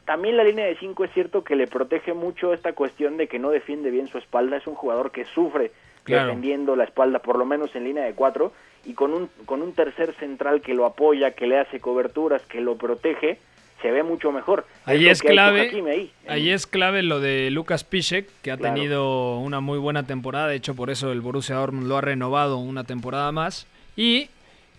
También 0.06 0.36
la 0.36 0.44
línea 0.44 0.64
de 0.66 0.76
5 0.78 1.04
es 1.04 1.12
cierto 1.12 1.44
que 1.44 1.56
le 1.56 1.66
protege 1.66 2.14
mucho 2.14 2.54
esta 2.54 2.72
cuestión 2.72 3.16
de 3.16 3.26
que 3.26 3.38
no 3.38 3.50
defiende 3.50 3.90
bien 3.90 4.06
su 4.08 4.18
espalda. 4.18 4.56
Es 4.56 4.66
un 4.66 4.74
jugador 4.74 5.10
que 5.10 5.24
sufre 5.26 5.72
Claro. 6.04 6.26
defendiendo 6.28 6.76
la 6.76 6.84
espalda, 6.84 7.18
por 7.18 7.36
lo 7.36 7.44
menos 7.44 7.74
en 7.74 7.82
línea 7.84 8.04
de 8.04 8.14
4, 8.14 8.52
y 8.84 8.94
con 8.94 9.12
un, 9.12 9.28
con 9.44 9.60
un 9.62 9.72
tercer 9.72 10.14
central 10.20 10.60
que 10.60 10.72
lo 10.74 10.86
apoya, 10.86 11.32
que 11.32 11.48
le 11.48 11.58
hace 11.58 11.80
coberturas, 11.80 12.40
que 12.42 12.60
lo 12.60 12.76
protege, 12.76 13.38
se 13.82 13.90
ve 13.90 14.04
mucho 14.04 14.30
mejor. 14.30 14.64
Ahí 14.84 15.08
es 15.08 15.20
clave, 15.20 15.72
ahí. 15.90 16.12
ahí 16.28 16.50
es 16.50 16.68
clave 16.68 17.02
lo 17.02 17.18
de 17.18 17.50
Lucas 17.50 17.82
Piszek, 17.82 18.28
que 18.42 18.52
ha 18.52 18.56
Claro. 18.56 18.74
tenido 18.76 19.38
una 19.40 19.58
muy 19.60 19.78
buena 19.80 20.06
temporada. 20.06 20.46
De 20.46 20.54
hecho, 20.54 20.76
por 20.76 20.90
eso 20.90 21.10
el 21.10 21.20
Borussia 21.20 21.56
Dortmund 21.56 21.88
lo 21.88 21.96
ha 21.96 22.00
renovado 22.00 22.58
una 22.58 22.84
temporada 22.84 23.32
más. 23.32 23.66
Y 23.96 24.28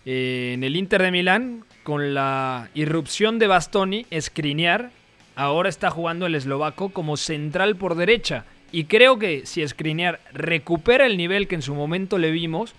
eh, 0.06 0.52
en 0.54 0.64
el 0.64 0.74
Inter 0.76 1.02
de 1.02 1.10
Milán, 1.10 1.64
con 1.82 2.14
la 2.14 2.70
irrupción 2.74 3.38
de 3.38 3.46
Bastoni, 3.46 4.06
Skriniar 4.18 4.90
ahora 5.38 5.68
está 5.68 5.88
jugando 5.90 6.26
el 6.26 6.34
eslovaco 6.34 6.88
como 6.88 7.16
central 7.16 7.76
por 7.76 7.94
derecha. 7.94 8.44
Y 8.72 8.84
creo 8.84 9.20
que 9.20 9.46
si 9.46 9.66
Skriniar 9.66 10.18
recupera 10.32 11.06
el 11.06 11.16
nivel 11.16 11.46
que 11.46 11.54
en 11.54 11.62
su 11.62 11.76
momento 11.76 12.18
le 12.18 12.32
vimos, 12.32 12.74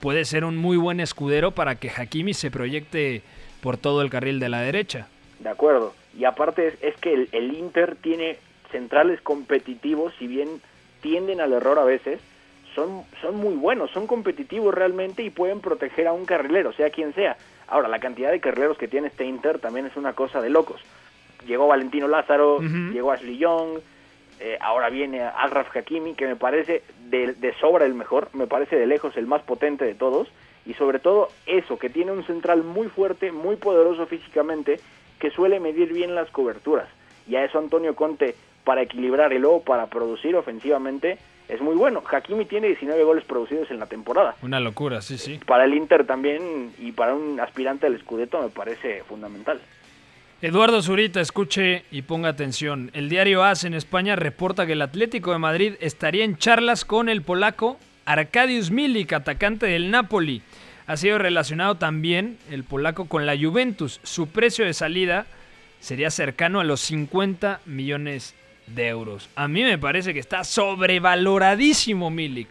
puede 0.00 0.24
ser 0.24 0.44
un 0.44 0.56
muy 0.56 0.76
buen 0.76 1.00
escudero 1.00 1.50
para 1.50 1.74
que 1.74 1.90
Hakimi 1.90 2.32
se 2.32 2.52
proyecte 2.52 3.22
por 3.60 3.76
todo 3.76 4.02
el 4.02 4.10
carril 4.10 4.38
de 4.38 4.48
la 4.48 4.60
derecha. 4.60 5.08
De 5.40 5.48
acuerdo. 5.48 5.94
Y 6.16 6.24
aparte 6.24 6.78
es, 6.80 6.94
que 6.98 7.12
el, 7.12 7.28
el 7.32 7.54
Inter 7.56 7.96
tiene 7.96 8.38
centrales 8.70 9.20
competitivos, 9.20 10.14
si 10.16 10.28
bien 10.28 10.48
tienden 11.00 11.40
al 11.40 11.52
error 11.54 11.80
a 11.80 11.84
veces, 11.84 12.20
son, 12.76 13.02
son 13.20 13.34
muy 13.34 13.56
buenos, 13.56 13.90
son 13.90 14.06
competitivos 14.06 14.72
realmente 14.72 15.24
y 15.24 15.30
pueden 15.30 15.60
proteger 15.60 16.06
a 16.06 16.12
un 16.12 16.24
carrilero, 16.24 16.72
sea 16.72 16.90
quien 16.90 17.12
sea. 17.14 17.36
Ahora, 17.66 17.88
la 17.88 17.98
cantidad 17.98 18.30
de 18.30 18.38
carrileros 18.38 18.78
que 18.78 18.86
tiene 18.86 19.08
este 19.08 19.24
Inter 19.24 19.58
también 19.58 19.86
es 19.86 19.96
una 19.96 20.12
cosa 20.12 20.40
de 20.40 20.50
locos. 20.50 20.80
Llegó 21.46 21.66
Valentino 21.66 22.08
Lázaro, 22.08 22.60
llegó 22.60 23.12
Ashley 23.12 23.38
Young, 23.38 23.78
eh, 24.40 24.58
ahora 24.60 24.90
viene 24.90 25.22
Agraf 25.22 25.74
Hakimi, 25.74 26.14
que 26.14 26.26
me 26.26 26.36
parece 26.36 26.82
de, 27.08 27.34
de 27.34 27.54
sobra 27.54 27.86
el 27.86 27.94
mejor, 27.94 28.28
me 28.34 28.46
parece 28.46 28.76
de 28.76 28.86
lejos 28.86 29.16
el 29.16 29.26
más 29.26 29.42
potente 29.42 29.84
de 29.84 29.94
todos, 29.94 30.28
y 30.66 30.74
sobre 30.74 30.98
todo 30.98 31.28
eso, 31.46 31.78
que 31.78 31.88
tiene 31.88 32.12
un 32.12 32.24
central 32.24 32.62
muy 32.62 32.88
fuerte, 32.88 33.32
muy 33.32 33.56
poderoso 33.56 34.06
físicamente, 34.06 34.80
que 35.18 35.30
suele 35.30 35.60
medir 35.60 35.92
bien 35.92 36.14
las 36.14 36.30
coberturas. 36.30 36.88
Y 37.28 37.36
a 37.36 37.44
eso 37.44 37.58
Antonio 37.58 37.94
Conte, 37.94 38.34
para 38.64 38.82
equilibrar 38.82 39.32
y 39.32 39.38
luego 39.38 39.62
para 39.62 39.86
producir 39.86 40.36
ofensivamente, 40.36 41.18
es 41.48 41.60
muy 41.60 41.76
bueno. 41.76 42.02
Hakimi 42.04 42.44
tiene 42.44 42.68
19 42.68 43.04
goles 43.04 43.24
producidos 43.24 43.70
en 43.70 43.78
la 43.78 43.86
temporada. 43.86 44.34
Una 44.42 44.60
locura, 44.60 45.00
sí, 45.00 45.16
sí. 45.18 45.40
Para 45.46 45.64
el 45.64 45.74
Inter 45.74 46.04
también 46.04 46.72
y 46.78 46.92
para 46.92 47.14
un 47.14 47.38
aspirante 47.40 47.86
al 47.86 47.98
Scudetto 47.98 48.42
me 48.42 48.48
parece 48.48 49.04
fundamental. 49.04 49.60
Eduardo 50.42 50.82
Zurita, 50.82 51.22
escuche 51.22 51.84
y 51.90 52.02
ponga 52.02 52.28
atención. 52.28 52.90
El 52.92 53.08
diario 53.08 53.42
AS 53.42 53.64
en 53.64 53.72
España 53.72 54.16
reporta 54.16 54.66
que 54.66 54.74
el 54.74 54.82
Atlético 54.82 55.32
de 55.32 55.38
Madrid 55.38 55.74
estaría 55.80 56.24
en 56.24 56.36
charlas 56.36 56.84
con 56.84 57.08
el 57.08 57.22
polaco 57.22 57.78
Arkadiusz 58.04 58.70
Milik, 58.70 59.14
atacante 59.14 59.64
del 59.64 59.90
Napoli. 59.90 60.42
Ha 60.86 60.98
sido 60.98 61.16
relacionado 61.16 61.76
también 61.76 62.36
el 62.50 62.64
polaco 62.64 63.06
con 63.06 63.24
la 63.24 63.34
Juventus. 63.34 63.98
Su 64.02 64.28
precio 64.28 64.66
de 64.66 64.74
salida 64.74 65.24
sería 65.80 66.10
cercano 66.10 66.60
a 66.60 66.64
los 66.64 66.82
50 66.82 67.62
millones 67.64 68.34
de 68.66 68.88
euros. 68.88 69.30
A 69.36 69.48
mí 69.48 69.62
me 69.62 69.78
parece 69.78 70.12
que 70.12 70.20
está 70.20 70.44
sobrevaloradísimo 70.44 72.10
Milik. 72.10 72.48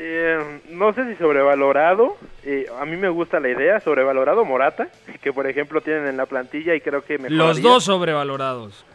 Eh, 0.00 0.60
no 0.70 0.92
sé 0.92 1.08
si 1.08 1.16
sobrevalorado, 1.16 2.16
eh, 2.44 2.66
a 2.78 2.84
mí 2.84 2.96
me 2.96 3.08
gusta 3.08 3.40
la 3.40 3.48
idea, 3.48 3.80
sobrevalorado 3.80 4.44
Morata, 4.44 4.86
que 5.22 5.32
por 5.32 5.48
ejemplo 5.48 5.80
tienen 5.80 6.06
en 6.06 6.16
la 6.16 6.26
plantilla 6.26 6.76
y 6.76 6.80
creo 6.80 7.02
que 7.02 7.18
mejoraría. 7.18 7.36
Los 7.36 7.60
dos 7.60 7.84
sobrevalorados. 7.84 8.86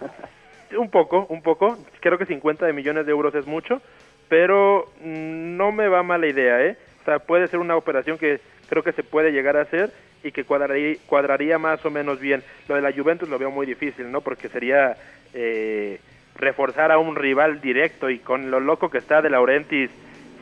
Un 0.78 0.90
poco, 0.90 1.26
un 1.28 1.42
poco, 1.42 1.78
creo 2.00 2.18
que 2.18 2.26
50 2.26 2.66
de 2.66 2.72
millones 2.72 3.06
de 3.06 3.12
euros 3.12 3.36
es 3.36 3.46
mucho, 3.46 3.82
pero 4.30 4.90
mm, 5.02 5.58
no 5.58 5.74
me 5.74 5.90
va 5.90 6.04
mal 6.04 6.22
la 6.22 6.28
idea, 6.28 6.64
¿eh? 6.64 6.78
O 7.02 7.06
sea, 7.06 7.20
puede 7.20 7.50
ser 7.50 7.60
una 7.60 7.76
operación 7.76 8.18
que 8.18 8.40
creo 8.70 8.82
que 8.82 8.94
se 8.94 9.04
puede 9.04 9.34
llegar 9.34 9.58
a 9.58 9.64
hacer 9.64 9.92
y 10.24 10.32
que 10.32 10.46
cuadraría, 10.46 10.96
cuadraría 11.06 11.58
más 11.60 11.86
o 11.86 11.92
menos 11.92 12.22
bien. 12.22 12.44
Lo 12.70 12.76
de 12.76 12.82
la 12.82 12.94
Juventus 12.94 13.28
lo 13.28 13.38
veo 13.38 13.52
muy 13.52 13.66
difícil, 13.66 14.10
¿no? 14.10 14.22
Porque 14.22 14.48
sería 14.48 14.96
eh, 15.34 16.00
reforzar 16.38 16.94
a 16.94 16.98
un 16.98 17.18
rival 17.18 17.60
directo 17.60 18.10
y 18.10 18.20
con 18.20 18.50
lo 18.50 18.62
loco 18.62 18.90
que 18.90 19.00
está 19.00 19.22
de 19.22 19.30
Laurentiis 19.30 19.92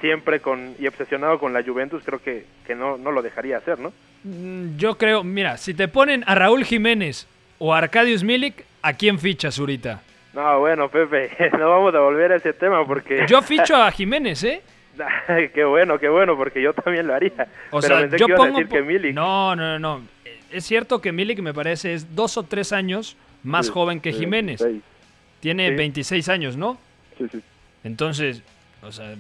siempre 0.02 0.40
con 0.42 0.76
y 0.80 0.88
obsesionado 0.88 1.40
con 1.40 1.54
la 1.54 1.64
Juventus, 1.64 2.04
creo 2.06 2.22
que, 2.22 2.46
que 2.68 2.76
no, 2.76 2.98
no 2.98 3.12
lo 3.12 3.22
dejaría 3.22 3.58
hacer, 3.58 3.80
¿no? 3.80 3.94
Mm, 4.24 4.76
Yo 4.78 4.98
creo, 4.98 5.24
mira, 5.24 5.58
si 5.58 5.74
te 5.74 5.88
ponen 5.88 6.24
a 6.28 6.36
Raúl 6.36 6.66
Jiménez 6.66 7.28
o 7.60 7.74
a 7.74 7.78
Arkadiusz 7.78 8.24
Milik, 8.24 8.66
¿a 8.82 8.94
quién 8.94 9.20
fichas 9.20 9.58
ahorita? 9.60 10.02
No, 10.34 10.60
bueno, 10.60 10.90
Pepe, 10.90 11.32
no 11.60 11.70
vamos 11.70 11.94
a 11.96 12.00
volver 12.00 12.32
a 12.34 12.36
ese 12.38 12.54
tema 12.54 12.86
porque... 12.86 13.26
Yo 13.28 13.42
ficho 13.44 13.76
a 13.76 13.92
Jiménez, 13.92 14.44
¿eh? 14.44 14.62
qué 15.54 15.64
bueno, 15.64 15.98
qué 16.00 16.10
bueno, 16.10 16.36
porque 16.36 16.62
yo 16.62 16.74
también 16.74 17.08
lo 17.08 17.14
haría. 17.16 17.48
O 17.72 17.80
Pero 17.80 17.82
sea, 17.82 18.00
pensé 18.02 18.18
yo 18.18 18.28
que 18.28 18.34
pongo... 18.34 18.58
decir 18.58 18.68
que 18.68 18.82
Milik. 18.82 19.14
No, 19.16 19.56
no, 19.56 19.80
no, 19.80 19.98
no. 19.98 20.02
Es 20.52 20.66
cierto 20.66 21.00
que 21.00 21.12
Milik 21.14 21.40
me 21.40 21.54
parece 21.54 21.94
es 21.94 22.14
dos 22.16 22.38
o 22.38 22.44
tres 22.44 22.74
años 22.74 23.16
más 23.44 23.68
Sí, 23.68 23.72
joven 23.72 24.02
que 24.02 24.12
sí, 24.12 24.20
Jiménez. 24.20 24.64
Tiene 25.40 25.70
Sí. 25.70 25.76
26 25.76 26.30
años, 26.30 26.58
¿no? 26.58 26.78
Sí, 27.18 27.26
sí. 27.32 27.42
Entonces, 27.84 28.44
o 28.84 28.92
sea, 28.92 29.16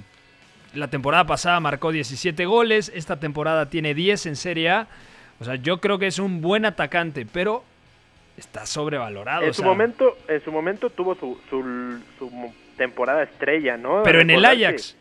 la 0.73 0.89
temporada 0.89 1.25
pasada 1.25 1.59
marcó 1.59 1.91
17 1.91 2.45
goles, 2.45 2.91
esta 2.95 3.19
temporada 3.19 3.69
tiene 3.69 3.93
10 3.93 4.25
en 4.27 4.35
Serie 4.35 4.69
A. 4.69 4.87
O 5.39 5.43
sea, 5.43 5.55
yo 5.55 5.79
creo 5.79 5.99
que 5.99 6.07
es 6.07 6.19
un 6.19 6.41
buen 6.41 6.65
atacante, 6.65 7.25
pero 7.31 7.63
está 8.37 8.65
sobrevalorado. 8.65 9.43
En 9.43 9.49
o 9.49 9.53
su 9.53 9.63
momento, 9.63 10.17
en 10.27 10.43
su 10.43 10.51
momento 10.51 10.89
tuvo 10.89 11.15
su, 11.15 11.39
su, 11.49 11.99
su 12.17 12.53
temporada 12.77 13.23
estrella, 13.23 13.77
¿no? 13.77 14.03
Pero 14.03 14.21
en 14.21 14.29
el 14.29 14.45
Ajax. 14.45 14.95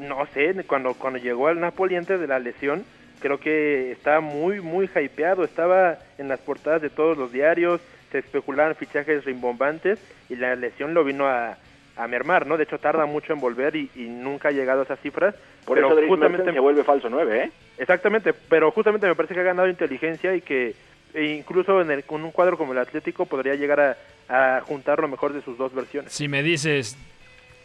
no 0.00 0.26
sé, 0.32 0.54
cuando, 0.66 0.94
cuando 0.94 1.18
llegó 1.18 1.48
al 1.48 1.60
Napoli 1.60 1.96
antes 1.96 2.20
de 2.20 2.26
la 2.26 2.38
lesión, 2.38 2.84
creo 3.20 3.38
que 3.38 3.92
estaba 3.92 4.20
muy, 4.20 4.60
muy 4.60 4.88
hypeado, 4.94 5.44
estaba 5.44 5.98
en 6.18 6.28
las 6.28 6.40
portadas 6.40 6.82
de 6.82 6.90
todos 6.90 7.18
los 7.18 7.32
diarios, 7.32 7.80
se 8.10 8.18
especulaban 8.18 8.74
fichajes 8.76 9.24
rimbombantes 9.24 9.98
y 10.28 10.36
la 10.36 10.54
lesión 10.56 10.94
lo 10.94 11.04
vino 11.04 11.26
a, 11.26 11.56
a 11.96 12.06
mermar, 12.06 12.46
¿no? 12.46 12.56
De 12.56 12.64
hecho 12.64 12.78
tarda 12.78 13.06
mucho 13.06 13.32
en 13.32 13.40
volver 13.40 13.76
y, 13.76 13.90
y 13.94 14.02
nunca 14.02 14.48
ha 14.48 14.52
llegado 14.52 14.80
a 14.80 14.84
esas 14.84 15.00
cifras. 15.00 15.34
Por 15.64 15.76
pero 15.76 15.88
eso 15.88 15.96
Dries 15.96 16.08
justamente 16.08 16.38
Mertens 16.38 16.56
se 16.56 16.60
vuelve 16.60 16.84
falso 16.84 17.08
9, 17.08 17.44
¿eh? 17.44 17.50
Exactamente, 17.78 18.32
pero 18.32 18.70
justamente 18.70 19.06
me 19.06 19.14
parece 19.14 19.34
que 19.34 19.40
ha 19.40 19.44
ganado 19.44 19.68
inteligencia 19.68 20.34
y 20.34 20.40
que 20.40 20.74
e 21.14 21.24
incluso 21.24 21.80
en 21.80 21.90
el, 21.90 22.04
con 22.04 22.24
un 22.24 22.30
cuadro 22.30 22.56
como 22.56 22.72
el 22.72 22.78
Atlético 22.78 23.26
podría 23.26 23.54
llegar 23.54 23.80
a, 24.28 24.56
a 24.56 24.60
juntar 24.62 25.00
lo 25.00 25.08
mejor 25.08 25.32
de 25.32 25.42
sus 25.42 25.58
dos 25.58 25.74
versiones. 25.74 26.12
Si 26.12 26.26
me 26.26 26.42
dices 26.42 26.96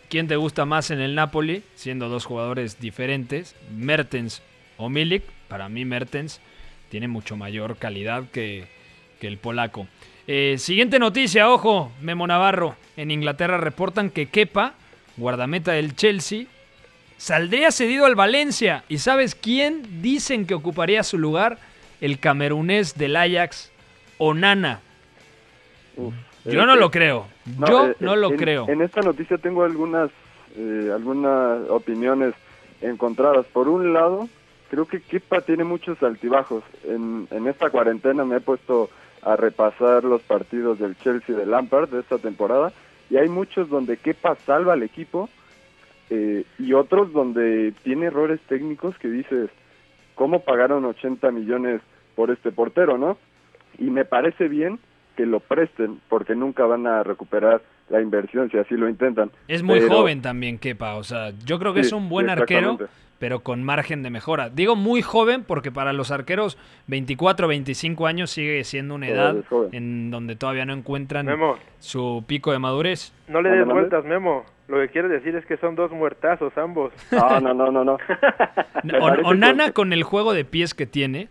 quién 0.09 0.27
te 0.27 0.35
gusta 0.35 0.65
más 0.65 0.91
en 0.91 0.99
el 0.99 1.15
Napoli, 1.15 1.63
siendo 1.75 2.09
dos 2.09 2.25
jugadores 2.25 2.79
diferentes, 2.79 3.55
Mertens 3.75 4.41
o 4.77 4.89
Milik, 4.89 5.23
para 5.47 5.69
mí 5.69 5.85
Mertens 5.85 6.41
tiene 6.89 7.07
mucho 7.07 7.37
mayor 7.37 7.77
calidad 7.77 8.23
que, 8.31 8.65
que 9.19 9.27
el 9.27 9.37
polaco. 9.37 9.87
Eh, 10.27 10.55
siguiente 10.57 10.99
noticia, 10.99 11.49
ojo, 11.49 11.91
Memo 12.01 12.27
Navarro. 12.27 12.75
En 12.97 13.11
Inglaterra 13.11 13.57
reportan 13.57 14.09
que 14.09 14.25
Kepa, 14.27 14.73
guardameta 15.15 15.71
del 15.73 15.95
Chelsea, 15.95 16.45
saldría 17.17 17.71
cedido 17.71 18.05
al 18.05 18.15
Valencia. 18.15 18.83
¿Y 18.89 18.97
sabes 18.97 19.35
quién 19.35 20.01
dicen 20.01 20.45
que 20.45 20.53
ocuparía 20.53 21.03
su 21.03 21.17
lugar? 21.17 21.57
El 22.01 22.19
camerunés 22.19 22.97
del 22.97 23.15
Ajax, 23.15 23.71
Onana. 24.17 24.81
Uf. 25.95 26.13
Yo 26.45 26.65
no 26.65 26.73
Este, 26.73 26.79
lo 26.81 26.91
creo. 26.91 27.27
Yo 27.67 27.87
eh, 27.87 27.95
no 27.99 28.15
lo 28.15 28.29
en- 28.31 28.37
creo. 28.37 28.69
En 28.69 28.81
esta 28.81 29.01
noticia 29.01 29.37
tengo 29.37 29.63
algunas, 29.63 30.09
eh, 30.57 30.91
algunas 30.93 31.69
opiniones 31.69 32.33
encontradas. 32.81 33.45
Por 33.47 33.67
un 33.67 33.93
lado, 33.93 34.29
creo 34.69 34.85
que 34.85 35.01
Kepa 35.01 35.41
tiene 35.41 35.63
muchos 35.63 36.01
altibajos. 36.03 36.63
En, 36.85 37.27
en 37.31 37.47
esta 37.47 37.69
cuarentena 37.69 38.23
me 38.23 38.37
he 38.37 38.39
puesto 38.39 38.89
a 39.21 39.35
repasar 39.35 40.03
los 40.03 40.21
partidos 40.21 40.79
del 40.79 40.97
Chelsea 40.97 41.35
de 41.35 41.45
Lampard 41.45 41.89
de 41.89 41.99
esta 41.99 42.17
temporada 42.17 42.71
y 43.09 43.17
hay 43.17 43.29
muchos 43.29 43.69
donde 43.69 43.97
Kepa 43.97 44.35
salva 44.35 44.73
al 44.73 44.83
equipo 44.83 45.29
eh, 46.09 46.45
y 46.59 46.73
otros 46.73 47.11
donde 47.11 47.73
tiene 47.83 48.07
errores 48.07 48.39
técnicos 48.47 48.97
que 48.97 49.09
dices, 49.09 49.49
¿cómo 50.15 50.41
pagaron 50.41 50.85
80 50.85 51.31
millones 51.31 51.81
por 52.15 52.31
este 52.31 52.51
portero, 52.51 52.97
no? 52.97 53.17
Y 53.77 53.89
me 53.89 54.05
parece 54.05 54.47
bien 54.47 54.79
que 55.15 55.25
lo 55.25 55.39
presten 55.39 55.99
porque 56.09 56.35
nunca 56.35 56.65
van 56.65 56.87
a 56.87 57.03
recuperar 57.03 57.61
la 57.89 58.01
inversión 58.01 58.49
si 58.51 58.57
así 58.57 58.75
lo 58.75 58.89
intentan. 58.89 59.31
Es 59.47 59.63
muy 59.63 59.79
Pero- 59.79 59.95
joven 59.95 60.21
también, 60.21 60.57
Kepa. 60.57 60.95
O 60.95 61.03
sea, 61.03 61.31
yo 61.45 61.57
creo 61.59 61.73
que 61.73 61.83
Sí, 61.83 61.87
es 61.87 61.93
un 61.93 62.09
buen 62.09 62.25
sí, 62.27 62.31
arquero, 62.33 62.77
pero 63.19 63.39
con 63.39 63.63
margen 63.63 64.03
de 64.03 64.09
mejora. 64.09 64.49
Digo 64.49 64.75
muy 64.75 65.01
joven 65.01 65.43
porque 65.43 65.71
para 65.71 65.93
los 65.93 66.11
arqueros 66.11 66.57
24, 66.87 67.47
25 67.47 68.05
años 68.07 68.29
sigue 68.29 68.63
siendo 68.63 68.95
una 68.95 69.07
edad 69.07 69.35
en 69.71 70.11
donde 70.11 70.35
todavía 70.35 70.65
no 70.65 70.73
encuentran 70.73 71.25
Memo, 71.25 71.57
su 71.79 72.23
pico 72.27 72.51
de 72.51 72.59
madurez. 72.59 73.13
no 73.27 73.41
le 73.41 73.49
¿Mande, 73.49 73.65
des 73.65 73.73
vueltas, 73.73 74.05
Memo. 74.05 74.43
Lo 74.67 74.81
que 74.81 74.89
quiere 74.89 75.07
decir 75.07 75.33
es 75.33 75.45
que 75.45 75.55
son 75.57 75.75
dos 75.75 75.91
muertazos 75.91 76.51
ambos. 76.57 76.91
No, 77.11 77.39
no, 77.39 77.53
no, 77.53 77.71
no, 77.71 77.83
no. 77.85 77.97
Onana 79.23 79.71
con 79.71 79.93
el 79.93 80.03
juego 80.03 80.33
de 80.33 80.45
pies 80.45 80.73
que 80.73 80.85
tiene 80.85 81.29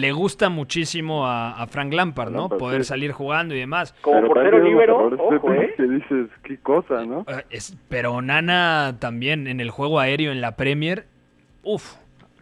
le 0.00 0.12
gusta 0.12 0.48
muchísimo 0.48 1.26
a, 1.26 1.60
a 1.60 1.66
Frank 1.66 1.92
Lampard, 1.92 2.30
¿no? 2.30 2.40
Lampard, 2.42 2.58
Poder 2.58 2.84
sí. 2.84 2.88
salir 2.88 3.12
jugando 3.12 3.54
y 3.54 3.58
demás. 3.58 3.92
Como 4.00 4.16
Pero 4.22 4.28
portero 4.28 4.58
libero, 4.64 4.96
ojo, 5.18 5.52
¿eh? 5.52 5.74
Que 5.76 5.82
dices, 5.82 6.28
qué 6.44 6.56
cosa, 6.58 7.04
¿no? 7.04 7.26
Eh, 7.28 7.44
es- 7.50 7.76
pero 7.88 8.12
Onana 8.14 8.96
también 8.98 9.46
en 9.46 9.60
el 9.60 9.70
juego 9.70 10.00
aéreo 10.00 10.32
en 10.32 10.40
la 10.40 10.56
Premier, 10.56 11.04
uff, 11.62 11.96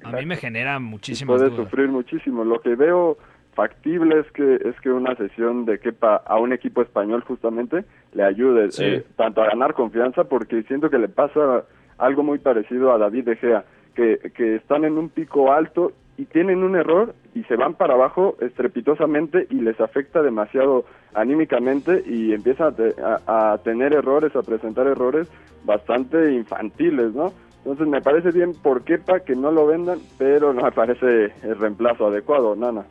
a 0.05 0.13
mí 0.13 0.27
me 0.27 0.37
genera 0.37 0.79
muchísimas 0.79 1.37
puede 1.39 1.51
dudas. 1.51 1.65
sufrir 1.69 1.89
muchísimo. 1.89 2.45
Lo 2.45 2.61
que 2.61 2.75
veo 2.77 3.19
factible 3.55 4.21
es 4.21 4.31
que 4.33 4.55
es 4.69 4.81
que 4.81 4.91
una 4.91 5.15
sesión 5.17 5.65
de 5.65 5.79
Kepa 5.81 6.17
a 6.25 6.39
un 6.39 6.53
equipo 6.53 6.83
español 6.83 7.23
justamente 7.27 7.85
le 8.15 8.23
ayude 8.23 8.71
Sí. 8.71 8.85
eh, 8.85 9.05
tanto 9.17 9.43
a 9.43 9.47
ganar 9.49 9.75
confianza 9.75 10.25
porque 10.25 10.63
siento 10.63 10.89
que 10.89 10.99
le 10.99 11.09
pasa 11.09 11.65
algo 11.99 12.23
muy 12.23 12.39
parecido 12.39 12.93
a 12.93 12.99
David 12.99 13.25
De 13.25 13.37
Gea 13.37 13.65
que, 13.95 14.19
que 14.37 14.55
están 14.55 14.85
en 14.85 14.97
un 14.97 15.09
pico 15.09 15.53
alto 15.53 15.93
y 16.21 16.27
tienen 16.27 16.63
un 16.63 16.77
error 16.77 17.15
y 17.35 17.43
se 17.45 17.57
van 17.57 17.75
para 17.75 17.95
abajo 17.95 18.37
estrepitosamente 18.41 19.47
y 19.51 19.55
les 19.55 19.81
afecta 19.81 20.21
demasiado 20.23 20.85
anímicamente 21.15 22.03
y 22.07 22.33
empiezan 22.35 22.69
a, 22.69 22.73
te- 22.73 22.95
a- 23.03 23.53
a 23.53 23.59
tener 23.59 23.95
errores, 23.95 24.35
a 24.37 24.43
presentar 24.43 24.87
errores 24.87 25.29
bastante 25.65 26.33
infantiles, 26.35 27.15
¿no? 27.15 27.33
Entonces 27.59 27.87
me 27.89 28.01
parece 28.03 28.31
bien 28.33 28.53
por 28.55 28.85
Kepa 28.85 29.21
que 29.21 29.35
no 29.35 29.51
lo 29.51 29.67
vendan, 29.67 29.99
pero 30.19 30.53
no 30.53 30.63
me 30.63 30.73
parece 30.73 31.33
el 31.43 31.59
reemplazo 31.59 32.07
adecuado, 32.09 32.55
Nana. 32.57 32.85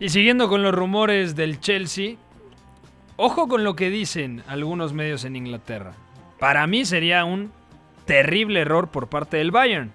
Y 0.00 0.08
siguiendo 0.10 0.48
con 0.48 0.62
los 0.62 0.74
rumores 0.74 1.36
del 1.36 1.60
Chelsea, 1.60 2.16
ojo 3.16 3.48
con 3.48 3.64
lo 3.64 3.74
que 3.76 3.90
dicen 3.90 4.42
algunos 4.48 4.92
medios 4.92 5.24
en 5.24 5.36
Inglaterra. 5.36 5.92
Para 6.40 6.66
mí 6.66 6.84
sería 6.84 7.24
un 7.24 7.50
terrible 8.04 8.60
error 8.60 8.88
por 8.88 9.06
parte 9.08 9.36
del 9.38 9.50
Bayern. 9.50 9.92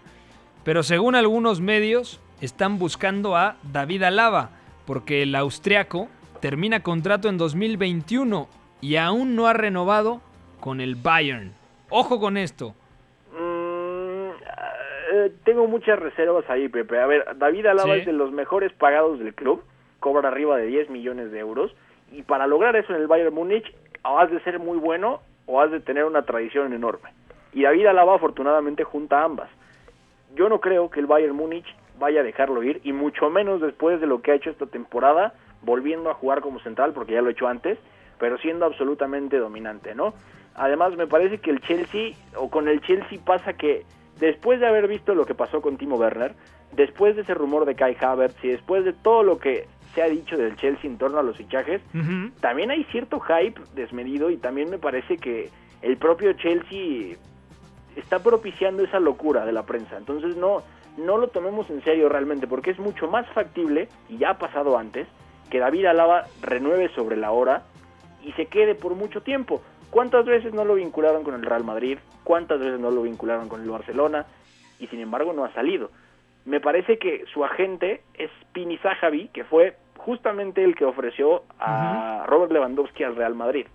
Pero 0.63 0.83
según 0.83 1.15
algunos 1.15 1.61
medios, 1.61 2.19
están 2.41 2.79
buscando 2.79 3.35
a 3.35 3.55
David 3.63 4.03
Alaba, 4.03 4.49
porque 4.85 5.23
el 5.23 5.35
austriaco 5.35 6.07
termina 6.39 6.81
contrato 6.81 7.27
en 7.29 7.37
2021 7.37 8.47
y 8.81 8.95
aún 8.95 9.35
no 9.35 9.47
ha 9.47 9.53
renovado 9.53 10.21
con 10.59 10.81
el 10.81 10.95
Bayern. 10.95 11.51
Ojo 11.89 12.19
con 12.19 12.37
esto. 12.37 12.73
Mm, 13.31 14.29
eh, 15.13 15.31
tengo 15.43 15.67
muchas 15.67 15.99
reservas 15.99 16.45
ahí, 16.49 16.69
Pepe. 16.69 16.99
A 16.99 17.05
ver, 17.07 17.37
David 17.37 17.65
Alaba 17.67 17.93
Sí. 17.95 17.99
es 18.01 18.05
de 18.05 18.13
los 18.13 18.31
mejores 18.31 18.71
pagados 18.73 19.19
del 19.19 19.33
club, 19.33 19.63
cobra 19.99 20.29
arriba 20.29 20.57
de 20.57 20.67
10 20.67 20.89
millones 20.89 21.31
de 21.31 21.39
euros, 21.39 21.71
y 22.11 22.23
para 22.23 22.47
lograr 22.47 22.75
eso 22.75 22.93
en 22.95 23.01
el 23.01 23.07
Bayern 23.07 23.33
Múnich, 23.33 23.65
o 24.03 24.17
has 24.19 24.31
de 24.31 24.39
ser 24.43 24.59
muy 24.59 24.77
bueno 24.77 25.21
o 25.45 25.61
has 25.61 25.71
de 25.71 25.79
tener 25.79 26.05
una 26.05 26.21
tradición 26.23 26.73
enorme. 26.73 27.09
Y 27.53 27.63
David 27.63 27.87
Alaba 27.87 28.15
afortunadamente 28.15 28.83
junta 28.83 29.23
ambas. 29.23 29.49
Yo 30.35 30.47
no 30.47 30.59
creo 30.61 30.89
que 30.91 30.99
el 30.99 31.07
Bayern 31.07 31.35
Múnich 31.35 31.65
vaya 31.99 32.21
a 32.21 32.23
dejarlo 32.23 32.63
ir, 32.63 32.81
y 32.83 32.93
mucho 32.93 33.29
menos 33.29 33.61
después 33.61 34.01
de 34.01 34.07
lo 34.07 34.21
que 34.21 34.31
ha 34.31 34.35
hecho 34.35 34.49
esta 34.49 34.65
temporada, 34.65 35.33
volviendo 35.61 36.09
a 36.09 36.13
jugar 36.13 36.41
como 36.41 36.59
central, 36.59 36.93
porque 36.93 37.13
ya 37.13 37.21
lo 37.21 37.27
ha 37.27 37.31
hecho 37.31 37.47
antes, 37.47 37.77
pero 38.17 38.37
siendo 38.37 38.65
absolutamente 38.65 39.37
dominante, 39.37 39.93
¿no? 39.93 40.13
Además, 40.55 40.95
me 40.95 41.07
parece 41.07 41.37
que 41.37 41.51
el 41.51 41.61
Chelsea, 41.61 42.13
o 42.35 42.49
con 42.49 42.67
el 42.67 42.81
Chelsea 42.81 43.19
pasa 43.23 43.53
que 43.53 43.85
después 44.19 44.59
de 44.59 44.67
haber 44.67 44.87
visto 44.87 45.15
lo 45.15 45.25
que 45.25 45.35
pasó 45.35 45.61
con 45.61 45.77
Timo 45.77 45.95
Werner, 45.95 46.33
después 46.73 47.15
de 47.15 47.21
ese 47.21 47.33
rumor 47.33 47.65
de 47.65 47.75
Kai 47.75 47.95
Havertz 47.99 48.43
y 48.43 48.49
después 48.49 48.83
de 48.85 48.93
todo 48.93 49.23
lo 49.23 49.37
que 49.37 49.67
se 49.93 50.03
ha 50.03 50.09
dicho 50.09 50.37
del 50.37 50.55
Chelsea 50.57 50.89
en 50.89 50.97
torno 50.97 51.19
a 51.19 51.23
los 51.23 51.37
fichajes, 51.37 51.81
también 52.41 52.71
hay 52.71 52.83
cierto 52.85 53.19
hype 53.19 53.59
desmedido 53.73 54.29
y 54.29 54.37
también 54.37 54.69
me 54.69 54.77
parece 54.77 55.17
que 55.17 55.49
el 55.81 55.97
propio 55.97 56.33
Chelsea 56.33 57.17
está 57.95 58.21
propiciando 58.21 58.83
esa 58.83 58.99
locura 58.99 59.45
de 59.45 59.51
la 59.51 59.65
prensa. 59.65 59.97
Entonces 59.97 60.35
no, 60.35 60.61
no 60.97 61.17
lo 61.17 61.29
tomemos 61.29 61.69
en 61.69 61.83
serio 61.83 62.09
realmente, 62.09 62.47
porque 62.47 62.71
es 62.71 62.79
mucho 62.79 63.07
más 63.07 63.27
factible, 63.29 63.87
y 64.09 64.17
ya 64.17 64.31
ha 64.31 64.37
pasado 64.37 64.77
antes, 64.77 65.07
que 65.49 65.59
David 65.59 65.85
Alaba 65.85 66.25
renueve 66.41 66.89
sobre 66.89 67.17
la 67.17 67.31
hora 67.31 67.63
y 68.23 68.31
se 68.33 68.47
quede 68.47 68.75
por 68.75 68.95
mucho 68.95 69.21
tiempo. 69.21 69.61
¿Cuántas 69.89 70.25
veces 70.25 70.53
no 70.53 70.65
lo 70.65 70.75
vincularon 70.75 71.23
con 71.23 71.33
el 71.33 71.41
Real 71.41 71.63
Madrid? 71.63 71.97
¿Cuántas 72.23 72.59
veces 72.59 72.79
no 72.79 72.91
lo 72.91 73.01
vincularon 73.01 73.49
con 73.49 73.61
el 73.61 73.69
Barcelona? 73.69 74.25
Y 74.79 74.87
sin 74.87 74.99
embargo 74.99 75.33
no 75.33 75.45
ha 75.45 75.53
salido. 75.53 75.89
Me 76.45 76.59
parece 76.59 76.99
que 76.99 77.25
su 77.33 77.43
agente 77.43 78.03
es 78.13 78.29
Pini 78.53 78.77
Zahavi, 78.77 79.29
que 79.29 79.43
fue 79.43 79.75
justamente 79.97 80.63
el 80.63 80.75
que 80.75 80.85
ofreció 80.85 81.43
a 81.59 82.25
Robert 82.27 82.51
Lewandowski 82.51 83.03
al 83.03 83.15
Real 83.15 83.35
Madrid. 83.35 83.65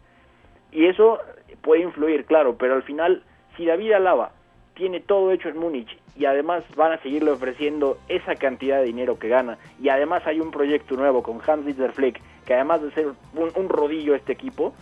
Y 0.71 0.87
eso 0.87 1.19
puede 1.63 1.83
influir, 1.83 2.25
claro, 2.27 2.57
pero 2.57 2.75
al 2.75 2.83
final, 2.83 3.23
si 3.57 3.67
David 3.67 3.93
Alaba 3.93 4.33
tiene 4.75 5.01
todo 5.01 5.33
hecho 5.33 5.49
en 5.49 5.59
Múnich 5.59 5.89
y 6.17 6.27
además 6.27 6.65
van 6.77 6.93
a 6.93 7.03
seguirle 7.03 7.31
ofreciendo 7.31 7.99
esa 8.09 8.35
cantidad 8.37 8.79
de 8.79 8.85
dinero 8.85 9.19
que 9.19 9.29
gana 9.29 9.59
y 9.81 9.89
además 9.89 10.23
hay 10.27 10.41
un 10.41 10.51
proyecto 10.51 10.97
nuevo 10.97 11.23
con 11.23 11.41
Hans-Dieter 11.41 11.93
Flick, 11.93 12.21
que 12.45 12.55
además 12.55 12.83
de 12.83 12.91
ser 12.93 13.07
un, 13.07 13.51
un 13.55 13.69
rodillo 13.69 14.15
este 14.15 14.33
equipo 14.33 14.75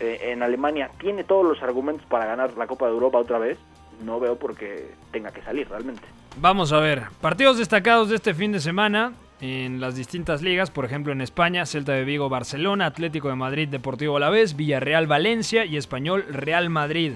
eh, 0.00 0.32
en 0.32 0.42
Alemania, 0.42 0.90
tiene 0.98 1.24
todos 1.24 1.44
los 1.46 1.62
argumentos 1.62 2.04
para 2.06 2.26
ganar 2.26 2.56
la 2.56 2.66
Copa 2.66 2.86
de 2.86 2.92
Europa 2.92 3.18
otra 3.18 3.38
vez, 3.38 3.58
no 4.04 4.20
veo 4.20 4.38
por 4.38 4.54
qué 4.54 4.90
tenga 5.10 5.30
que 5.30 5.40
salir 5.42 5.68
realmente. 5.68 6.02
Vamos 6.38 6.72
a 6.72 6.80
ver, 6.80 7.04
partidos 7.22 7.56
destacados 7.56 8.10
de 8.10 8.16
este 8.16 8.34
fin 8.34 8.52
de 8.52 8.60
semana 8.60 9.14
en 9.40 9.80
las 9.80 9.96
distintas 9.96 10.42
ligas, 10.42 10.70
por 10.70 10.84
ejemplo 10.84 11.12
en 11.12 11.22
España, 11.22 11.64
Celta 11.64 11.92
de 11.92 12.04
Vigo, 12.04 12.28
Barcelona, 12.28 12.86
Atlético 12.86 13.28
de 13.28 13.36
Madrid, 13.36 13.68
Deportivo 13.68 14.18
Alavés, 14.18 14.56
Villarreal, 14.56 15.06
Valencia 15.06 15.64
y 15.64 15.76
Español, 15.78 16.24
Real 16.30 16.68
Madrid. 16.68 17.12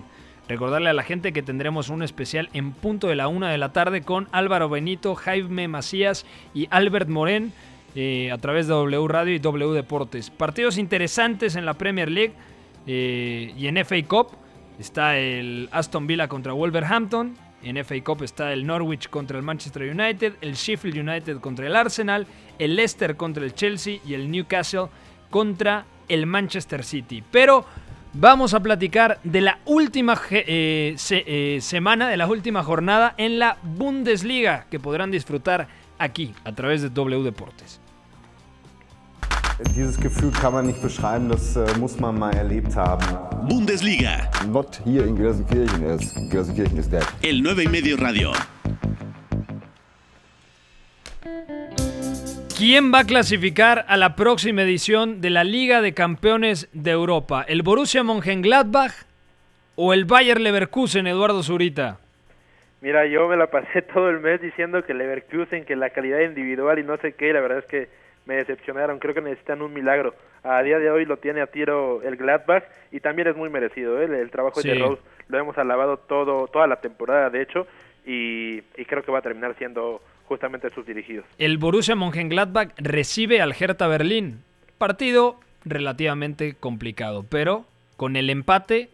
Recordarle 0.50 0.90
a 0.90 0.94
la 0.94 1.04
gente 1.04 1.32
que 1.32 1.44
tendremos 1.44 1.90
un 1.90 2.02
especial 2.02 2.48
en 2.54 2.72
punto 2.72 3.06
de 3.06 3.14
la 3.14 3.28
una 3.28 3.52
de 3.52 3.56
la 3.56 3.72
tarde 3.72 4.02
con 4.02 4.26
Álvaro 4.32 4.68
Benito, 4.68 5.14
Jaime 5.14 5.68
Macías 5.68 6.26
y 6.52 6.66
Albert 6.72 7.08
Morén 7.08 7.52
eh, 7.94 8.32
a 8.32 8.38
través 8.38 8.66
de 8.66 8.74
W 8.74 9.06
Radio 9.06 9.32
y 9.32 9.38
W 9.38 9.72
Deportes. 9.72 10.28
Partidos 10.30 10.76
interesantes 10.76 11.54
en 11.54 11.64
la 11.64 11.74
Premier 11.74 12.10
League 12.10 12.32
eh, 12.88 13.54
y 13.56 13.68
en 13.68 13.76
FA 13.84 14.02
Cup. 14.08 14.30
Está 14.80 15.18
el 15.18 15.68
Aston 15.70 16.08
Villa 16.08 16.26
contra 16.26 16.52
Wolverhampton. 16.52 17.36
En 17.62 17.84
FA 17.84 18.02
Cup 18.02 18.24
está 18.24 18.52
el 18.52 18.66
Norwich 18.66 19.08
contra 19.08 19.36
el 19.36 19.44
Manchester 19.44 19.82
United, 19.82 20.32
el 20.40 20.54
Sheffield 20.54 20.98
United 20.98 21.38
contra 21.38 21.68
el 21.68 21.76
Arsenal, 21.76 22.26
el 22.58 22.74
Leicester 22.74 23.16
contra 23.16 23.44
el 23.44 23.54
Chelsea 23.54 24.00
y 24.04 24.14
el 24.14 24.28
Newcastle 24.28 24.88
contra 25.30 25.84
el 26.08 26.26
Manchester 26.26 26.82
City. 26.82 27.22
Pero 27.30 27.64
vamos 28.12 28.54
a 28.54 28.60
platicar 28.60 29.18
de 29.24 29.40
la 29.40 29.58
última 29.66 30.20
eh, 30.30 30.96
eh, 31.10 31.58
semana, 31.60 32.08
de 32.08 32.16
la 32.16 32.26
última 32.26 32.62
jornada 32.62 33.14
en 33.16 33.38
la 33.38 33.56
Bundesliga 33.62 34.66
que 34.70 34.80
podrán 34.80 35.10
disfrutar 35.10 35.68
aquí 35.98 36.34
a 36.44 36.52
través 36.52 36.82
de 36.82 36.88
W 36.90 37.22
Deportes. 37.22 37.80
Dieses 39.76 40.00
Gefühl 40.00 40.32
kann 40.32 40.54
man 40.54 40.66
nicht 40.66 40.80
beschreiben, 40.80 41.28
das 41.28 41.54
äh, 41.54 41.66
muss 41.78 42.00
man 42.00 42.18
mal 42.18 42.34
erlebt 42.34 42.74
haben. 42.76 43.04
Bundesliga. 43.46 44.30
Not 44.48 44.80
here 44.86 45.04
in 45.06 45.16
Gelsenkirchen, 45.16 45.84
is, 45.84 46.14
Gelsenkirchen 46.30 46.78
is 46.78 46.88
dead. 46.88 47.04
El 47.20 47.42
9 47.42 47.64
y 47.64 47.68
medio 47.68 47.98
radio. 47.98 48.32
¿Quién 52.60 52.92
va 52.92 52.98
a 52.98 53.04
clasificar 53.06 53.86
a 53.88 53.96
la 53.96 54.14
próxima 54.16 54.60
edición 54.60 55.22
de 55.22 55.30
la 55.30 55.44
Liga 55.44 55.80
de 55.80 55.94
Campeones 55.94 56.68
de 56.74 56.90
Europa? 56.90 57.42
¿El 57.48 57.62
Borussia 57.62 58.04
Mönchengladbach 58.04 58.92
o 59.76 59.94
el 59.94 60.04
Bayer 60.04 60.38
Leverkusen, 60.38 61.06
Eduardo 61.06 61.42
Zurita? 61.42 62.00
Mira, 62.82 63.06
yo 63.06 63.28
me 63.28 63.38
la 63.38 63.46
pasé 63.46 63.80
todo 63.94 64.10
el 64.10 64.20
mes 64.20 64.42
diciendo 64.42 64.84
que 64.84 64.92
Leverkusen, 64.92 65.64
que 65.64 65.74
la 65.74 65.88
calidad 65.88 66.20
individual 66.20 66.78
y 66.78 66.82
no 66.82 66.98
sé 66.98 67.14
qué, 67.14 67.32
la 67.32 67.40
verdad 67.40 67.60
es 67.60 67.64
que 67.64 67.88
me 68.26 68.34
decepcionaron, 68.34 68.98
creo 68.98 69.14
que 69.14 69.22
necesitan 69.22 69.62
un 69.62 69.72
milagro. 69.72 70.14
A 70.42 70.62
día 70.62 70.78
de 70.78 70.90
hoy 70.90 71.06
lo 71.06 71.16
tiene 71.16 71.40
a 71.40 71.46
tiro 71.46 72.02
el 72.02 72.18
Gladbach 72.18 72.64
y 72.92 73.00
también 73.00 73.28
es 73.28 73.36
muy 73.36 73.48
merecido, 73.48 74.02
¿eh? 74.02 74.04
el, 74.04 74.30
trabajo 74.30 74.60
de 74.60 74.74
Rose 74.74 75.00
lo 75.28 75.38
hemos 75.38 75.56
alabado 75.56 75.96
todo 75.96 76.46
toda 76.48 76.66
la 76.66 76.82
temporada, 76.82 77.30
de 77.30 77.40
hecho, 77.40 77.66
y, 78.04 78.62
y 78.76 78.84
creo 78.84 79.02
que 79.02 79.12
va 79.12 79.20
a 79.20 79.22
terminar 79.22 79.54
siendo 79.56 80.02
justamente 80.30 80.70
sus 80.72 80.86
dirigidos. 80.86 81.26
El 81.38 81.58
Borussia 81.58 81.96
Mönchengladbach 81.96 82.70
recibe 82.76 83.40
al 83.40 83.52
Hertha 83.52 83.88
Berlín. 83.88 84.44
Partido 84.78 85.40
relativamente 85.64 86.54
complicado, 86.54 87.26
pero 87.28 87.66
con 87.96 88.14
el 88.14 88.30
empate 88.30 88.90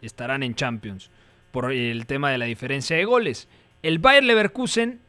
estarán 0.00 0.44
en 0.44 0.54
Champions 0.54 1.10
por 1.50 1.72
el 1.72 2.06
tema 2.06 2.30
de 2.30 2.38
la 2.38 2.44
diferencia 2.44 2.96
de 2.96 3.04
goles. 3.04 3.48
El 3.82 3.98
Bayer 3.98 4.22
Leverkusen, 4.22 5.00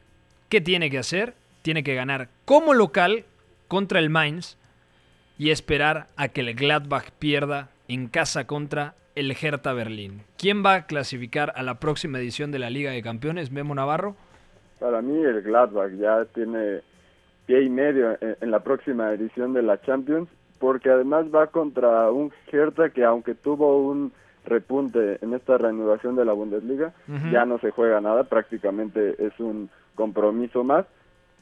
¿qué 0.50 0.62
tiene 0.62 0.90
que 0.90 0.98
hacer? 0.98 1.36
Tiene 1.62 1.84
que 1.84 1.94
ganar 1.94 2.30
como 2.46 2.74
local 2.74 3.26
contra 3.68 4.00
el 4.00 4.10
Mainz 4.10 4.58
y 5.38 5.52
esperar 5.52 6.08
a 6.18 6.30
que 6.30 6.42
el 6.42 6.56
Gladbach 6.56 7.12
pierda 7.20 7.70
en 7.88 8.08
casa 8.08 8.48
contra 8.48 8.96
el 9.14 9.30
Hertha 9.40 9.74
Berlín. 9.74 10.24
¿Quién 10.40 10.66
va 10.66 10.74
a 10.74 10.86
clasificar 10.88 11.54
a 11.56 11.62
la 11.62 11.80
próxima 11.80 12.18
edición 12.18 12.52
de 12.52 12.58
la 12.58 12.72
Liga 12.72 12.90
de 12.90 13.04
Campeones? 13.04 13.52
Memo 13.52 13.76
Navarro. 13.76 14.18
Para 14.80 15.02
mí 15.02 15.24
el 15.24 15.42
Gladbach 15.42 15.92
ya 15.94 16.26
tiene 16.26 16.82
pie 17.46 17.64
y 17.64 17.70
medio 17.70 18.18
en, 18.20 18.52
la 18.52 18.60
próxima 18.62 19.12
edición 19.14 19.54
de 19.54 19.62
la 19.62 19.82
Champions, 19.82 20.30
porque 20.60 20.90
además 20.90 21.28
va 21.34 21.48
contra 21.48 22.12
un 22.12 22.32
Hertha 22.52 22.90
que 22.90 23.04
aunque 23.04 23.36
tuvo 23.36 23.78
un 23.78 24.12
repunte 24.46 25.18
en 25.22 25.34
esta 25.34 25.58
reanudación 25.58 26.16
de 26.16 26.26
la 26.26 26.34
Bundesliga, 26.34 26.94
ya 27.32 27.46
no 27.46 27.58
se 27.60 27.72
juega 27.72 28.00
nada, 28.02 28.24
prácticamente 28.24 29.16
es 29.24 29.40
un 29.40 29.70
compromiso 29.96 30.64
más 30.64 30.86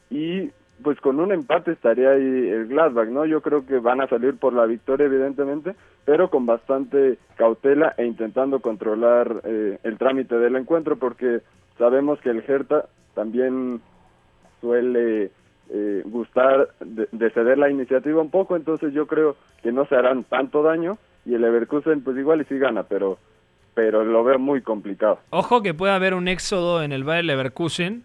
y 0.09 0.51
pues 0.81 0.99
con 0.99 1.19
un 1.19 1.31
empate 1.31 1.71
estaría 1.71 2.11
ahí 2.11 2.49
el 2.49 2.67
Gladbach, 2.67 3.07
¿no? 3.07 3.25
Yo 3.25 3.41
creo 3.41 3.65
que 3.65 3.79
van 3.79 4.01
a 4.01 4.07
salir 4.07 4.37
por 4.37 4.53
la 4.53 4.65
victoria 4.65 5.05
evidentemente, 5.05 5.75
pero 6.05 6.29
con 6.29 6.45
bastante 6.45 7.17
cautela 7.35 7.93
e 7.97 8.05
intentando 8.05 8.59
controlar 8.59 9.41
eh, 9.43 9.77
el 9.83 9.97
trámite 9.97 10.37
del 10.37 10.55
encuentro 10.55 10.97
porque 10.97 11.41
sabemos 11.77 12.19
que 12.21 12.29
el 12.29 12.43
Hertha 12.47 12.85
también 13.13 13.81
suele 14.61 15.31
eh, 15.69 16.01
gustar 16.05 16.69
de, 16.79 17.29
ceder 17.31 17.57
la 17.57 17.69
iniciativa 17.69 18.21
un 18.21 18.29
poco, 18.29 18.55
entonces 18.55 18.93
yo 18.93 19.07
creo 19.07 19.35
que 19.61 19.71
no 19.71 19.85
se 19.85 19.95
harán 19.95 20.23
tanto 20.23 20.63
daño 20.63 20.97
y 21.25 21.33
el 21.35 21.41
Leverkusen 21.41 22.01
pues 22.01 22.17
igual 22.17 22.41
y 22.41 22.45
sí 22.45 22.57
gana, 22.57 22.83
pero 22.83 23.17
pero 23.73 24.03
lo 24.03 24.23
veo 24.23 24.37
muy 24.37 24.61
complicado. 24.61 25.19
Ojo 25.31 25.63
que 25.63 25.73
puede 25.73 25.93
haber 25.93 26.13
un 26.13 26.27
éxodo 26.27 26.83
en 26.83 26.91
el 26.91 27.03
Bayer 27.03 27.25
Leverkusen 27.25 28.03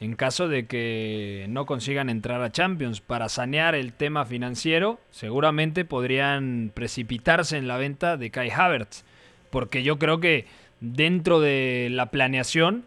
en 0.00 0.16
caso 0.16 0.48
de 0.48 0.66
que 0.66 1.46
no 1.48 1.66
consigan 1.66 2.10
entrar 2.10 2.42
a 2.42 2.50
Champions. 2.50 3.00
Para 3.00 3.28
sanear 3.28 3.74
el 3.74 3.92
tema 3.92 4.24
financiero, 4.24 4.98
seguramente 5.10 5.84
podrían 5.84 6.70
precipitarse 6.74 7.56
en 7.56 7.68
la 7.68 7.76
venta 7.76 8.16
de 8.16 8.30
Kai 8.30 8.50
Havertz, 8.50 9.04
porque 9.50 9.82
yo 9.82 9.98
creo 9.98 10.20
que 10.20 10.46
dentro 10.80 11.40
de 11.40 11.88
la 11.90 12.06
planeación 12.10 12.84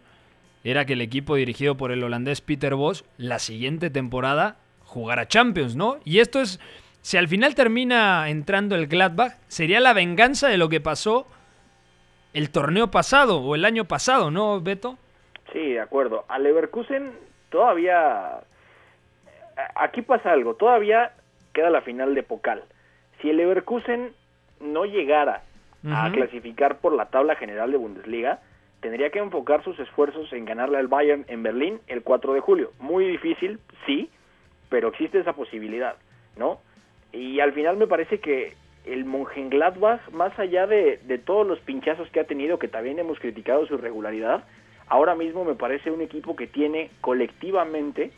era 0.72 0.86
que 0.86 0.93
el 0.93 1.01
equipo 1.01 1.36
dirigido 1.36 1.78
por 1.78 1.91
el 1.91 2.03
holandés 2.03 2.41
Peter 2.41 2.76
Bosch 2.76 3.03
la 3.18 3.39
siguiente 3.39 3.89
temporada 3.89 4.57
jugara 4.84 5.28
Champions, 5.28 5.76
¿no? 5.76 5.97
Y 6.03 6.20
esto 6.20 6.41
es, 6.41 6.59
si 7.01 7.18
al 7.18 7.28
final 7.28 7.55
termina 7.55 8.30
entrando 8.30 8.76
el 8.76 8.88
Gladbach, 8.88 9.34
sería 9.47 9.80
la 9.80 9.93
venganza 9.93 10.47
de 10.47 10.57
lo 10.57 10.70
que 10.70 10.82
pasó 10.82 11.26
el 12.34 12.51
torneo 12.51 12.91
pasado 12.91 13.39
o 13.41 13.55
el 13.55 13.65
año 13.65 13.86
pasado, 13.86 14.30
¿no, 14.30 14.59
Beto? 14.61 14.97
Sí, 15.53 15.74
de 15.74 15.80
acuerdo. 15.80 16.26
A 16.28 16.38
Leverkusen 16.39 17.11
todavía... 17.49 18.41
Aquí 19.76 20.01
pasa 20.01 20.34
algo, 20.34 20.55
todavía 20.55 21.13
queda 21.53 21.70
la 21.70 21.82
final 21.82 22.13
de 22.13 22.24
Pokal. 22.24 22.63
Si 23.22 23.30
el 23.30 23.38
Leverkusen 23.38 24.13
no 24.59 24.86
llegara 24.86 25.43
a 25.89 26.11
clasificar 26.11 26.78
por 26.78 26.93
la 26.93 27.05
tabla 27.05 27.36
general 27.36 27.72
de 27.72 27.78
Bundesliga, 27.78 28.39
tendría 28.88 29.09
que 29.09 29.19
enfocar 29.19 29.61
sus 29.65 29.77
esfuerzos 29.79 30.31
en 30.31 30.45
ganarle 30.45 30.77
al 30.77 30.88
Bayern 30.88 31.25
en 31.27 31.43
Berlín 31.43 31.81
el 31.88 32.03
4 32.03 32.33
de 32.33 32.39
julio. 32.39 32.71
Muy 32.79 33.05
difícil, 33.05 33.59
sí, 33.85 34.09
pero 34.69 34.88
existe 34.88 35.19
esa 35.19 35.33
posibilidad, 35.33 35.97
¿no? 36.38 36.61
Y 37.11 37.41
al 37.41 37.51
final 37.51 37.75
me 37.75 37.85
parece 37.85 38.21
que 38.21 38.53
el 38.85 39.03
Mönchengladbach, 39.03 40.09
más 40.11 40.39
allá 40.39 40.67
de, 40.67 41.01
de 41.03 41.17
todos 41.17 41.45
los 41.45 41.59
pinchazos 41.59 42.09
que 42.11 42.21
ha 42.21 42.23
tenido, 42.23 42.59
que 42.59 42.69
también 42.69 42.97
hemos 42.97 43.19
criticado 43.19 43.67
su 43.67 43.75
regularidad, 43.75 44.45
ahora 44.88 45.15
mismo 45.15 45.43
me 45.43 45.55
parece 45.55 45.91
un 45.91 45.99
equipo 45.99 46.38
que 46.38 46.47
tiene 46.47 46.89
colectivamente 47.01 48.13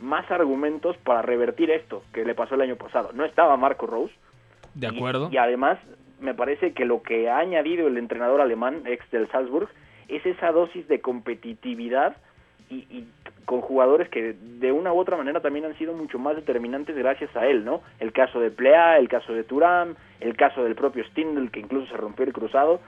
más 0.00 0.28
argumentos 0.32 0.96
para 0.96 1.22
revertir 1.22 1.70
esto 1.70 2.02
que 2.12 2.24
le 2.24 2.34
pasó 2.34 2.56
el 2.56 2.62
año 2.62 2.74
pasado. 2.74 3.12
No 3.12 3.24
estaba 3.24 3.56
Marco 3.56 3.86
Rose. 3.86 4.14
De 4.74 4.88
acuerdo. 4.88 5.28
Y, 5.30 5.36
y 5.36 5.38
además 5.38 5.78
me 6.18 6.34
parece 6.34 6.72
que 6.72 6.84
lo 6.84 7.04
que 7.04 7.30
ha 7.30 7.38
añadido 7.38 7.86
el 7.86 7.98
entrenador 7.98 8.40
alemán, 8.40 8.82
ex 8.84 9.08
del 9.12 9.30
Salzburg, 9.30 9.68
es 10.08 10.24
esa 10.26 10.52
dosis 10.52 10.88
de 10.88 11.00
competitividad 11.00 12.16
y, 12.70 13.06
con 13.44 13.62
jugadores 13.62 14.10
que 14.10 14.34
de 14.34 14.72
una 14.72 14.92
u 14.92 14.98
otra 14.98 15.16
manera 15.16 15.40
también 15.40 15.64
han 15.64 15.78
sido 15.78 15.94
mucho 15.94 16.18
más 16.18 16.36
determinantes 16.36 16.94
gracias 16.94 17.34
a 17.34 17.46
él, 17.46 17.64
¿no? 17.64 17.80
El 17.98 18.12
caso 18.12 18.40
de 18.40 18.50
Plea, 18.50 18.98
el 18.98 19.08
caso 19.08 19.32
de 19.32 19.42
Turam, 19.42 19.94
el 20.20 20.36
caso 20.36 20.62
del 20.62 20.74
propio 20.74 21.02
Stindl 21.04 21.50
que 21.50 21.60
incluso 21.60 21.90
se 21.90 21.96
rompió 21.96 22.26
el 22.26 22.34
cruzado 22.34 22.80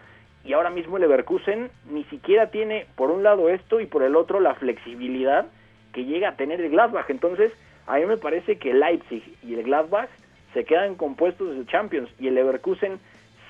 y 0.45 0.53
ahora 0.53 0.71
mismo 0.71 0.97
el 0.97 1.03
Leverkusen 1.03 1.71
ni 1.91 2.05
siquiera 2.05 2.51
tiene 2.51 2.87
por 2.97 3.11
un 3.11 3.23
lado 3.23 3.49
esto 3.49 3.81
y 3.81 3.87
por 3.87 4.03
el 4.03 4.17
otro 4.17 4.41
la 4.41 4.55
flexibilidad 4.55 5.47
que 5.93 6.05
llega 6.05 6.31
a 6.31 6.37
tener 6.37 6.61
el 6.61 6.71
Gladbach. 6.71 7.09
Entonces, 7.09 7.53
a 7.87 7.97
mí 7.97 8.07
me 8.07 8.17
parece 8.17 8.59
que 8.59 8.75
Leipzig 8.75 9.23
y 9.43 9.55
el 9.55 9.65
Gladbach 9.65 10.09
se 10.55 10.65
quedan 10.65 10.95
compuestos 10.95 11.57
de 11.57 11.67
Champions 11.67 12.11
y 12.19 12.29
el 12.29 12.35
Leverkusen 12.35 12.99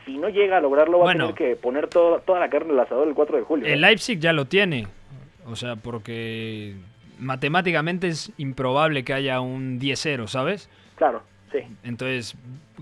si 0.05 0.19
no 0.19 0.29
llega 0.29 0.59
a 0.59 0.61
lograrlo 0.61 0.99
va 1.01 1.11
a 1.11 1.15
tener 1.15 1.35
que 1.35 1.57
poner 1.57 1.89
toda 1.89 2.41
la 2.41 2.49
carne 2.51 2.73
el 2.73 2.81
asador 2.81 3.09
el 3.09 3.15
4 3.15 3.37
de 3.37 3.43
julio. 3.43 3.67
El 3.67 3.81
Leipzig 3.81 4.19
ya 4.19 4.33
lo 4.33 4.47
tiene, 4.47 4.87
o 5.47 5.57
sea, 5.57 5.77
porque 5.77 6.77
matemáticamente 7.19 8.09
es 8.09 8.33
improbable 8.39 9.05
que 9.05 9.13
haya 9.13 9.41
un 9.41 9.79
10-0, 9.79 10.27
¿sabes? 10.27 10.69
Claro, 10.97 11.23
sí. 11.53 11.59
Entonces, 11.83 12.37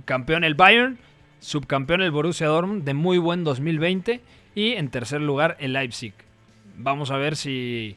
campeón 0.04 0.44
el 0.44 0.54
Bayern, 0.54 0.98
subcampeón 1.40 2.02
el 2.02 2.10
Borussia 2.10 2.46
Dortmund 2.46 2.84
de 2.84 2.94
muy 2.94 3.18
buen 3.18 3.44
2020 3.44 4.20
y 4.54 4.72
en 4.72 4.90
tercer 4.90 5.20
lugar 5.20 5.56
el 5.60 5.72
Leipzig. 5.72 6.14
Vamos 6.76 7.10
a 7.10 7.16
ver 7.16 7.36
si 7.36 7.96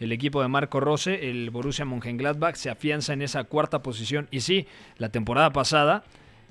el 0.00 0.10
equipo 0.12 0.42
de 0.42 0.48
Marco 0.48 0.80
Rose, 0.80 1.30
el 1.30 1.50
Borussia 1.50 1.84
Mönchengladbach, 1.84 2.56
se 2.56 2.70
afianza 2.70 3.12
en 3.12 3.22
esa 3.22 3.44
cuarta 3.44 3.82
posición. 3.82 4.26
Y 4.30 4.40
sí, 4.40 4.66
la 4.96 5.10
temporada 5.10 5.50
pasada, 5.50 6.02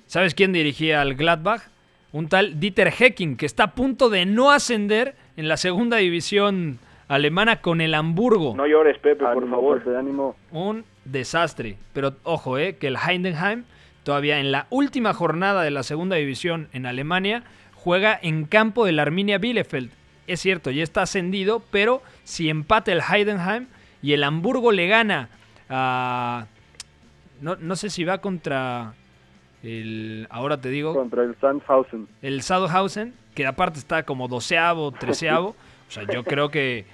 ¿sabes 0.06 0.34
quién 0.34 0.52
dirigía 0.52 1.00
al 1.00 1.14
Gladbach? 1.14 1.71
Un 2.12 2.28
tal 2.28 2.60
Dieter 2.60 2.92
Hecking, 2.92 3.36
que 3.36 3.46
está 3.46 3.64
a 3.64 3.74
punto 3.74 4.10
de 4.10 4.26
no 4.26 4.50
ascender 4.50 5.14
en 5.36 5.48
la 5.48 5.56
segunda 5.56 5.96
división 5.96 6.78
alemana 7.08 7.60
con 7.60 7.80
el 7.80 7.94
Hamburgo. 7.94 8.54
No 8.56 8.66
llores, 8.66 8.98
Pepe, 8.98 9.24
por 9.24 9.48
favor. 9.48 9.82
Pepe, 9.82 9.96
ánimo. 9.96 10.36
Un 10.50 10.84
desastre. 11.04 11.76
Pero 11.92 12.16
ojo, 12.22 12.58
eh, 12.58 12.76
que 12.76 12.88
el 12.88 12.96
Heidenheim 12.96 13.64
todavía 14.02 14.40
en 14.40 14.52
la 14.52 14.66
última 14.70 15.14
jornada 15.14 15.62
de 15.62 15.70
la 15.70 15.82
segunda 15.82 16.16
división 16.16 16.68
en 16.72 16.86
Alemania 16.86 17.44
juega 17.74 18.18
en 18.20 18.44
campo 18.44 18.84
del 18.84 18.98
Arminia 18.98 19.38
Bielefeld. 19.38 19.90
Es 20.26 20.40
cierto, 20.40 20.70
ya 20.70 20.82
está 20.82 21.02
ascendido, 21.02 21.62
pero 21.70 22.02
si 22.24 22.48
empata 22.48 22.92
el 22.92 23.00
Heidenheim 23.00 23.66
y 24.02 24.12
el 24.12 24.24
Hamburgo 24.24 24.72
le 24.72 24.86
gana 24.86 25.28
a... 25.68 26.46
No, 27.40 27.56
no 27.56 27.74
sé 27.74 27.90
si 27.90 28.04
va 28.04 28.18
contra 28.18 28.94
el... 29.62 30.26
Ahora 30.30 30.60
te 30.60 30.68
digo... 30.68 30.94
Contra 30.94 31.22
el 31.24 31.36
Sandhausen. 31.40 32.08
El 32.20 32.42
Sandhausen, 32.42 33.14
que 33.34 33.46
aparte 33.46 33.78
está 33.78 34.04
como 34.04 34.28
doceavo, 34.28 34.92
treceavo. 34.98 35.50
O 35.88 35.90
sea, 35.90 36.04
yo 36.12 36.24
creo 36.24 36.50
que 36.50 36.84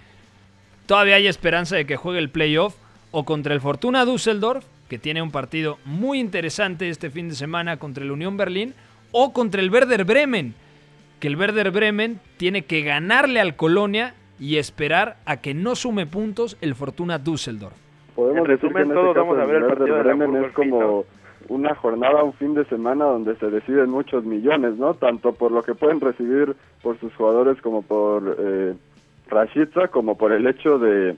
todavía 0.87 1.17
hay 1.17 1.27
esperanza 1.27 1.77
de 1.77 1.87
que 1.87 1.97
juegue 1.97 2.19
el 2.19 2.31
playoff. 2.31 2.77
O 3.11 3.25
contra 3.25 3.55
el 3.55 3.63
Fortuna 3.63 4.05
Düsseldorf, 4.05 4.67
que 4.89 4.99
tiene 4.99 5.23
un 5.23 5.31
partido 5.31 5.79
muy 5.87 6.21
interesante 6.21 6.91
este 6.91 7.09
fin 7.09 7.31
de 7.31 7.35
semana 7.35 7.79
contra 7.79 8.05
el 8.05 8.11
Unión 8.11 8.37
Berlín. 8.37 8.75
O 9.13 9.33
contra 9.33 9.63
el 9.63 9.71
Werder 9.71 10.05
Bremen, 10.05 10.55
que 11.21 11.29
el 11.29 11.37
Werder 11.37 11.71
Bremen 11.71 12.21
tiene 12.37 12.63
que 12.63 12.83
ganarle 12.83 13.41
al 13.41 13.57
Colonia 13.57 14.15
y 14.39 14.59
esperar 14.59 15.17
a 15.25 15.39
que 15.39 15.55
no 15.55 15.75
sume 15.75 16.07
puntos 16.07 16.57
el 16.61 16.75
Fortuna 16.75 17.19
Düsseldorf. 17.19 17.75
Podemos 18.15 18.47
En 18.47 18.55
decir 18.55 18.69
que 18.73 18.79
resumen, 18.79 18.89
en 18.89 18.95
todos 18.95 19.09
este 19.09 19.19
vamos 19.21 19.39
a 19.39 19.45
ver 19.47 19.57
el 19.57 19.63
Werder 19.63 19.79
partido 19.79 19.99
Bremen 20.03 20.45
es 20.45 20.53
como 20.53 21.05
una 21.49 21.75
jornada, 21.75 22.23
un 22.23 22.35
fin 22.35 22.55
de 22.55 22.65
semana 22.67 23.05
donde 23.07 23.37
se 23.37 23.51
deciden 23.51 23.91
muchos 23.91 24.25
millones, 24.25 24.77
¿no? 24.77 24.95
Tanto 24.95 25.33
por 25.33 25.51
lo 25.51 25.63
que 25.63 25.75
pueden 25.75 26.01
recibir 26.01 26.55
por 26.83 26.99
sus 27.01 27.15
jugadores 27.15 27.61
como 27.63 27.83
por 27.83 28.37
eh, 28.39 28.75
Rashica, 29.29 29.89
como 29.89 30.17
por 30.17 30.33
el 30.33 30.47
hecho 30.47 30.79
de, 30.79 31.17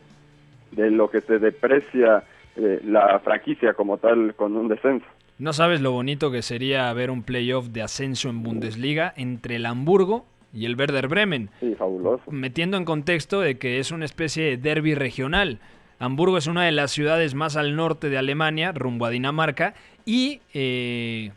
de 0.72 0.91
lo 0.91 1.11
que 1.11 1.20
se 1.20 1.39
deprecia 1.39 2.24
eh, 2.57 2.81
la 2.85 3.18
franquicia 3.20 3.74
como 3.74 3.99
tal 3.99 4.35
con 4.35 4.57
un 4.57 4.68
descenso. 4.68 5.07
No 5.39 5.53
sabes 5.53 5.81
lo 5.81 5.93
bonito 5.93 6.31
que 6.31 6.43
sería 6.43 6.93
ver 6.93 7.11
un 7.11 7.22
playoff 7.22 7.68
de 7.68 7.83
ascenso 7.83 8.28
en 8.28 8.43
Bundesliga 8.43 9.12
entre 9.16 9.57
el 9.57 9.66
Hamburgo 9.66 10.26
y 10.53 10.66
el 10.66 10.76
Werder 10.76 11.09
Bremen. 11.09 11.49
Sí, 11.61 11.74
fabuloso. 11.74 12.31
Metiendo 12.31 12.76
en 12.76 12.85
contexto 12.85 13.41
de 13.41 13.59
que 13.59 13.78
es 13.78 13.91
una 13.91 14.05
especie 14.05 14.45
de 14.45 14.57
derby 14.59 14.95
regional. 14.95 15.59
Hamburgo 15.99 16.39
es 16.39 16.47
una 16.47 16.64
de 16.64 16.72
las 16.72 16.91
ciudades 16.91 17.35
más 17.35 17.57
al 17.57 17.76
norte 17.76 18.09
de 18.09 18.18
Alemania, 18.18 18.72
rumbo 18.72 19.07
a 19.07 19.11
Dinamarca, 19.11 19.74
y 20.07 20.40
eh, 20.55 21.30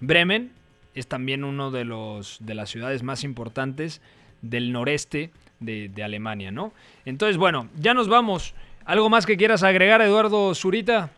Bremen 0.00 0.50
es 0.94 1.06
también 1.06 1.44
uno 1.44 1.70
de 1.70 1.84
los 1.84 2.38
de 2.44 2.54
las 2.54 2.70
ciudades 2.70 3.02
más 3.02 3.24
importantes 3.24 4.00
del 4.42 4.72
noreste 4.72 5.30
de, 5.60 5.88
de 5.88 6.02
Alemania, 6.04 6.50
¿no? 6.50 6.72
Entonces, 7.04 7.36
bueno, 7.36 7.68
ya 7.76 7.94
nos 7.94 8.08
vamos. 8.08 8.54
¿Algo 8.84 9.10
más 9.10 9.26
que 9.26 9.36
quieras 9.36 9.62
agregar, 9.62 10.00
Eduardo 10.00 10.54
Zurita? 10.54 11.10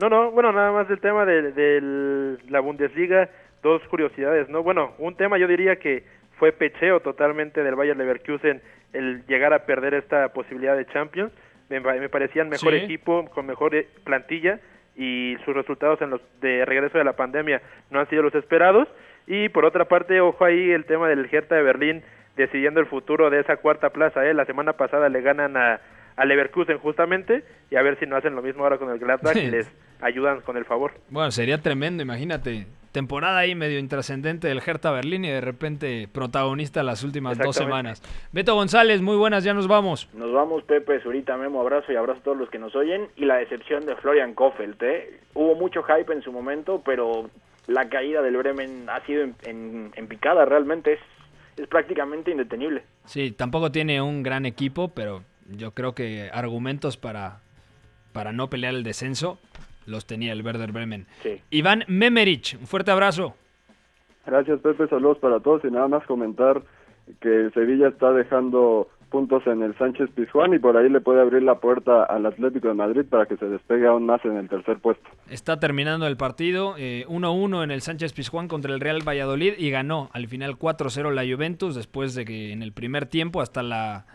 No, 0.00 0.08
no, 0.08 0.30
bueno, 0.30 0.52
nada 0.52 0.72
más 0.72 0.88
del 0.88 1.00
tema 1.00 1.24
de, 1.26 1.52
de 1.52 2.38
la 2.48 2.60
Bundesliga, 2.60 3.28
dos 3.62 3.82
curiosidades, 3.90 4.48
¿no? 4.48 4.62
Bueno, 4.62 4.92
un 4.98 5.14
tema 5.16 5.38
yo 5.38 5.46
diría 5.46 5.76
que 5.76 6.04
fue 6.38 6.50
pecheo 6.52 7.00
totalmente 7.00 7.62
del 7.62 7.74
Bayer 7.76 7.96
Leverkusen 7.96 8.60
el 8.92 9.24
llegar 9.26 9.52
a 9.52 9.64
perder 9.64 9.94
esta 9.94 10.32
posibilidad 10.32 10.76
de 10.76 10.86
Champions. 10.86 11.30
Me, 11.68 11.78
me 11.80 12.08
parecían 12.08 12.48
mejor 12.48 12.72
Sí. 12.72 12.78
equipo, 12.78 13.26
con 13.26 13.46
mejor 13.46 13.74
eh, 13.74 13.86
plantilla 14.04 14.58
y 14.96 15.36
sus 15.44 15.54
resultados 15.54 16.00
en 16.02 16.10
los 16.10 16.20
de 16.40 16.64
regreso 16.64 16.98
de 16.98 17.04
la 17.04 17.14
pandemia 17.14 17.62
no 17.90 18.00
han 18.00 18.08
sido 18.08 18.22
los 18.22 18.34
esperados. 18.34 18.88
Y 19.26 19.48
por 19.48 19.64
otra 19.64 19.86
parte, 19.86 20.20
ojo 20.20 20.44
ahí 20.44 20.70
el 20.70 20.84
tema 20.84 21.08
del 21.08 21.28
Hertha 21.30 21.54
de 21.54 21.62
Berlín 21.62 22.02
decidiendo 22.36 22.80
el 22.80 22.86
futuro 22.86 23.30
de 23.30 23.40
esa 23.40 23.56
cuarta 23.56 23.90
plaza. 23.90 24.26
¿eh? 24.26 24.34
La 24.34 24.44
semana 24.44 24.74
pasada 24.74 25.08
le 25.08 25.20
ganan 25.20 25.56
a, 25.56 25.80
a 26.16 26.24
Leverkusen 26.24 26.78
justamente 26.78 27.44
y 27.70 27.76
a 27.76 27.82
ver 27.82 27.98
si 27.98 28.06
no 28.06 28.16
hacen 28.16 28.34
lo 28.34 28.42
mismo 28.42 28.64
ahora 28.64 28.78
con 28.78 28.90
el 28.90 28.98
Gladbach 28.98 29.36
y 29.36 29.50
les 29.50 29.70
ayudan 30.02 30.40
con 30.42 30.56
el 30.56 30.64
favor. 30.64 30.92
Bueno, 31.08 31.30
sería 31.30 31.58
tremendo, 31.62 32.02
imagínate. 32.02 32.66
Temporada 32.92 33.38
ahí 33.38 33.54
medio 33.54 33.78
intrascendente 33.78 34.48
del 34.48 34.60
Hertha 34.66 34.90
Berlín 34.90 35.24
y 35.24 35.28
de 35.30 35.40
repente 35.40 36.08
protagonista 36.12 36.82
las 36.82 37.02
últimas 37.02 37.38
dos 37.38 37.56
semanas. 37.56 38.02
Beto 38.32 38.54
González, 38.54 39.00
muy 39.00 39.16
buenas, 39.16 39.44
ya 39.44 39.54
nos 39.54 39.66
vamos. 39.66 40.10
Nos 40.12 40.30
vamos, 40.30 40.62
Pepe, 40.64 41.00
Zurita, 41.00 41.38
Memo, 41.38 41.62
abrazo 41.62 41.90
y 41.90 41.96
abrazo 41.96 42.20
a 42.20 42.22
todos 42.24 42.36
los 42.36 42.50
que 42.50 42.58
nos 42.58 42.76
oyen. 42.76 43.08
Y 43.16 43.24
la 43.24 43.36
decepción 43.36 43.86
de 43.86 43.96
Florian 43.96 44.34
Kofeld, 44.34 44.76
¿eh? 44.82 45.20
Hubo 45.32 45.54
mucho 45.54 45.82
hype 45.84 46.12
en 46.12 46.20
su 46.20 46.32
momento, 46.32 46.82
pero 46.84 47.30
la 47.66 47.88
caída 47.88 48.20
del 48.20 48.36
Bremen 48.36 48.84
ha 48.90 49.00
sido 49.06 49.22
en, 49.22 49.36
en- 49.44 49.92
en 49.96 50.06
picada, 50.06 50.44
realmente 50.44 50.92
es, 50.92 51.00
es 51.56 51.66
prácticamente 51.68 52.30
indetenible. 52.30 52.82
Sí, 53.06 53.30
tampoco 53.30 53.72
tiene 53.72 54.02
un 54.02 54.22
gran 54.22 54.44
equipo, 54.44 54.88
pero 54.88 55.22
yo 55.48 55.70
creo 55.70 55.94
que 55.94 56.28
argumentos 56.30 56.98
para, 56.98 57.40
para 58.12 58.32
no 58.32 58.50
pelear 58.50 58.74
el 58.74 58.82
descenso 58.82 59.38
los 59.86 60.06
tenía 60.06 60.32
el 60.32 60.44
Werder 60.44 60.72
Bremen. 60.72 61.06
Sí. 61.22 61.40
Iván 61.50 61.84
Memerich, 61.88 62.56
un 62.60 62.66
fuerte 62.66 62.90
abrazo. 62.90 63.34
Gracias, 64.26 64.60
Pepe. 64.60 64.88
Saludos 64.88 65.18
para 65.18 65.40
todos. 65.40 65.64
Y 65.64 65.70
nada 65.70 65.88
más 65.88 66.04
comentar 66.06 66.62
que 67.20 67.50
Sevilla 67.54 67.88
está 67.88 68.12
dejando 68.12 68.88
puntos 69.12 69.46
en 69.46 69.62
el 69.62 69.76
Sánchez 69.76 70.08
Pizjuán 70.14 70.54
y 70.54 70.58
por 70.58 70.76
ahí 70.76 70.88
le 70.88 71.00
puede 71.00 71.20
abrir 71.20 71.42
la 71.42 71.56
puerta 71.56 72.02
al 72.04 72.24
Atlético 72.24 72.68
de 72.68 72.74
Madrid 72.74 73.04
para 73.08 73.26
que 73.26 73.36
se 73.36 73.44
despegue 73.44 73.86
aún 73.86 74.06
más 74.06 74.24
en 74.24 74.38
el 74.38 74.48
tercer 74.48 74.78
puesto. 74.78 75.06
Está 75.28 75.60
terminando 75.60 76.06
el 76.06 76.16
partido, 76.16 76.74
eh, 76.78 77.04
1-1 77.08 77.62
en 77.62 77.70
el 77.70 77.82
Sánchez 77.82 78.14
Pizjuán 78.14 78.48
contra 78.48 78.72
el 78.72 78.80
Real 78.80 79.06
Valladolid 79.06 79.52
y 79.58 79.70
ganó 79.70 80.08
al 80.14 80.28
final 80.28 80.56
4-0 80.56 81.10
la 81.10 81.22
Juventus 81.30 81.74
después 81.74 82.14
de 82.14 82.24
que 82.24 82.52
en 82.52 82.62
el 82.62 82.72
primer 82.72 83.04
tiempo 83.04 83.42
hasta 83.42 83.62
la 83.62 84.06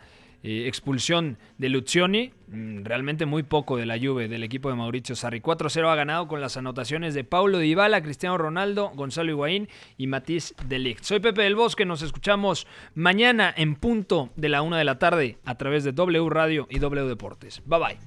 eh, 0.44 0.68
expulsión 0.68 1.38
de 1.58 1.70
Lucioni, 1.70 2.32
mm, 2.48 2.84
realmente 2.84 3.26
muy 3.26 3.44
poco 3.44 3.78
de 3.78 3.86
la 3.86 3.98
Juve 4.00 4.28
del 4.28 4.44
equipo 4.44 4.70
de 4.70 4.76
Mauricio 4.76 5.16
Sarri. 5.16 5.42
4-0 5.42 5.90
ha 5.90 5.96
ganado 5.96 6.28
con 6.28 6.42
las 6.42 6.58
anotaciones 6.58 7.14
de 7.14 7.24
Paulo 7.24 7.60
Dybala, 7.60 8.02
Cristiano 8.02 8.38
Ronaldo, 8.38 8.92
Gonzalo 8.96 9.32
Higuaín 9.32 9.68
y 9.98 10.08
Matisse 10.08 10.56
de 10.68 10.80
Ligt. 10.80 11.04
Soy 11.04 11.20
Pepe 11.20 11.44
del 11.44 11.56
Bosque, 11.56 11.86
nos 11.86 12.02
escuchamos 12.02 12.68
mañana 12.96 13.54
en 13.56 13.76
punto 13.76 14.30
de 14.36 14.50
la 14.50 14.62
una 14.62 14.78
de 14.78 14.84
la 14.84 15.00
tarde 15.00 15.38
a 15.46 15.56
través 15.56 15.84
de 15.84 15.92
W 15.92 16.30
Radio 16.30 16.68
y 16.70 16.80
W 16.80 17.08
Deportes. 17.08 17.62
Bye 17.66 17.80
bye. 17.80 17.98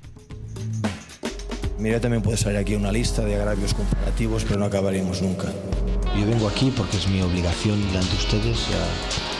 Mira, 1.80 1.98
también 1.98 2.22
puede 2.22 2.36
salir 2.36 2.58
aquí 2.58 2.74
una 2.74 2.92
lista 2.92 3.24
de 3.24 3.36
agravios 3.36 3.72
comparativos, 3.72 4.44
pero 4.44 4.60
no 4.60 4.66
acabaríamos 4.66 5.22
nunca. 5.22 5.48
Yo 6.18 6.26
vengo 6.26 6.46
aquí 6.46 6.70
porque 6.76 6.98
es 6.98 7.08
mi 7.08 7.22
obligación 7.22 7.80
delante 7.88 8.10
de 8.10 8.16
ustedes. 8.16 8.68
Ya, 8.68 9.39